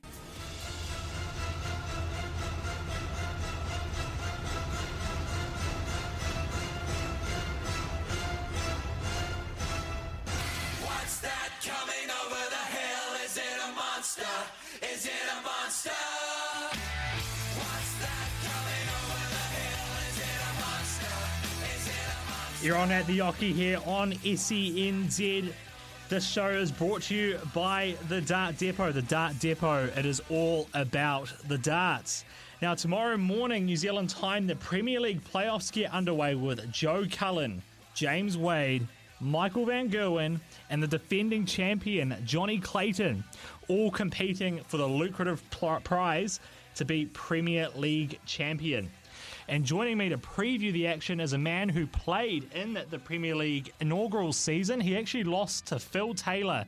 You're 22.64 22.78
on 22.78 22.90
at 22.92 23.06
the 23.06 23.18
Oche 23.18 23.52
here 23.52 23.78
on 23.84 24.12
SENZ. 24.12 25.52
This 26.08 26.26
show 26.26 26.48
is 26.48 26.72
brought 26.72 27.02
to 27.02 27.14
you 27.14 27.38
by 27.52 27.94
the 28.08 28.22
Dart 28.22 28.56
Depot. 28.56 28.90
The 28.90 29.02
Dart 29.02 29.38
Depot, 29.38 29.90
it 29.94 30.06
is 30.06 30.22
all 30.30 30.66
about 30.72 31.30
the 31.46 31.58
darts. 31.58 32.24
Now, 32.62 32.74
tomorrow 32.74 33.18
morning, 33.18 33.66
New 33.66 33.76
Zealand 33.76 34.08
time, 34.08 34.46
the 34.46 34.56
Premier 34.56 34.98
League 34.98 35.22
playoffs 35.22 35.70
get 35.70 35.92
underway 35.92 36.36
with 36.36 36.72
Joe 36.72 37.04
Cullen, 37.12 37.60
James 37.94 38.38
Wade, 38.38 38.88
Michael 39.20 39.66
Van 39.66 39.90
Gerwen, 39.90 40.40
and 40.70 40.82
the 40.82 40.88
defending 40.88 41.44
champion, 41.44 42.16
Johnny 42.24 42.58
Clayton, 42.58 43.24
all 43.68 43.90
competing 43.90 44.60
for 44.68 44.78
the 44.78 44.88
lucrative 44.88 45.42
prize 45.50 46.40
to 46.76 46.86
be 46.86 47.04
Premier 47.12 47.68
League 47.76 48.18
champion. 48.24 48.90
And 49.46 49.64
joining 49.64 49.98
me 49.98 50.08
to 50.08 50.16
preview 50.16 50.72
the 50.72 50.86
action 50.86 51.20
is 51.20 51.34
a 51.34 51.38
man 51.38 51.68
who 51.68 51.86
played 51.86 52.50
in 52.54 52.78
the 52.88 52.98
Premier 52.98 53.36
League 53.36 53.72
inaugural 53.80 54.32
season. 54.32 54.80
He 54.80 54.96
actually 54.96 55.24
lost 55.24 55.66
to 55.66 55.78
Phil 55.78 56.14
Taylor 56.14 56.64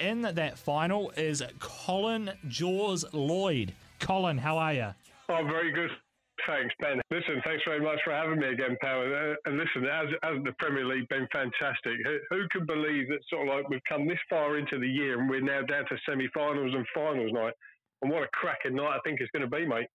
in 0.00 0.22
that 0.22 0.58
final. 0.58 1.10
Is 1.16 1.42
Colin 1.60 2.32
Jaws 2.48 3.04
Lloyd? 3.12 3.74
Colin, 4.00 4.38
how 4.38 4.58
are 4.58 4.74
you? 4.74 4.94
Oh, 5.28 5.44
very 5.44 5.70
good. 5.70 5.90
Thanks, 6.48 6.74
Ben. 6.80 7.00
Listen, 7.10 7.40
thanks 7.44 7.62
very 7.64 7.80
much 7.80 7.98
for 8.02 8.12
having 8.12 8.40
me 8.40 8.48
again, 8.48 8.76
pal. 8.80 9.02
Uh, 9.02 9.34
and 9.44 9.58
listen, 9.58 9.84
as, 9.84 10.08
as 10.24 10.42
the 10.42 10.52
Premier 10.58 10.86
League 10.86 11.06
been 11.08 11.28
fantastic. 11.30 11.94
Who, 12.04 12.18
who 12.30 12.48
can 12.48 12.66
believe 12.66 13.08
that 13.08 13.20
sort 13.28 13.46
of 13.46 13.54
like 13.54 13.68
we've 13.68 13.84
come 13.88 14.08
this 14.08 14.18
far 14.28 14.56
into 14.56 14.78
the 14.78 14.88
year 14.88 15.20
and 15.20 15.30
we're 15.30 15.42
now 15.42 15.60
down 15.62 15.84
to 15.90 15.96
semi-finals 16.08 16.74
and 16.74 16.86
finals 16.92 17.30
night? 17.32 17.52
And 18.02 18.10
what 18.10 18.22
a 18.22 18.28
cracking 18.32 18.74
night 18.74 18.96
I 18.96 18.98
think 19.04 19.20
it's 19.20 19.30
going 19.30 19.48
to 19.48 19.56
be, 19.56 19.66
mate. 19.66 19.86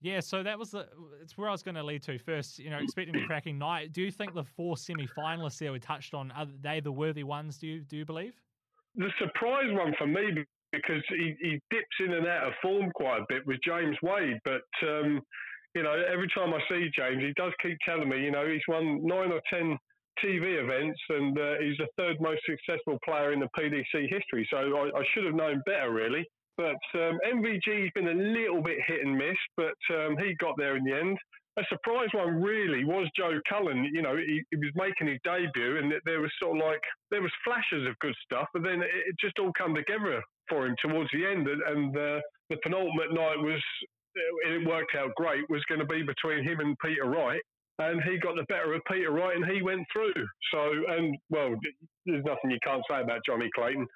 Yeah, 0.00 0.20
so 0.20 0.42
that 0.42 0.58
was 0.58 0.70
the. 0.70 0.86
It's 1.22 1.38
where 1.38 1.48
I 1.48 1.52
was 1.52 1.62
going 1.62 1.76
to 1.76 1.82
lead 1.82 2.02
to 2.02 2.18
first. 2.18 2.58
You 2.58 2.70
know, 2.70 2.78
expecting 2.78 3.16
a 3.16 3.24
cracking 3.26 3.58
night. 3.58 3.92
Do 3.92 4.02
you 4.02 4.10
think 4.10 4.34
the 4.34 4.44
four 4.44 4.76
semi-finalists 4.76 5.58
there 5.58 5.72
we 5.72 5.78
touched 5.78 6.14
on 6.14 6.30
are 6.32 6.46
they 6.62 6.80
the 6.80 6.92
worthy 6.92 7.24
ones? 7.24 7.58
Do 7.58 7.66
you 7.66 7.80
do 7.80 7.96
you 7.96 8.04
believe? 8.04 8.34
The 8.96 9.10
surprise 9.18 9.70
one 9.70 9.94
for 9.98 10.06
me 10.06 10.44
because 10.72 11.02
he, 11.08 11.34
he 11.40 11.60
dips 11.70 11.96
in 12.00 12.12
and 12.12 12.26
out 12.26 12.48
of 12.48 12.52
form 12.60 12.90
quite 12.94 13.18
a 13.20 13.24
bit 13.28 13.46
was 13.46 13.58
James 13.66 13.96
Wade, 14.02 14.38
but. 14.44 14.62
Um, 14.86 15.20
you 15.74 15.82
know, 15.82 16.00
every 16.10 16.28
time 16.32 16.54
I 16.54 16.60
see 16.68 16.88
James, 16.96 17.20
he 17.20 17.32
does 17.36 17.52
keep 17.60 17.76
telling 17.84 18.08
me, 18.08 18.22
you 18.22 18.30
know, 18.30 18.46
he's 18.46 18.62
won 18.68 19.04
nine 19.04 19.32
or 19.32 19.40
ten 19.52 19.76
TV 20.22 20.62
events 20.62 21.00
and 21.08 21.38
uh, 21.38 21.54
he's 21.60 21.76
the 21.78 21.88
third 21.98 22.20
most 22.20 22.40
successful 22.48 22.98
player 23.04 23.32
in 23.32 23.40
the 23.40 23.48
PDC 23.58 24.08
history. 24.08 24.46
So 24.50 24.56
I, 24.56 24.98
I 24.98 25.04
should 25.12 25.24
have 25.24 25.34
known 25.34 25.62
better, 25.66 25.92
really. 25.92 26.24
But 26.56 26.80
um, 26.94 27.18
MVG's 27.26 27.90
been 27.94 28.08
a 28.08 28.14
little 28.14 28.62
bit 28.62 28.78
hit 28.86 29.04
and 29.04 29.16
miss, 29.16 29.36
but 29.56 29.74
um, 29.90 30.16
he 30.18 30.34
got 30.38 30.54
there 30.56 30.76
in 30.76 30.84
the 30.84 30.96
end. 30.96 31.18
A 31.56 31.62
surprise 31.68 32.08
one 32.12 32.42
really 32.42 32.84
was 32.84 33.08
Joe 33.16 33.38
Cullen. 33.48 33.88
You 33.92 34.02
know, 34.02 34.16
he, 34.16 34.42
he 34.50 34.56
was 34.56 34.72
making 34.74 35.06
his 35.06 35.20
debut, 35.24 35.78
and 35.78 35.92
there 36.04 36.20
was 36.20 36.30
sort 36.40 36.58
of 36.58 36.64
like 36.64 36.80
there 37.10 37.22
was 37.22 37.32
flashes 37.44 37.86
of 37.88 37.98
good 38.00 38.14
stuff, 38.24 38.48
but 38.52 38.62
then 38.62 38.82
it, 38.82 39.14
just 39.20 39.38
all 39.38 39.52
come 39.56 39.74
together 39.74 40.20
for 40.48 40.66
him 40.66 40.74
towards 40.82 41.10
the 41.12 41.24
end. 41.26 41.46
And, 41.46 41.62
and 41.62 41.96
uh, 41.96 42.20
the 42.50 42.56
penultimate 42.62 43.14
night 43.14 43.38
was 43.38 43.62
it 44.16 44.66
worked 44.66 44.94
out 44.96 45.14
great. 45.16 45.48
Was 45.48 45.64
going 45.68 45.80
to 45.80 45.86
be 45.86 46.02
between 46.02 46.44
him 46.44 46.60
and 46.60 46.76
Peter 46.84 47.04
Wright, 47.04 47.42
and 47.78 48.02
he 48.02 48.18
got 48.18 48.36
the 48.36 48.46
better 48.48 48.74
of 48.74 48.82
Peter 48.90 49.10
Wright, 49.10 49.36
and 49.36 49.46
he 49.46 49.62
went 49.62 49.86
through. 49.92 50.26
So, 50.52 50.70
and 50.88 51.16
well, 51.30 51.54
there's 52.06 52.24
nothing 52.24 52.50
you 52.50 52.58
can't 52.64 52.82
say 52.90 53.00
about 53.00 53.20
Johnny 53.26 53.50
Clayton. 53.54 53.86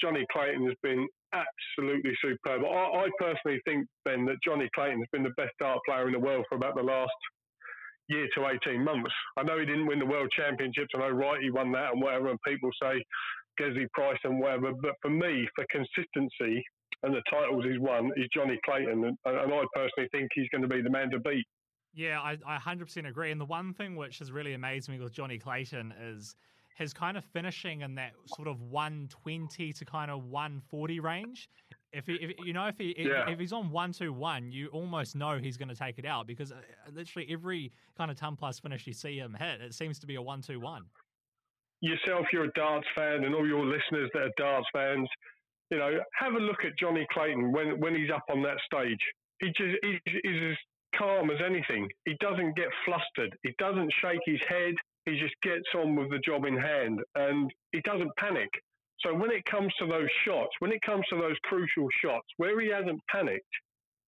Johnny 0.00 0.26
Clayton 0.30 0.64
has 0.66 0.76
been 0.82 1.06
absolutely 1.44 2.12
superb. 2.22 2.62
I, 2.64 3.06
I 3.06 3.08
personally 3.18 3.60
think, 3.64 3.86
Ben, 4.04 4.24
that 4.26 4.36
Johnny 4.44 4.68
Clayton 4.74 4.98
has 4.98 5.08
been 5.12 5.22
the 5.22 5.36
best 5.36 5.52
dart 5.60 5.80
player 5.86 6.06
in 6.06 6.12
the 6.12 6.20
world 6.20 6.44
for 6.48 6.56
about 6.56 6.76
the 6.76 6.82
last 6.82 7.12
year 8.08 8.26
to 8.36 8.46
18 8.66 8.82
months. 8.82 9.10
I 9.36 9.42
know 9.42 9.58
he 9.58 9.66
didn't 9.66 9.86
win 9.86 9.98
the 9.98 10.06
World 10.06 10.32
Championships. 10.36 10.90
I 10.94 10.98
know 10.98 11.34
he 11.40 11.50
won 11.50 11.72
that 11.72 11.92
and 11.92 12.02
whatever, 12.02 12.30
and 12.30 12.38
people 12.46 12.70
say 12.80 13.02
Gerwyn 13.60 13.90
Price 13.92 14.18
and 14.24 14.40
whatever. 14.40 14.72
But 14.80 14.94
for 15.02 15.10
me, 15.10 15.48
for 15.54 15.64
consistency 15.70 16.62
and 17.02 17.14
the 17.14 17.22
titles 17.30 17.64
he's 17.64 17.80
won, 17.80 18.10
is 18.16 18.28
Johnny 18.34 18.58
Clayton. 18.64 19.04
And, 19.04 19.18
and 19.24 19.52
I 19.52 19.64
personally 19.74 20.08
think 20.12 20.30
he's 20.34 20.48
going 20.50 20.62
to 20.62 20.68
be 20.68 20.82
the 20.82 20.90
man 20.90 21.10
to 21.10 21.20
beat. 21.20 21.46
Yeah, 21.94 22.20
I, 22.20 22.36
I 22.46 22.58
100% 22.58 23.08
agree. 23.08 23.30
And 23.30 23.40
the 23.40 23.46
one 23.46 23.72
thing 23.72 23.96
which 23.96 24.18
has 24.18 24.30
really 24.30 24.54
amazed 24.54 24.88
me 24.88 24.98
with 24.98 25.12
Johnny 25.12 25.38
Clayton 25.38 25.94
is 26.00 26.36
his 26.76 26.92
kind 26.92 27.16
of 27.16 27.24
finishing 27.24 27.80
in 27.80 27.94
that 27.96 28.12
sort 28.36 28.48
of 28.48 28.60
120 28.60 29.72
to 29.72 29.84
kind 29.84 30.10
of 30.10 30.24
140 30.24 31.00
range. 31.00 31.48
If 31.92 32.06
he, 32.06 32.14
if, 32.14 32.32
you 32.44 32.52
know, 32.52 32.66
if 32.66 32.76
he 32.78 32.94
Yeah. 32.98 33.22
if, 33.22 33.30
if 33.34 33.38
he's 33.38 33.52
on 33.52 33.70
one 33.70 33.92
two 33.92 34.12
one, 34.12 34.52
you 34.52 34.68
almost 34.68 35.16
know 35.16 35.38
he's 35.38 35.56
going 35.56 35.68
to 35.70 35.74
take 35.74 35.98
it 35.98 36.04
out 36.04 36.26
because 36.26 36.52
uh, 36.52 36.56
literally 36.92 37.26
every 37.32 37.72
kind 37.96 38.10
of 38.10 38.16
ton 38.18 38.36
plus 38.36 38.58
finish 38.60 38.86
you 38.86 38.92
see 38.92 39.16
him 39.18 39.34
hit, 39.38 39.60
it 39.60 39.74
seems 39.74 39.98
to 40.00 40.06
be 40.06 40.16
a 40.16 40.22
one 40.22 40.42
two 40.42 40.60
one. 40.60 40.84
yourself, 41.80 42.26
you're 42.32 42.44
a 42.44 42.52
darts 42.52 42.86
fan, 42.94 43.24
and 43.24 43.34
all 43.34 43.46
your 43.46 43.64
listeners 43.64 44.10
that 44.14 44.22
are 44.24 44.32
darts 44.36 44.66
fans, 44.72 45.08
you 45.70 45.78
know, 45.78 45.98
have 46.18 46.34
a 46.34 46.38
look 46.38 46.64
at 46.64 46.72
Johnny 46.78 47.06
Clayton 47.12 47.52
when 47.52 47.80
when 47.80 47.94
he's 47.94 48.10
up 48.10 48.24
on 48.30 48.42
that 48.42 48.58
stage. 48.70 49.00
He 49.40 49.48
just 49.48 49.76
he's, 49.82 50.00
he's 50.22 50.42
as 50.52 50.56
calm 50.98 51.30
as 51.30 51.38
anything. 51.44 51.88
He 52.04 52.14
doesn't 52.20 52.56
get 52.56 52.68
flustered. 52.84 53.34
He 53.42 53.52
doesn't 53.58 53.92
shake 54.02 54.20
his 54.26 54.40
head. 54.48 54.74
He 55.06 55.18
just 55.18 55.34
gets 55.42 55.66
on 55.74 55.96
with 55.96 56.10
the 56.10 56.18
job 56.18 56.44
in 56.44 56.56
hand, 56.56 57.00
and 57.14 57.50
he 57.72 57.80
doesn't 57.80 58.14
panic. 58.18 58.50
So 59.00 59.14
when 59.14 59.30
it 59.30 59.44
comes 59.44 59.72
to 59.78 59.86
those 59.86 60.08
shots, 60.26 60.50
when 60.58 60.72
it 60.72 60.82
comes 60.82 61.04
to 61.10 61.16
those 61.16 61.36
crucial 61.44 61.88
shots, 62.02 62.26
where 62.36 62.60
he 62.60 62.68
hasn't 62.68 63.00
panicked, 63.10 63.44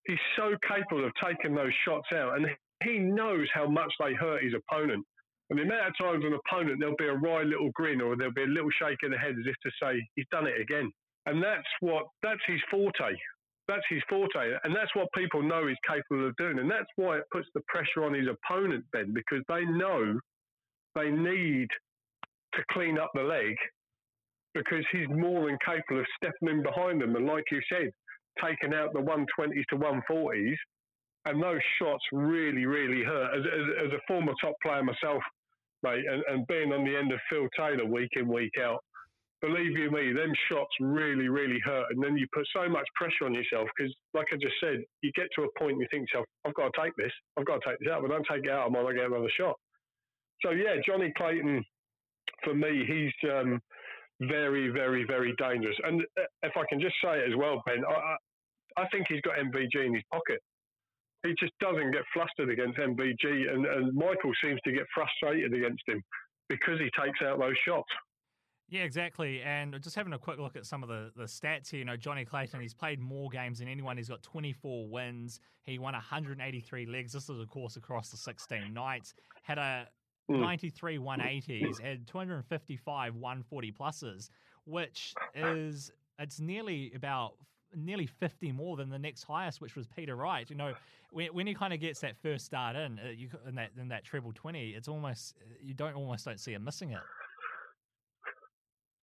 he's 0.06 0.18
so 0.36 0.56
capable 0.66 1.04
of 1.04 1.12
taking 1.22 1.54
those 1.54 1.72
shots 1.84 2.08
out, 2.12 2.36
and 2.36 2.46
he 2.84 2.98
knows 2.98 3.46
how 3.54 3.68
much 3.68 3.92
they 4.00 4.14
hurt 4.14 4.42
his 4.42 4.54
opponent. 4.54 5.04
And 5.50 5.58
the 5.58 5.62
amount 5.62 5.88
of 5.88 5.98
times 5.98 6.24
an 6.24 6.38
opponent, 6.46 6.78
there'll 6.78 6.96
be 6.96 7.06
a 7.06 7.14
wry 7.14 7.42
little 7.42 7.70
grin 7.74 8.00
or 8.00 8.16
there'll 8.16 8.34
be 8.34 8.42
a 8.42 8.46
little 8.46 8.70
shake 8.70 8.98
of 9.02 9.10
the 9.10 9.18
head 9.18 9.34
as 9.38 9.46
if 9.46 9.56
to 9.62 9.70
say, 9.82 10.06
he's 10.14 10.26
done 10.30 10.46
it 10.46 10.60
again. 10.60 10.90
And 11.26 11.42
that's 11.42 11.68
what, 11.80 12.04
that's 12.22 12.40
his 12.46 12.60
forte. 12.70 13.16
That's 13.66 13.84
his 13.88 14.02
forte. 14.08 14.56
And 14.64 14.74
that's 14.76 14.94
what 14.94 15.08
people 15.16 15.42
know 15.42 15.66
he's 15.66 15.76
capable 15.88 16.28
of 16.28 16.36
doing. 16.36 16.58
And 16.58 16.70
that's 16.70 16.88
why 16.96 17.18
it 17.18 17.24
puts 17.32 17.48
the 17.54 17.62
pressure 17.68 18.04
on 18.04 18.14
his 18.14 18.26
opponent, 18.28 18.84
Ben, 18.92 19.12
because 19.14 19.42
they 19.48 19.64
know 19.64 20.18
they 20.94 21.10
need 21.10 21.68
to 22.54 22.62
clean 22.70 22.98
up 22.98 23.10
the 23.14 23.22
leg 23.22 23.54
because 24.54 24.84
he's 24.92 25.08
more 25.08 25.46
than 25.46 25.58
capable 25.64 26.00
of 26.00 26.06
stepping 26.16 26.48
in 26.48 26.62
behind 26.62 27.00
them. 27.00 27.14
And 27.16 27.26
like 27.26 27.44
you 27.50 27.60
said, 27.70 27.90
taking 28.42 28.74
out 28.74 28.92
the 28.92 29.00
120s 29.00 29.64
to 29.70 29.76
140s. 29.76 30.56
And 31.24 31.42
those 31.42 31.60
shots 31.78 32.02
really, 32.12 32.64
really 32.64 33.04
hurt. 33.04 33.34
As, 33.34 33.44
as, 33.44 33.86
as 33.86 33.92
a 33.92 34.00
former 34.06 34.32
top 34.40 34.54
player 34.62 34.82
myself, 34.82 35.22
mate, 35.82 36.04
and, 36.10 36.22
and 36.28 36.46
being 36.46 36.72
on 36.72 36.84
the 36.84 36.96
end 36.96 37.12
of 37.12 37.18
Phil 37.30 37.48
Taylor 37.56 37.84
week 37.84 38.10
in, 38.16 38.28
week 38.28 38.52
out, 38.62 38.78
believe 39.42 39.76
you 39.76 39.90
me, 39.90 40.12
them 40.12 40.32
shots 40.48 40.72
really, 40.80 41.28
really 41.28 41.60
hurt. 41.64 41.86
And 41.90 42.02
then 42.02 42.16
you 42.16 42.26
put 42.32 42.46
so 42.54 42.68
much 42.68 42.86
pressure 42.94 43.26
on 43.26 43.34
yourself 43.34 43.68
because, 43.76 43.92
like 44.14 44.26
I 44.32 44.36
just 44.36 44.54
said, 44.62 44.78
you 45.02 45.12
get 45.14 45.26
to 45.36 45.42
a 45.42 45.58
point 45.58 45.72
and 45.72 45.80
you 45.82 45.88
think 45.90 46.08
yourself, 46.08 46.26
I've 46.46 46.54
got 46.54 46.72
to 46.72 46.80
take 46.80 46.96
this. 46.96 47.12
I've 47.36 47.46
got 47.46 47.60
to 47.60 47.68
take 47.68 47.78
this 47.80 47.88
out. 47.92 48.00
But 48.02 48.10
I 48.10 48.14
don't 48.14 48.26
take 48.30 48.44
it 48.44 48.50
out, 48.50 48.66
I'm 48.66 48.72
going 48.72 48.86
to 48.86 48.94
get 48.94 49.10
another 49.10 49.30
shot. 49.36 49.56
So, 50.44 50.50
yeah, 50.50 50.76
Johnny 50.86 51.12
Clayton, 51.16 51.64
for 52.44 52.54
me, 52.54 52.84
he's 52.86 53.30
um, 53.30 53.60
very, 54.20 54.68
very, 54.68 55.04
very 55.04 55.34
dangerous. 55.38 55.76
And 55.84 56.02
uh, 56.18 56.24
if 56.42 56.52
I 56.56 56.62
can 56.68 56.80
just 56.80 56.94
say 57.02 57.18
it 57.18 57.30
as 57.30 57.36
well, 57.36 57.62
Ben, 57.66 57.84
I, 57.88 58.16
I 58.82 58.88
think 58.88 59.06
he's 59.08 59.20
got 59.22 59.36
MVG 59.36 59.86
in 59.86 59.94
his 59.94 60.04
pocket. 60.12 60.40
He 61.24 61.34
just 61.38 61.52
doesn't 61.60 61.90
get 61.90 62.02
flustered 62.14 62.50
against 62.50 62.78
MVG, 62.78 63.52
and, 63.52 63.66
and 63.66 63.94
Michael 63.94 64.32
seems 64.42 64.60
to 64.64 64.72
get 64.72 64.84
frustrated 64.94 65.52
against 65.52 65.82
him 65.88 66.00
because 66.48 66.78
he 66.78 66.88
takes 67.00 67.20
out 67.22 67.40
those 67.40 67.56
shots. 67.66 67.88
Yeah, 68.70 68.82
exactly. 68.82 69.40
And 69.42 69.80
just 69.82 69.96
having 69.96 70.12
a 70.12 70.18
quick 70.18 70.38
look 70.38 70.54
at 70.54 70.66
some 70.66 70.82
of 70.82 70.90
the, 70.90 71.10
the 71.16 71.24
stats 71.24 71.70
here, 71.70 71.78
you 71.78 71.84
know, 71.86 71.96
Johnny 71.96 72.24
Clayton, 72.24 72.60
he's 72.60 72.74
played 72.74 73.00
more 73.00 73.30
games 73.30 73.60
than 73.60 73.68
anyone. 73.68 73.96
He's 73.96 74.10
got 74.10 74.22
24 74.22 74.88
wins. 74.88 75.40
He 75.62 75.78
won 75.78 75.94
183 75.94 76.86
legs. 76.86 77.12
This 77.12 77.30
is, 77.30 77.40
of 77.40 77.48
course, 77.48 77.76
across 77.76 78.10
the 78.10 78.18
16 78.18 78.72
nights. 78.72 79.14
Had 79.42 79.56
a 79.56 79.88
Mm. 80.30 80.40
93 80.40 80.98
180s, 80.98 81.80
had 81.80 82.06
255 82.06 83.14
140 83.14 83.72
pluses, 83.72 84.28
which 84.66 85.14
is, 85.34 85.90
it's 86.18 86.38
nearly 86.38 86.92
about 86.94 87.32
nearly 87.74 88.06
50 88.06 88.52
more 88.52 88.76
than 88.76 88.90
the 88.90 88.98
next 88.98 89.24
highest, 89.24 89.60
which 89.60 89.74
was 89.76 89.86
Peter 89.86 90.16
Wright. 90.16 90.48
You 90.50 90.56
know, 90.56 90.74
when, 91.12 91.28
when 91.28 91.46
he 91.46 91.54
kind 91.54 91.72
of 91.72 91.80
gets 91.80 92.00
that 92.00 92.16
first 92.22 92.44
start 92.44 92.76
in, 92.76 92.98
uh, 92.98 93.08
you, 93.16 93.28
in 93.46 93.54
that 93.54 93.70
in 93.80 93.88
that 93.88 94.04
treble 94.04 94.32
20, 94.34 94.70
it's 94.70 94.88
almost, 94.88 95.34
you 95.62 95.74
don't 95.74 95.94
almost 95.94 96.24
don't 96.24 96.40
see 96.40 96.52
him 96.52 96.64
missing 96.64 96.90
it. 96.90 97.00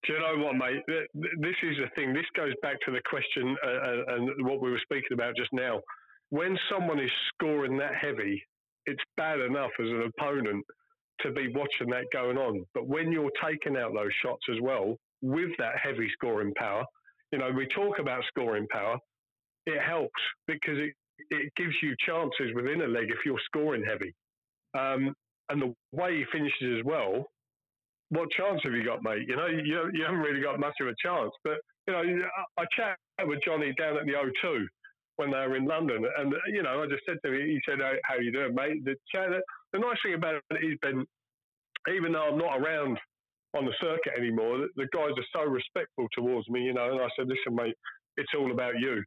Do 0.05 0.13
you 0.13 0.19
know 0.19 0.43
what, 0.45 0.55
mate? 0.55 0.81
Th- 0.87 1.07
th- 1.13 1.33
This 1.41 1.55
is 1.63 1.77
the 1.77 1.89
thing. 1.95 2.13
This 2.13 2.25
goes 2.35 2.53
back 2.61 2.75
to 2.85 2.91
the 2.91 3.01
question 3.09 3.55
uh, 3.65 3.69
uh, 3.69 4.15
and 4.15 4.45
what 4.45 4.61
we 4.61 4.69
were 4.69 4.81
speaking 4.83 5.13
about 5.13 5.35
just 5.35 5.51
now. 5.51 5.81
When 6.29 6.57
someone 6.71 6.99
is 6.99 7.09
scoring 7.33 7.77
that 7.77 7.95
heavy, 7.99 8.41
it's 8.85 9.01
bad 9.17 9.39
enough 9.39 9.71
as 9.79 9.87
an 9.89 10.11
opponent 10.17 10.63
to 11.21 11.31
be 11.31 11.47
watching 11.53 11.89
that 11.89 12.05
going 12.11 12.37
on. 12.37 12.65
But 12.73 12.87
when 12.87 13.11
you're 13.11 13.31
taking 13.43 13.77
out 13.77 13.93
those 13.93 14.11
shots 14.21 14.43
as 14.51 14.59
well 14.61 14.97
with 15.21 15.51
that 15.57 15.77
heavy 15.81 16.09
scoring 16.13 16.53
power, 16.55 16.83
you 17.31 17.39
know, 17.39 17.51
we 17.51 17.67
talk 17.67 17.99
about 17.99 18.23
scoring 18.27 18.67
power, 18.71 18.97
it 19.65 19.81
helps 19.81 20.21
because 20.47 20.77
it, 20.77 20.93
it 21.29 21.51
gives 21.55 21.73
you 21.81 21.95
chances 22.05 22.53
within 22.53 22.81
a 22.81 22.87
leg 22.87 23.09
if 23.09 23.25
you're 23.25 23.39
scoring 23.45 23.83
heavy. 23.87 24.13
Um, 24.77 25.13
and 25.49 25.61
the 25.61 25.73
way 25.91 26.17
he 26.17 26.25
finishes 26.31 26.79
as 26.79 26.85
well, 26.85 27.25
what 28.09 28.29
chance 28.31 28.61
have 28.63 28.73
you 28.73 28.83
got, 28.83 29.03
mate? 29.03 29.27
You 29.27 29.35
know, 29.35 29.47
you, 29.47 29.89
you 29.93 30.03
haven't 30.03 30.21
really 30.21 30.41
got 30.41 30.59
much 30.59 30.75
of 30.81 30.87
a 30.87 30.93
chance. 31.01 31.31
But, 31.43 31.57
you 31.87 31.93
know, 31.93 32.03
I 32.57 32.65
chat 32.75 32.97
with 33.25 33.39
Johnny 33.43 33.73
down 33.77 33.97
at 33.97 34.05
the 34.05 34.13
O2 34.13 34.65
when 35.17 35.31
they 35.31 35.37
were 35.37 35.55
in 35.55 35.65
London. 35.65 36.05
And, 36.17 36.33
you 36.47 36.63
know, 36.63 36.83
I 36.83 36.87
just 36.87 37.03
said 37.07 37.17
to 37.23 37.31
him, 37.31 37.47
he 37.47 37.59
said, 37.67 37.79
"How- 37.81 37.99
how 38.03 38.15
you 38.15 38.31
doing, 38.31 38.53
mate? 38.55 38.83
The, 38.83 38.95
the 39.73 39.79
nice 39.79 39.97
thing 40.03 40.13
about 40.15 40.35
it 40.51 40.63
is, 40.63 40.77
Ben, 40.81 41.05
even 41.93 42.11
though 42.13 42.27
I'm 42.29 42.37
not 42.37 42.59
around 42.59 42.99
on 43.55 43.65
the 43.65 43.73
circuit 43.81 44.13
anymore, 44.17 44.57
the, 44.57 44.67
the 44.75 44.87
guys 44.93 45.11
are 45.17 45.31
so 45.33 45.49
respectful 45.49 46.07
towards 46.13 46.49
me, 46.49 46.61
you 46.63 46.73
know. 46.73 46.91
And 46.91 47.01
I 47.01 47.07
said, 47.17 47.27
listen, 47.27 47.55
mate, 47.55 47.75
it's 48.17 48.33
all 48.37 48.51
about 48.51 48.79
you. 48.79 49.03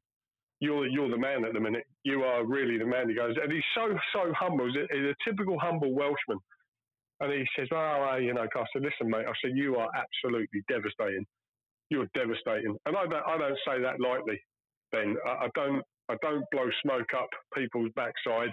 You're, 0.61 0.87
you're 0.89 1.11
the 1.11 1.19
man 1.19 1.45
at 1.45 1.53
the 1.53 1.61
minute. 1.61 1.85
You 2.03 2.25
are 2.25 2.45
really 2.45 2.79
the 2.79 2.87
man. 2.87 3.09
He 3.09 3.15
goes, 3.15 3.37
and 3.41 3.53
he's 3.53 3.63
so, 3.77 3.97
so 4.13 4.33
humble. 4.33 4.67
He's 4.67 4.77
a, 4.77 4.87
he's 4.91 5.11
a 5.15 5.15
typical 5.29 5.59
humble 5.59 5.95
Welshman. 5.95 6.39
And 7.21 7.33
he 7.33 7.45
says, 7.57 7.69
oh, 7.73 8.17
you 8.21 8.33
know, 8.33 8.43
I 8.43 8.65
said, 8.73 8.83
listen, 8.83 9.11
mate, 9.11 9.27
I 9.29 9.33
said, 9.43 9.57
you 9.57 9.77
are 9.77 9.89
absolutely 9.95 10.63
devastating. 10.69 11.27
You're 11.91 12.09
devastating. 12.15 12.77
And 12.87 12.97
I 12.97 13.07
don't, 13.07 13.27
I 13.27 13.39
don't 13.39 13.59
say 13.67 13.81
that 13.83 14.01
lightly, 14.01 14.41
Ben. 14.93 15.17
I, 15.27 15.47
I 15.47 15.49
don't, 15.55 15.83
I 16.09 16.17
don't 16.23 16.45
blow 16.51 16.69
smoke 16.83 17.13
up 17.17 17.29
people's 17.55 17.91
backside 17.97 18.51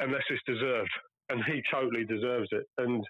unless 0.00 0.22
it's 0.30 0.42
deserved. 0.46 0.90
And 1.28 1.42
he 1.44 1.62
totally 1.72 2.04
deserves 2.04 2.48
it. 2.52 2.64
And 2.78 3.04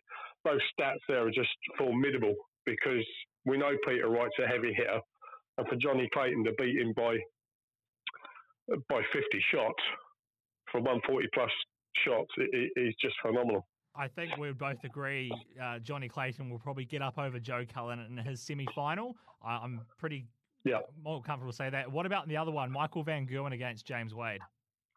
those 0.44 0.60
stats 0.78 0.98
there 1.08 1.26
are 1.26 1.30
just 1.30 1.48
formidable 1.78 2.34
because 2.66 3.04
we 3.44 3.56
know 3.58 3.72
Peter 3.86 4.08
Wright's 4.08 4.34
a 4.42 4.46
heavy 4.46 4.72
hitter. 4.74 5.00
And 5.58 5.66
for 5.68 5.76
Johnny 5.76 6.08
Clayton 6.12 6.44
to 6.44 6.52
beat 6.58 6.78
him 6.80 6.92
by 6.96 7.16
by 8.88 9.00
50 9.12 9.44
shots 9.52 9.82
for 10.70 10.78
140 10.80 11.26
plus 11.34 11.50
shots 12.04 12.30
i- 12.38 12.42
i- 12.56 12.70
is 12.76 12.94
just 13.02 13.14
phenomenal. 13.20 13.66
I 13.96 14.06
think 14.06 14.36
we 14.36 14.46
would 14.46 14.58
both 14.58 14.82
agree 14.84 15.32
uh, 15.60 15.80
Johnny 15.80 16.08
Clayton 16.08 16.48
will 16.48 16.60
probably 16.60 16.84
get 16.84 17.02
up 17.02 17.18
over 17.18 17.40
Joe 17.40 17.64
Cullen 17.72 17.98
in 17.98 18.16
his 18.18 18.40
semi 18.40 18.66
final. 18.74 19.16
I'm 19.44 19.80
pretty 19.98 20.26
yeah. 20.64 20.78
more 21.02 21.22
comfortable 21.22 21.52
to 21.52 21.56
say 21.56 21.70
that. 21.70 21.90
What 21.90 22.06
about 22.06 22.28
the 22.28 22.36
other 22.36 22.50
one, 22.50 22.70
Michael 22.70 23.02
Van 23.02 23.26
Gerwen 23.26 23.52
against 23.52 23.86
James 23.86 24.14
Wade? 24.14 24.40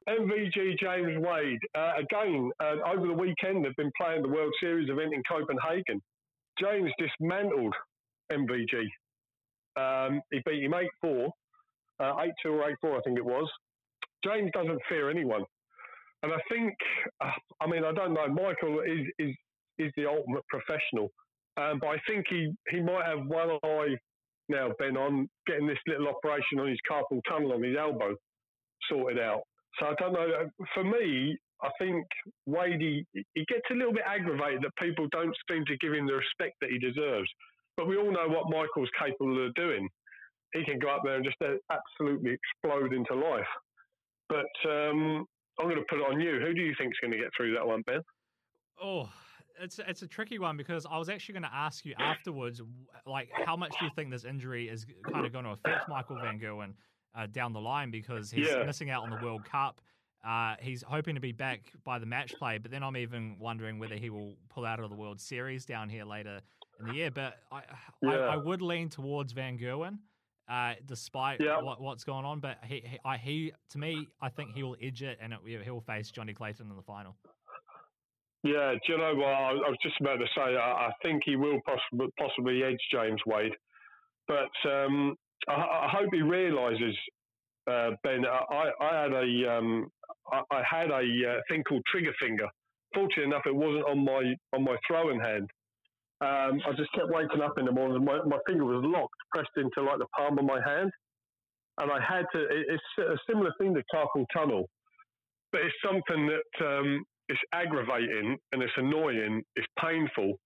MVG 0.08 0.78
James 0.80 1.18
Wade. 1.18 1.60
Uh, 1.76 1.94
again, 1.98 2.52
uh, 2.60 2.76
over 2.86 3.08
the 3.08 3.14
weekend, 3.14 3.64
they've 3.64 3.76
been 3.76 3.92
playing 4.00 4.22
the 4.22 4.28
World 4.28 4.54
Series 4.60 4.90
event 4.90 5.14
in 5.14 5.24
Copenhagen. 5.30 6.02
James 6.60 6.92
dismantled 6.98 7.74
MVG. 8.32 8.86
Um, 9.76 10.22
he 10.32 10.42
beat 10.46 10.64
him 10.64 10.74
8 10.74 10.88
4, 11.02 11.30
uh, 12.00 12.14
8 12.20 12.32
2 12.44 12.50
or 12.50 12.70
8 12.70 12.76
4, 12.82 12.98
I 12.98 13.02
think 13.02 13.18
it 13.18 13.26
was. 13.26 13.50
James 14.24 14.52
doesn't 14.54 14.80
fear 14.90 15.10
anyone. 15.10 15.44
And 16.22 16.32
I 16.32 16.38
think, 16.50 16.74
uh, 17.22 17.32
I 17.60 17.68
mean, 17.68 17.84
I 17.84 17.92
don't 17.92 18.14
know, 18.14 18.28
Michael 18.28 18.82
is, 18.82 19.08
is, 19.20 19.36
is 19.78 19.92
the 19.98 20.06
ultimate 20.06 20.44
professional. 20.48 21.10
Um, 21.58 21.80
but 21.80 21.88
I 21.88 21.98
think 22.08 22.26
he, 22.30 22.52
he 22.70 22.82
might 22.82 23.06
have 23.06 23.26
one 23.26 23.58
eye 23.64 23.96
now, 24.50 24.70
Ben, 24.80 24.98
on 24.98 25.30
getting 25.48 25.68
this 25.68 25.78
little 25.88 26.08
operation 26.08 26.60
on 26.60 26.68
his 26.68 26.80
carpal 26.90 27.22
tunnel 27.28 27.54
on 27.54 27.64
his 27.64 27.78
elbow 27.78 28.16
sorted 28.90 29.20
out. 29.20 29.42
So 29.80 29.88
I 29.88 29.94
don't 29.98 30.14
know. 30.14 30.50
For 30.74 30.84
me, 30.84 31.38
I 31.64 31.70
think 31.80 32.06
Wade 32.46 32.82
he, 32.82 33.06
he 33.14 33.46
gets 33.48 33.66
a 33.72 33.74
little 33.74 33.94
bit 33.94 34.04
aggravated 34.06 34.62
that 34.62 34.76
people 34.82 35.08
don't 35.12 35.36
seem 35.50 35.66
to 35.66 35.78
give 35.78 35.94
him 35.94 36.06
the 36.06 36.14
respect 36.14 36.56
that 36.62 36.70
he 36.70 36.78
deserves. 36.78 37.30
But 37.78 37.88
we 37.88 37.98
all 37.98 38.12
know 38.12 38.28
what 38.28 38.52
Michael's 38.52 38.90
capable 39.00 39.46
of 39.46 39.54
doing. 39.56 39.88
He 40.54 40.64
can 40.64 40.78
go 40.78 40.90
up 40.90 41.02
there 41.04 41.16
and 41.16 41.26
just 41.26 41.38
uh, 41.42 41.56
absolutely 41.72 42.38
explode 42.38 42.94
into 42.94 43.16
life. 43.16 43.48
But 44.30 44.70
um, 44.70 45.26
I'm 45.60 45.66
going 45.66 45.78
to 45.78 45.86
put 45.90 46.00
it 46.00 46.12
on 46.12 46.20
you. 46.20 46.40
Who 46.40 46.54
do 46.54 46.62
you 46.62 46.76
think 46.78 46.92
is 46.92 47.00
going 47.02 47.12
to 47.12 47.18
get 47.18 47.32
through 47.36 47.56
that 47.56 47.66
one, 47.66 47.82
Ben? 47.88 48.02
Oh, 48.82 49.10
it's 49.60 49.80
it's 49.80 50.02
a 50.02 50.08
tricky 50.08 50.40
one 50.40 50.58
because 50.58 50.86
I 50.86 50.98
was 50.98 51.10
actually 51.10 51.34
going 51.34 51.44
to 51.44 51.54
ask 51.54 51.86
you 51.86 51.94
afterwards, 51.98 52.62
like, 53.06 53.30
how 53.36 53.56
much 53.56 53.78
do 53.78 53.86
you 53.86 53.92
think 53.92 54.12
this 54.12 54.26
injury 54.26 54.70
is 54.70 54.86
kind 55.12 55.26
of 55.26 55.32
going 55.32 55.46
to 55.46 55.52
affect 55.52 55.88
Michael 55.88 56.18
Van 56.18 56.40
Gerwen 56.40 56.74
uh, 57.16 57.28
down 57.28 57.54
the 57.54 57.62
line 57.62 57.92
because 57.92 58.32
he's 58.32 58.48
Yeah. 58.48 58.64
missing 58.64 58.90
out 58.90 59.04
on 59.04 59.10
the 59.10 59.16
World 59.16 59.46
Cup. 59.46 59.82
Uh, 60.24 60.56
he's 60.62 60.82
hoping 60.82 61.16
to 61.16 61.22
be 61.22 61.34
back 61.34 61.74
by 61.84 62.00
the 62.00 62.06
match 62.06 62.38
play, 62.38 62.58
but 62.58 62.72
then 62.72 62.82
I'm 62.82 62.96
even 62.96 63.38
wondering 63.40 63.78
whether 63.78 63.96
he 63.96 64.10
will 64.10 64.38
pull 64.50 64.66
out 64.66 64.80
of 64.80 64.90
the 64.90 64.96
World 64.96 65.20
Series 65.20 65.66
down 65.66 65.90
here 65.90 66.06
later 66.06 66.42
in 66.80 66.86
the 66.86 66.94
year. 66.94 67.12
But 67.12 67.40
I, 67.52 67.58
I, 67.58 67.64
Yeah. 68.02 68.18
I 68.30 68.38
would 68.38 68.62
lean 68.62 68.90
towards 68.90 69.34
Van 69.34 69.58
Gerwen, 69.60 70.00
uh, 70.48 70.76
despite 70.86 71.42
Yeah. 71.42 71.62
what, 71.62 71.82
what's 71.82 72.06
going 72.06 72.24
on. 72.26 72.40
But 72.40 72.64
he, 72.64 72.80
he, 72.80 73.00
I, 73.04 73.18
he, 73.18 73.52
to 73.70 73.78
me, 73.78 74.08
I 74.22 74.30
think 74.30 74.52
he 74.52 74.64
will 74.64 74.78
edge 74.82 75.04
it, 75.04 75.20
and 75.22 75.34
it, 75.34 75.40
he'll 75.64 75.82
face 75.82 76.10
Johnny 76.10 76.34
Clayton 76.34 76.70
in 76.70 76.76
the 76.78 76.82
final. 76.84 77.18
Yeah, 78.44 78.74
do 78.74 78.94
you 78.94 78.98
know 78.98 79.16
what? 79.16 79.28
I 79.28 79.54
was 79.54 79.78
just 79.82 80.00
about 80.02 80.18
to 80.18 80.26
say, 80.36 80.42
I, 80.42 80.92
think 81.02 81.24
he 81.26 81.38
will 81.38 81.60
possibly, 81.66 82.08
possibly 82.20 82.64
edge 82.64 82.78
James 82.92 83.22
Wade. 83.26 83.54
But 84.28 84.52
um, 84.70 85.16
I, 85.48 85.54
I 85.54 85.90
hope 85.90 86.10
he 86.12 86.22
realises, 86.22 86.96
uh, 87.72 87.92
Ben, 88.04 88.26
I, 88.26 88.70
I 88.82 89.02
had 89.02 89.14
a, 89.14 89.58
um, 89.58 89.88
I, 90.32 90.42
I 90.52 90.62
had 90.70 90.92
a 90.92 91.00
uh, 91.00 91.40
thing 91.50 91.64
called 91.64 91.84
trigger 91.90 92.14
finger. 92.22 92.48
Fortunately 92.94 93.24
enough, 93.24 93.44
it 93.46 93.56
wasn't 93.56 93.86
on 93.88 94.04
my 94.04 94.36
on 94.54 94.64
my 94.64 94.76
throwing 94.88 95.20
hand. 95.20 95.50
Um, 96.22 96.62
I 96.68 96.72
just 96.78 96.92
kept 96.94 97.10
waking 97.10 97.42
up 97.42 97.58
in 97.58 97.66
the 97.66 97.72
morning. 97.72 98.06
My, 98.06 98.20
my 98.26 98.38
finger 98.48 98.66
was 98.66 98.84
locked, 98.86 99.16
pressed 99.34 99.50
into 99.58 99.82
like 99.82 100.00
the 100.00 100.06
palm 100.16 100.38
of 100.38 100.46
my 100.46 100.62
hand, 100.66 100.92
and 101.80 101.92
I 101.92 102.00
had 102.00 102.26
to. 102.34 102.40
It, 102.44 102.66
it's 102.70 102.84
a 103.00 103.18
similar 103.28 103.52
thing 103.60 103.74
to 103.74 103.84
carpal 103.94 104.26
tunnel, 104.34 104.70
but 105.52 105.62
it's 105.62 105.76
something 105.84 106.28
that 106.28 106.66
um, 106.66 107.04
it's 107.34 107.42
aggravating 107.52 108.38
and 108.52 108.62
it's 108.62 108.74
annoying. 108.78 109.42
It's 109.56 109.68
painful, 109.80 110.38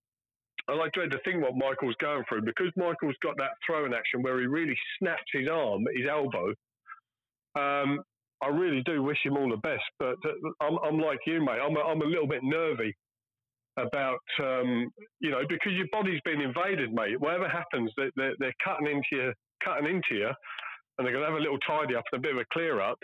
and 0.70 0.82
I 0.82 0.88
dread 0.94 1.12
to 1.12 1.20
think 1.26 1.44
what 1.44 1.56
Michael's 1.56 1.96
going 2.00 2.24
through 2.30 2.44
because 2.44 2.72
Michael's 2.78 3.16
got 3.22 3.36
that 3.38 3.52
throwing 3.66 3.94
action 3.94 4.22
where 4.22 4.40
he 4.40 4.48
really 4.48 4.78
snaps 4.98 5.30
his 5.34 5.50
arm, 5.50 5.84
his 5.94 6.08
elbow. 6.10 6.54
Um, 7.56 8.00
I 8.42 8.48
really 8.48 8.84
do 8.86 9.04
wish 9.04 9.18
him 9.24 9.36
all 9.36 9.50
the 9.50 9.58
best, 9.58 9.84
but 10.00 10.16
I'm, 10.62 10.78
I'm 10.84 11.00
like 11.00 11.20
you, 11.26 11.44
mate. 11.44 11.60
I'm 11.62 11.76
a, 11.76 11.82
I'm 11.82 12.02
a 12.02 12.06
little 12.06 12.28
bit 12.28 12.44
nervy 12.44 12.96
about 13.78 14.20
um, 14.42 14.90
you 15.20 15.30
know 15.30 15.42
because 15.50 15.74
your 15.74 15.88
body's 15.92 16.22
been 16.24 16.42
invaded, 16.42 16.94
mate. 16.94 17.20
Whatever 17.20 17.50
happens, 17.50 17.92
they, 17.98 18.10
they're, 18.16 18.36
they're 18.40 18.54
cutting 18.64 18.88
into 18.88 19.04
you, 19.12 19.34
cutting 19.62 19.88
into 19.88 20.16
you, 20.16 20.28
and 20.28 21.06
they're 21.06 21.14
going 21.14 21.26
to 21.26 21.32
have 21.32 21.40
a 21.40 21.44
little 21.44 21.60
tidy 21.60 21.96
up 21.96 22.06
and 22.14 22.20
a 22.20 22.22
bit 22.22 22.32
of 22.32 22.40
a 22.40 22.46
clear 22.54 22.80
up, 22.80 23.00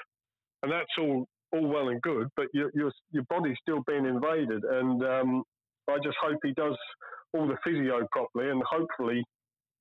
and 0.62 0.72
that's 0.72 0.94
all 1.00 1.28
all 1.54 1.68
well 1.68 1.89
and 1.89 2.01
good. 2.01 2.28
But 2.36 2.47
your 2.54 2.72
your 2.74 2.91
your 3.12 3.24
body's 3.30 3.58
still 3.62 3.84
being 3.88 4.06
invaded, 4.06 4.64
and 4.64 5.04
um, 5.04 5.43
I 5.89 5.97
just 6.04 6.18
hope 6.22 6.39
he 6.43 6.54
does 6.54 6.78
all 7.34 7.47
the 7.47 7.58
physio 7.64 8.08
properly, 8.12 8.49
and 8.49 8.62
hopefully. 8.70 9.24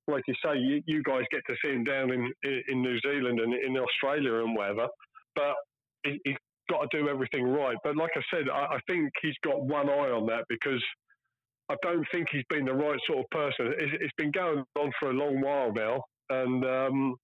Like 0.09 0.25
you 0.27 0.35
say, 0.45 0.59
you, 0.59 0.83
you 0.85 1.01
guys 1.05 1.23
get 1.31 1.43
to 1.49 1.55
see 1.65 1.71
him 1.71 1.85
down 1.85 2.11
in, 2.13 2.29
in 2.69 2.83
New 2.83 2.99
Zealand 3.07 3.39
and 3.39 3.55
in 3.55 3.77
Australia 3.77 4.43
and 4.43 4.57
wherever, 4.57 4.89
but 5.37 5.55
he, 6.05 6.19
he's 6.25 6.37
got 6.69 6.91
to 6.91 6.99
do 6.99 7.09
everything 7.09 7.45
right. 7.45 7.77
But 7.85 7.97
like 7.97 8.11
I 8.17 8.23
said, 8.35 8.49
I, 8.53 8.75
I 8.75 8.79
think 8.89 9.11
he's 9.23 9.37
got 9.45 9.65
one 9.65 9.89
eye 9.89 10.11
on 10.11 10.27
that 10.27 10.45
because 10.49 10.83
I 11.69 11.77
don't 11.83 12.05
think 12.13 12.29
he's 12.31 12.45
been 12.49 12.65
the 12.65 12.75
right 12.75 12.99
sort 13.07 13.21
of 13.21 13.31
person. 13.31 13.75
It's, 13.79 13.93
it's 14.01 14.13
been 14.17 14.31
going 14.31 14.65
on 14.79 14.93
for 14.99 15.11
a 15.11 15.15
long 15.15 15.41
while 15.41 15.73
now, 15.73 16.03
and 16.31 16.65
um, 16.65 17.15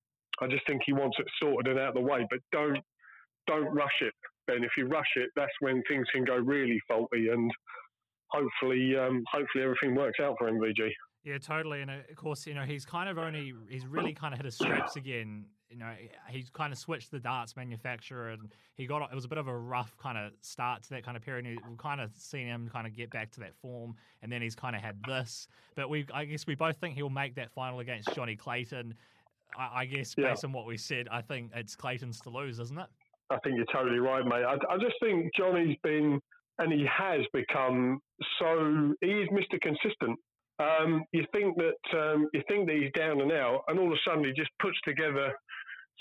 I 0.41 0.47
just 0.47 0.67
think 0.67 0.83
he 0.87 0.93
wants 0.93 1.17
it 1.19 1.27
sorted 1.43 1.71
and 1.71 1.81
out 1.81 1.89
of 1.89 1.95
the 1.95 2.01
way. 2.01 2.27
But 2.31 2.41
don't 2.53 2.79
don't 3.47 3.75
rush 3.75 4.03
it, 4.03 4.15
Ben. 4.49 4.65
If 4.65 4.73
you 4.77 4.87
rush 4.87 5.13
it, 5.17 5.31
that's 5.37 5.53
when 5.61 5.83
things 5.89 6.07
can 6.13 6.25
go 6.25 6.35
really 6.37 6.81
faulty. 6.89 7.29
And 7.29 7.51
hopefully, 8.29 8.97
um, 8.97 9.23
hopefully 9.31 9.63
everything 9.65 9.95
works 9.95 10.19
out 10.21 10.35
for 10.39 10.49
him, 10.49 10.59
VG. 10.59 10.91
Yeah, 11.25 11.39
totally. 11.39 11.83
And 11.83 11.91
uh, 11.91 11.95
of 12.11 12.17
course, 12.17 12.47
you 12.47 12.55
know, 12.55 12.63
he's 12.63 12.85
kind 12.85 13.09
of 13.09 13.19
only, 13.19 13.53
he's 13.69 13.87
really 13.87 14.15
kind 14.15 14.33
of 14.33 14.39
hit 14.39 14.47
his 14.47 14.55
straps 14.55 14.97
again. 14.97 15.47
You 15.69 15.77
know, 15.77 15.93
he's 16.31 16.49
kind 16.49 16.73
of 16.73 16.79
switched 16.79 17.11
the 17.11 17.19
darts 17.19 17.55
manufacturer 17.55 18.31
and 18.31 18.51
he 18.77 18.87
got, 18.87 19.03
it 19.03 19.15
was 19.15 19.27
a 19.27 19.29
bit 19.29 19.37
of 19.37 19.49
a 19.49 19.57
rough 19.57 19.95
kind 19.99 20.17
of 20.17 20.33
start 20.41 20.83
to 20.85 20.91
that 20.91 21.05
kind 21.05 21.17
of 21.17 21.23
period. 21.23 21.45
And 21.45 21.59
we've 21.69 21.77
kind 21.79 22.01
of 22.01 22.11
seen 22.17 22.47
him 22.47 22.71
kind 22.73 22.87
of 22.87 22.95
get 22.95 23.11
back 23.11 23.31
to 23.33 23.41
that 23.41 23.55
form. 23.57 23.95
And 24.23 24.33
then 24.33 24.41
he's 24.41 24.55
kind 24.55 24.75
of 24.75 24.81
had 24.81 24.97
this. 25.07 25.47
But 25.75 25.91
we, 25.91 26.07
I 26.15 26.25
guess 26.25 26.47
we 26.47 26.55
both 26.55 26.79
think 26.79 26.95
he'll 26.95 27.11
make 27.11 27.35
that 27.35 27.51
final 27.51 27.81
against 27.81 28.15
Johnny 28.15 28.37
Clayton. 28.37 28.95
I, 29.59 29.81
I 29.81 29.85
guess 29.85 30.15
Yeah. 30.17 30.31
based 30.31 30.45
on 30.45 30.53
what 30.53 30.67
we 30.67 30.79
said, 30.79 31.09
I 31.11 31.21
think 31.21 31.51
it's 31.55 31.77
Clayton's 31.77 32.21
to 32.23 32.31
lose, 32.31 32.61
isn't 32.61 32.79
it? 32.79 32.89
I 33.31 33.39
think 33.45 33.57
you're 33.57 33.67
totally 33.73 33.99
right, 33.99 34.25
mate. 34.25 34.45
I, 34.45 34.55
I 34.73 34.79
just 34.79 34.97
think 35.03 35.31
Johnny's 35.37 35.77
been, 35.83 36.21
and 36.59 36.73
he 36.73 36.87
has 36.91 37.21
become 37.33 38.01
so. 38.39 38.95
He 39.01 39.09
is 39.09 39.29
Mr. 39.31 39.61
Consistent. 39.61 40.19
Um, 40.59 41.05
you 41.13 41.25
think 41.33 41.57
that 41.57 41.99
um, 41.99 42.29
you 42.33 42.43
think 42.49 42.67
that 42.67 42.77
he's 42.77 42.93
down 42.97 43.21
and 43.21 43.33
out, 43.33 43.63
and 43.69 43.79
all 43.79 43.87
of 43.87 43.93
a 43.93 44.09
sudden 44.09 44.25
he 44.25 44.33
just 44.33 44.51
puts 44.61 44.77
together 44.85 45.33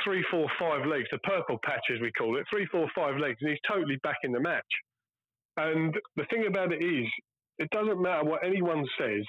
three, 0.03 0.23
four, 0.31 0.47
five 0.59 0.85
legs, 0.85 1.07
the 1.11 1.19
purple 1.19 1.59
patch 1.63 1.83
as 1.93 1.99
we 2.01 2.11
call 2.11 2.37
it, 2.37 2.45
three, 2.51 2.65
four, 2.71 2.87
five 2.95 3.17
legs, 3.17 3.37
and 3.41 3.49
he's 3.49 3.59
totally 3.67 3.97
back 4.03 4.17
in 4.23 4.31
the 4.31 4.39
match. 4.39 4.63
And 5.57 5.93
the 6.15 6.25
thing 6.29 6.45
about 6.47 6.71
it 6.71 6.83
is, 6.83 7.07
it 7.57 7.69
doesn't 7.71 8.01
matter 8.01 8.23
what 8.23 8.45
anyone 8.45 8.85
says. 8.99 9.23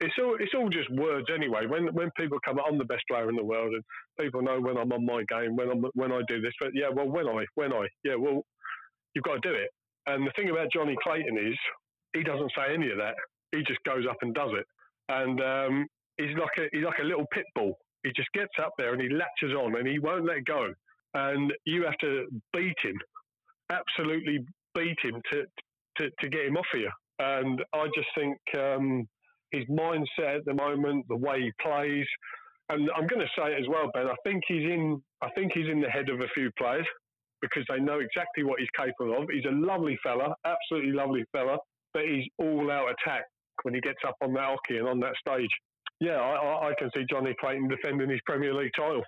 It's 0.00 0.14
all 0.18 0.36
it's 0.40 0.54
all 0.54 0.70
just 0.70 0.90
words 0.90 1.28
anyway. 1.32 1.66
When 1.66 1.88
when 1.94 2.10
people 2.16 2.38
come, 2.44 2.58
I'm 2.66 2.78
the 2.78 2.84
best 2.84 3.02
player 3.10 3.28
in 3.28 3.36
the 3.36 3.44
world, 3.44 3.74
and 3.74 3.84
people 4.18 4.42
know 4.42 4.60
when 4.60 4.78
I'm 4.78 4.92
on 4.92 5.04
my 5.04 5.24
game, 5.28 5.56
when 5.56 5.70
I'm 5.70 5.84
when 5.94 6.12
I 6.12 6.20
do 6.26 6.40
this. 6.40 6.54
But 6.58 6.70
yeah, 6.74 6.88
well, 6.88 7.08
when 7.08 7.28
I 7.28 7.44
when 7.54 7.72
I 7.72 7.86
yeah, 8.02 8.14
well, 8.14 8.42
you've 9.14 9.24
got 9.24 9.42
to 9.42 9.48
do 9.48 9.54
it. 9.54 9.70
And 10.06 10.26
the 10.26 10.32
thing 10.36 10.50
about 10.50 10.72
Johnny 10.72 10.96
Clayton 11.02 11.36
is 11.36 11.56
he 12.14 12.22
doesn't 12.22 12.52
say 12.56 12.72
any 12.74 12.90
of 12.90 12.98
that. 12.98 13.14
He 13.52 13.62
just 13.62 13.82
goes 13.84 14.06
up 14.08 14.16
and 14.22 14.34
does 14.34 14.50
it. 14.54 14.66
And 15.08 15.40
um, 15.42 15.86
he's 16.16 16.36
like 16.38 16.56
a 16.58 16.68
he's 16.72 16.84
like 16.84 16.98
a 17.00 17.04
little 17.04 17.26
pit 17.32 17.44
bull. 17.54 17.78
He 18.02 18.12
just 18.16 18.32
gets 18.32 18.52
up 18.62 18.72
there 18.78 18.94
and 18.94 19.02
he 19.02 19.08
latches 19.10 19.54
on 19.56 19.76
and 19.76 19.86
he 19.86 19.98
won't 19.98 20.24
let 20.24 20.44
go. 20.44 20.72
And 21.14 21.52
you 21.66 21.84
have 21.84 21.98
to 21.98 22.26
beat 22.52 22.78
him, 22.82 22.98
absolutely 23.70 24.46
beat 24.74 24.98
him 25.02 25.20
to 25.32 25.44
to, 25.98 26.10
to 26.20 26.28
get 26.28 26.46
him 26.46 26.56
off 26.56 26.66
of 26.72 26.80
you. 26.80 26.90
And 27.18 27.62
I 27.74 27.86
just 27.94 28.08
think 28.16 28.38
um, 28.56 29.06
his 29.52 29.64
mindset 29.66 30.38
at 30.38 30.44
the 30.44 30.54
moment, 30.54 31.06
the 31.08 31.16
way 31.16 31.40
he 31.42 31.52
plays, 31.60 32.06
and 32.68 32.88
I'm 32.96 33.06
going 33.06 33.20
to 33.20 33.28
say 33.36 33.52
it 33.52 33.60
as 33.60 33.68
well, 33.68 33.90
Ben. 33.92 34.06
I 34.06 34.14
think 34.24 34.44
he's 34.46 34.62
in. 34.62 35.02
I 35.22 35.28
think 35.30 35.52
he's 35.52 35.68
in 35.68 35.80
the 35.80 35.88
head 35.90 36.08
of 36.08 36.20
a 36.20 36.28
few 36.34 36.50
players 36.56 36.86
because 37.42 37.64
they 37.68 37.80
know 37.80 37.98
exactly 38.00 38.44
what 38.44 38.60
he's 38.60 38.68
capable 38.78 39.20
of. 39.20 39.28
He's 39.32 39.44
a 39.44 39.50
lovely 39.54 39.98
fella, 40.02 40.34
absolutely 40.44 40.92
lovely 40.92 41.24
fella, 41.32 41.58
but 41.92 42.02
he's 42.04 42.24
all 42.38 42.70
out 42.70 42.88
attack 42.90 43.24
when 43.64 43.74
he 43.74 43.80
gets 43.80 43.98
up 44.06 44.14
on 44.22 44.32
that 44.34 44.44
oche 44.48 44.78
and 44.78 44.86
on 44.88 45.00
that 45.00 45.14
stage. 45.16 45.50
Yeah, 46.00 46.16
I, 46.20 46.68
I- 46.70 46.74
can 46.78 46.90
see 46.94 47.04
Johnny 47.10 47.34
Clayton 47.40 47.68
defending 47.68 48.08
his 48.08 48.20
Premier 48.24 48.54
League 48.54 48.72
title. 48.76 49.02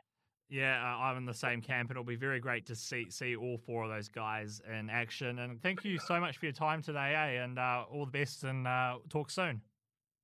Yeah, 0.51 0.77
I'm 0.85 1.17
in 1.17 1.25
the 1.25 1.33
same 1.33 1.63
camp, 1.63 1.89
and 1.89 1.97
it'll 1.97 2.05
be 2.05 2.17
very 2.17 2.39
great 2.41 2.67
to 2.67 2.75
see 2.77 3.07
see 3.09 3.37
all 3.37 3.57
four 3.65 3.85
of 3.85 3.91
those 3.91 4.09
guys 4.09 4.61
in 4.71 4.91
action. 4.91 5.39
And 5.39 5.63
thank 5.63 5.83
you 5.85 5.99
so 5.99 6.21
much 6.21 6.37
for 6.37 6.45
your 6.47 6.53
time 6.53 6.83
today, 6.83 7.15
eh? 7.15 7.43
And 7.43 7.59
uh, 7.59 7.85
all 7.91 8.05
the 8.05 8.11
best, 8.13 8.45
and 8.45 8.67
uh, 8.67 8.97
talk 9.09 9.31
soon. 9.31 9.63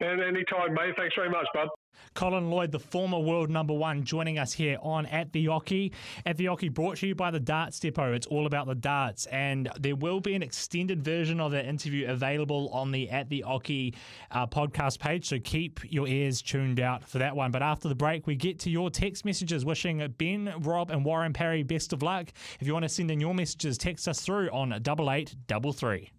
And 0.01 0.20
anytime, 0.22 0.74
mate. 0.74 0.94
Thanks 0.96 1.14
very 1.16 1.30
much, 1.30 1.46
bud. 1.53 1.68
Colin 2.14 2.51
Lloyd, 2.51 2.72
the 2.72 2.78
former 2.78 3.18
world 3.18 3.51
number 3.51 3.74
one, 3.74 4.05
joining 4.05 4.38
us 4.38 4.53
here 4.53 4.78
on 4.82 5.07
At 5.07 5.32
the 5.32 5.46
Oche. 5.46 5.92
At 6.24 6.36
the 6.36 6.46
Oche 6.46 6.72
brought 6.72 6.99
to 6.99 7.09
you 7.09 7.14
by 7.14 7.30
the 7.30 7.40
Darts 7.40 7.80
Depot. 7.80 8.12
It's 8.12 8.26
all 8.26 8.46
about 8.46 8.66
the 8.66 8.74
darts, 8.74 9.26
and 9.26 9.68
there 9.78 9.96
will 9.96 10.20
be 10.20 10.34
an 10.34 10.42
extended 10.42 11.03
version 11.03 11.40
of 11.40 11.53
that 11.53 11.66
interview 11.66 12.09
available 12.09 12.68
on 12.70 12.92
the 12.92 13.11
At 13.11 13.28
the 13.28 13.44
Oche 13.46 13.94
uh, 14.30 14.46
podcast 14.46 15.01
page. 15.01 15.28
So 15.28 15.38
keep 15.38 15.80
your 15.90 16.07
ears 16.07 16.40
tuned 16.42 16.80
out 16.80 17.05
for 17.05 17.18
that 17.18 17.34
one. 17.34 17.51
But 17.51 17.62
after 17.62 17.88
the 17.88 17.94
break, 17.96 18.26
we 18.26 18.36
get 18.36 18.61
to 18.61 18.70
your 18.70 18.90
text 18.90 19.24
messages 19.24 19.64
wishing 19.64 20.07
Ben, 20.18 20.53
Robb, 20.61 20.90
and 20.90 21.05
Warren 21.05 21.32
Parry 21.32 21.62
best 21.62 21.92
of 21.92 22.03
luck. 22.03 22.28
If 22.61 22.66
you 22.66 22.72
want 22.72 22.84
to 22.84 22.88
send 22.88 23.11
in 23.11 23.20
your 23.20 23.34
messages, 23.34 23.76
text 23.78 24.07
us 24.07 24.20
through 24.20 24.51
on 24.51 24.78
double 24.82 25.11
eight 25.11 25.34
double 25.46 25.72
three. 25.72 26.11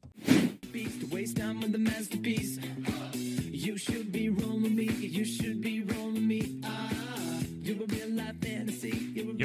You 3.70 3.78
should 3.78 4.11
be 4.11 4.28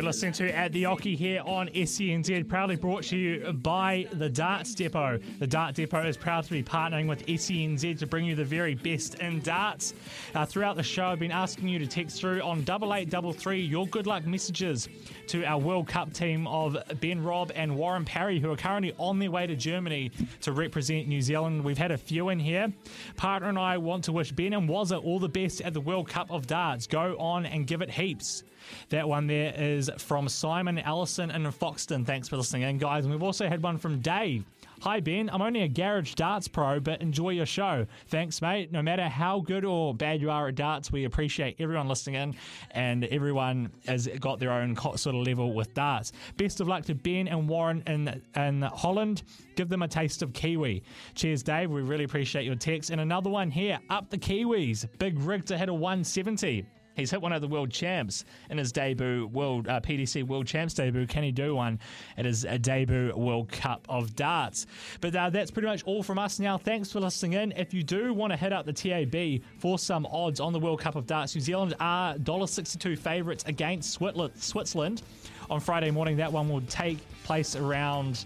listening 0.05 0.33
to 0.33 0.55
At 0.55 0.73
the 0.73 0.85
Oche 0.85 1.17
here 1.17 1.41
on 1.47 1.69
SENZ, 1.69 2.47
proudly 2.47 2.77
brought 2.77 3.05
to 3.05 3.17
you 3.17 3.53
by 3.55 4.07
the 4.13 4.29
Darts 4.29 4.75
Depot. 4.75 5.19
The 5.39 5.47
Dart 5.47 5.75
Depot 5.75 6.07
is 6.07 6.19
proud 6.19 6.45
to 6.45 6.51
be 6.51 6.63
partnering 6.63 7.09
with 7.09 7.25
SENZ 7.27 7.99
to 8.01 8.07
bring 8.07 8.27
you 8.27 8.35
the 8.35 8.45
very 8.45 8.75
best 8.75 9.15
in 9.17 9.41
darts. 9.41 9.95
Uh, 10.35 10.45
throughout 10.45 10.77
the 10.77 10.83
show, 10.83 11.07
I've 11.07 11.19
been 11.19 11.31
asking 11.31 11.69
you 11.69 11.79
to 11.79 11.87
text 11.87 12.21
through 12.21 12.43
on 12.43 12.59
8833 12.59 13.61
your 13.61 13.87
good 13.87 14.07
luck 14.07 14.27
messages 14.27 14.89
to 15.29 15.43
our 15.45 15.59
World 15.59 15.89
Cup 15.89 16.13
team 16.13 16.47
of 16.49 16.77
Ben 17.01 17.23
Robb 17.23 17.51
and 17.55 17.75
Warren 17.75 18.05
Parry, 18.05 18.39
who 18.39 18.53
are 18.53 18.57
currently 18.57 18.93
on 18.99 19.19
their 19.19 19.31
way 19.31 19.47
to 19.47 19.57
Germany 19.57 20.11
to 20.43 20.53
represent 20.53 21.09
New 21.09 21.23
Zealand. 21.23 21.65
We've 21.65 21.79
had 21.79 21.93
a 21.93 21.99
few 21.99 22.29
in 22.29 22.39
here. 22.39 22.71
Partner 23.17 23.49
and 23.49 23.59
I 23.59 23.79
want 23.79 24.05
to 24.05 24.13
wish 24.13 24.33
Ben 24.33 24.53
and 24.53 24.69
Wazza 24.69 25.03
all 25.03 25.19
the 25.19 25.29
best 25.31 25.63
at 25.63 25.73
the 25.73 25.81
World 25.81 26.09
Cup 26.09 26.31
of 26.31 26.47
Darts. 26.47 26.87
Go 26.87 27.17
on 27.19 27.47
and 27.47 27.67
give 27.67 27.81
it 27.81 27.91
heaps. 27.91 28.45
That 28.91 29.09
one 29.09 29.27
there 29.27 29.55
is 29.57 29.91
from 29.99 30.29
Simon 30.29 30.79
Allison 30.79 31.31
in 31.31 31.43
Foxton. 31.45 32.05
Thanks 32.05 32.29
for 32.29 32.37
listening 32.37 32.62
in, 32.62 32.79
guys. 32.79 33.05
And 33.05 33.12
we've 33.12 33.23
also 33.23 33.49
had 33.49 33.62
one 33.62 33.79
from 33.79 34.01
Dave. 34.01 34.45
Hi, 34.85 35.01
Ben. 35.01 35.31
I'm 35.33 35.41
only 35.41 35.62
a 35.62 35.69
garage 35.69 36.12
darts 36.12 36.47
pro, 36.47 36.79
but 36.79 37.01
enjoy 37.01 37.31
your 37.31 37.47
show. 37.47 37.87
Thanks, 38.09 38.43
mate. 38.43 38.71
No 38.71 38.83
matter 38.83 39.09
how 39.09 39.41
good 39.41 39.65
or 39.65 39.95
bad 39.95 40.21
you 40.21 40.31
are 40.31 40.49
at 40.49 40.57
darts, 40.57 40.93
we 40.93 41.05
appreciate 41.05 41.57
everyone 41.59 41.89
listening 41.89 42.17
in, 42.17 42.35
and 42.73 43.05
everyone 43.05 43.71
has 43.87 44.07
got 44.21 44.41
their 44.41 44.53
own 44.53 44.77
sort 44.77 45.07
of 45.17 45.27
level 45.27 45.55
with 45.55 45.73
darts. 45.73 46.12
Best 46.37 46.61
of 46.61 46.69
luck 46.69 46.85
to 46.85 46.95
Ben 46.95 47.29
and 47.29 47.49
Warren 47.49 47.83
in, 47.87 48.21
in 48.37 48.61
Holland. 48.61 49.23
Give 49.57 49.71
them 49.71 49.83
a 49.83 49.89
taste 49.89 50.23
of 50.23 50.35
Kiwi. 50.35 50.83
Cheers, 51.15 51.43
Dave. 51.43 51.71
We 51.71 51.81
really 51.81 52.05
appreciate 52.05 52.45
your 52.45 52.57
text. 52.57 52.91
And 52.91 53.01
another 53.01 53.31
one 53.31 53.51
here 53.51 53.79
up 53.89 54.11
the 54.11 54.19
Kiwis. 54.19 54.87
Big 54.99 55.19
rig 55.21 55.47
to 55.47 55.57
hit 55.57 55.71
a 55.71 55.75
170. 55.75 56.67
He's 56.97 57.11
hit 57.11 57.21
one 57.21 57.33
of 57.33 57.41
the 57.41 57.49
world 57.49 57.71
champs 57.71 58.25
in 58.51 58.59
his 58.59 58.73
debut 58.73 59.27
world 59.27 59.69
uh, 59.69 59.81
PDC 59.81 60.27
World 60.27 60.47
Champs 60.47 60.75
debut. 60.75 61.07
Can 61.07 61.23
he 61.23 61.33
do 61.33 61.57
one 61.57 61.79
at 62.17 62.25
his 62.25 62.45
uh, 62.45 62.59
debut 62.61 63.13
World 63.17 63.51
Cup 63.51 63.87
of 63.89 64.15
Darts? 64.15 64.67
But 65.01 65.15
uh, 65.15 65.31
that's 65.31 65.51
pretty 65.51 65.69
much 65.69 65.83
all 65.85 66.03
from 66.03 66.19
us 66.19 66.39
now. 66.39 66.57
Thanks 66.57 66.93
for 66.93 67.01
listening 67.01 67.35
in. 67.35 67.53
If 67.53 67.75
you 67.75 67.83
do 67.83 68.15
want 68.15 68.33
to 68.33 68.37
hit 68.37 68.53
up 68.53 68.67
the 68.67 68.73
TAB 68.73 69.43
for 69.59 69.79
some 69.79 70.07
odds 70.07 70.41
on 70.41 70.53
the 70.53 70.61
World 70.61 70.81
Cup 70.81 70.95
of 70.97 71.07
Darts, 71.07 71.35
New 71.35 71.41
Zealand 71.41 71.75
are 71.81 72.15
$1.62 72.17 72.99
favourites 72.99 73.45
against 73.47 73.93
Switzerland 73.93 75.03
on 75.51 75.61
Friday 75.61 75.91
morning. 75.91 76.17
That 76.17 76.33
one 76.33 76.49
will 76.49 76.63
take 76.63 76.99
place 77.25 77.57
around. 77.57 78.25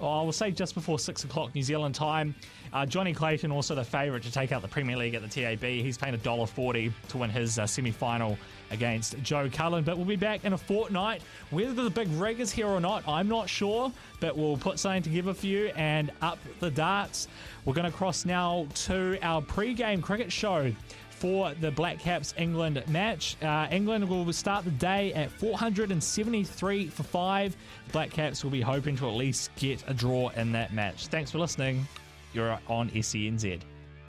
Oh, 0.00 0.20
I 0.20 0.22
will 0.22 0.32
say 0.32 0.50
just 0.50 0.74
before 0.74 0.98
six 0.98 1.24
o'clock 1.24 1.54
New 1.54 1.62
Zealand 1.62 1.94
time. 1.94 2.34
Uh, 2.74 2.84
Johnny 2.84 3.14
Clayton 3.14 3.52
also 3.52 3.76
the 3.76 3.84
favourite 3.84 4.24
to 4.24 4.32
take 4.32 4.50
out 4.50 4.60
the 4.60 4.68
Premier 4.68 4.96
League 4.96 5.14
at 5.14 5.22
the 5.22 5.28
TAB. 5.28 5.62
He's 5.62 5.96
paying 5.96 6.16
$1.40 6.16 6.92
to 7.08 7.18
win 7.18 7.30
his 7.30 7.56
uh, 7.56 7.68
semi-final 7.68 8.36
against 8.72 9.16
Joe 9.22 9.48
Cullen. 9.50 9.84
But 9.84 9.96
we'll 9.96 10.06
be 10.06 10.16
back 10.16 10.44
in 10.44 10.54
a 10.54 10.58
fortnight. 10.58 11.22
Whether 11.50 11.84
the 11.84 11.88
big 11.88 12.08
rig 12.12 12.40
is 12.40 12.50
here 12.50 12.66
or 12.66 12.80
not, 12.80 13.06
I'm 13.06 13.28
not 13.28 13.48
sure. 13.48 13.92
But 14.18 14.36
we'll 14.36 14.56
put 14.56 14.80
something 14.80 15.04
together 15.04 15.32
for 15.34 15.46
you 15.46 15.66
and 15.76 16.10
up 16.20 16.40
the 16.58 16.70
darts. 16.70 17.28
We're 17.64 17.74
going 17.74 17.90
to 17.90 17.96
cross 17.96 18.24
now 18.24 18.66
to 18.86 19.18
our 19.22 19.40
pre-game 19.40 20.02
cricket 20.02 20.32
show 20.32 20.72
for 21.10 21.54
the 21.60 21.70
Black 21.70 22.00
Caps 22.00 22.34
England 22.36 22.82
match. 22.88 23.36
Uh, 23.40 23.68
England 23.70 24.08
will 24.08 24.30
start 24.32 24.64
the 24.64 24.72
day 24.72 25.12
at 25.14 25.30
473 25.30 26.88
for 26.88 27.02
five. 27.04 27.56
Black 27.92 28.10
Caps 28.10 28.42
will 28.42 28.50
be 28.50 28.60
hoping 28.60 28.96
to 28.96 29.08
at 29.08 29.14
least 29.14 29.54
get 29.54 29.84
a 29.86 29.94
draw 29.94 30.30
in 30.30 30.50
that 30.52 30.72
match. 30.72 31.06
Thanks 31.06 31.30
for 31.30 31.38
listening. 31.38 31.86
You're 32.34 32.58
on 32.68 32.90
SENZ. 32.90 33.60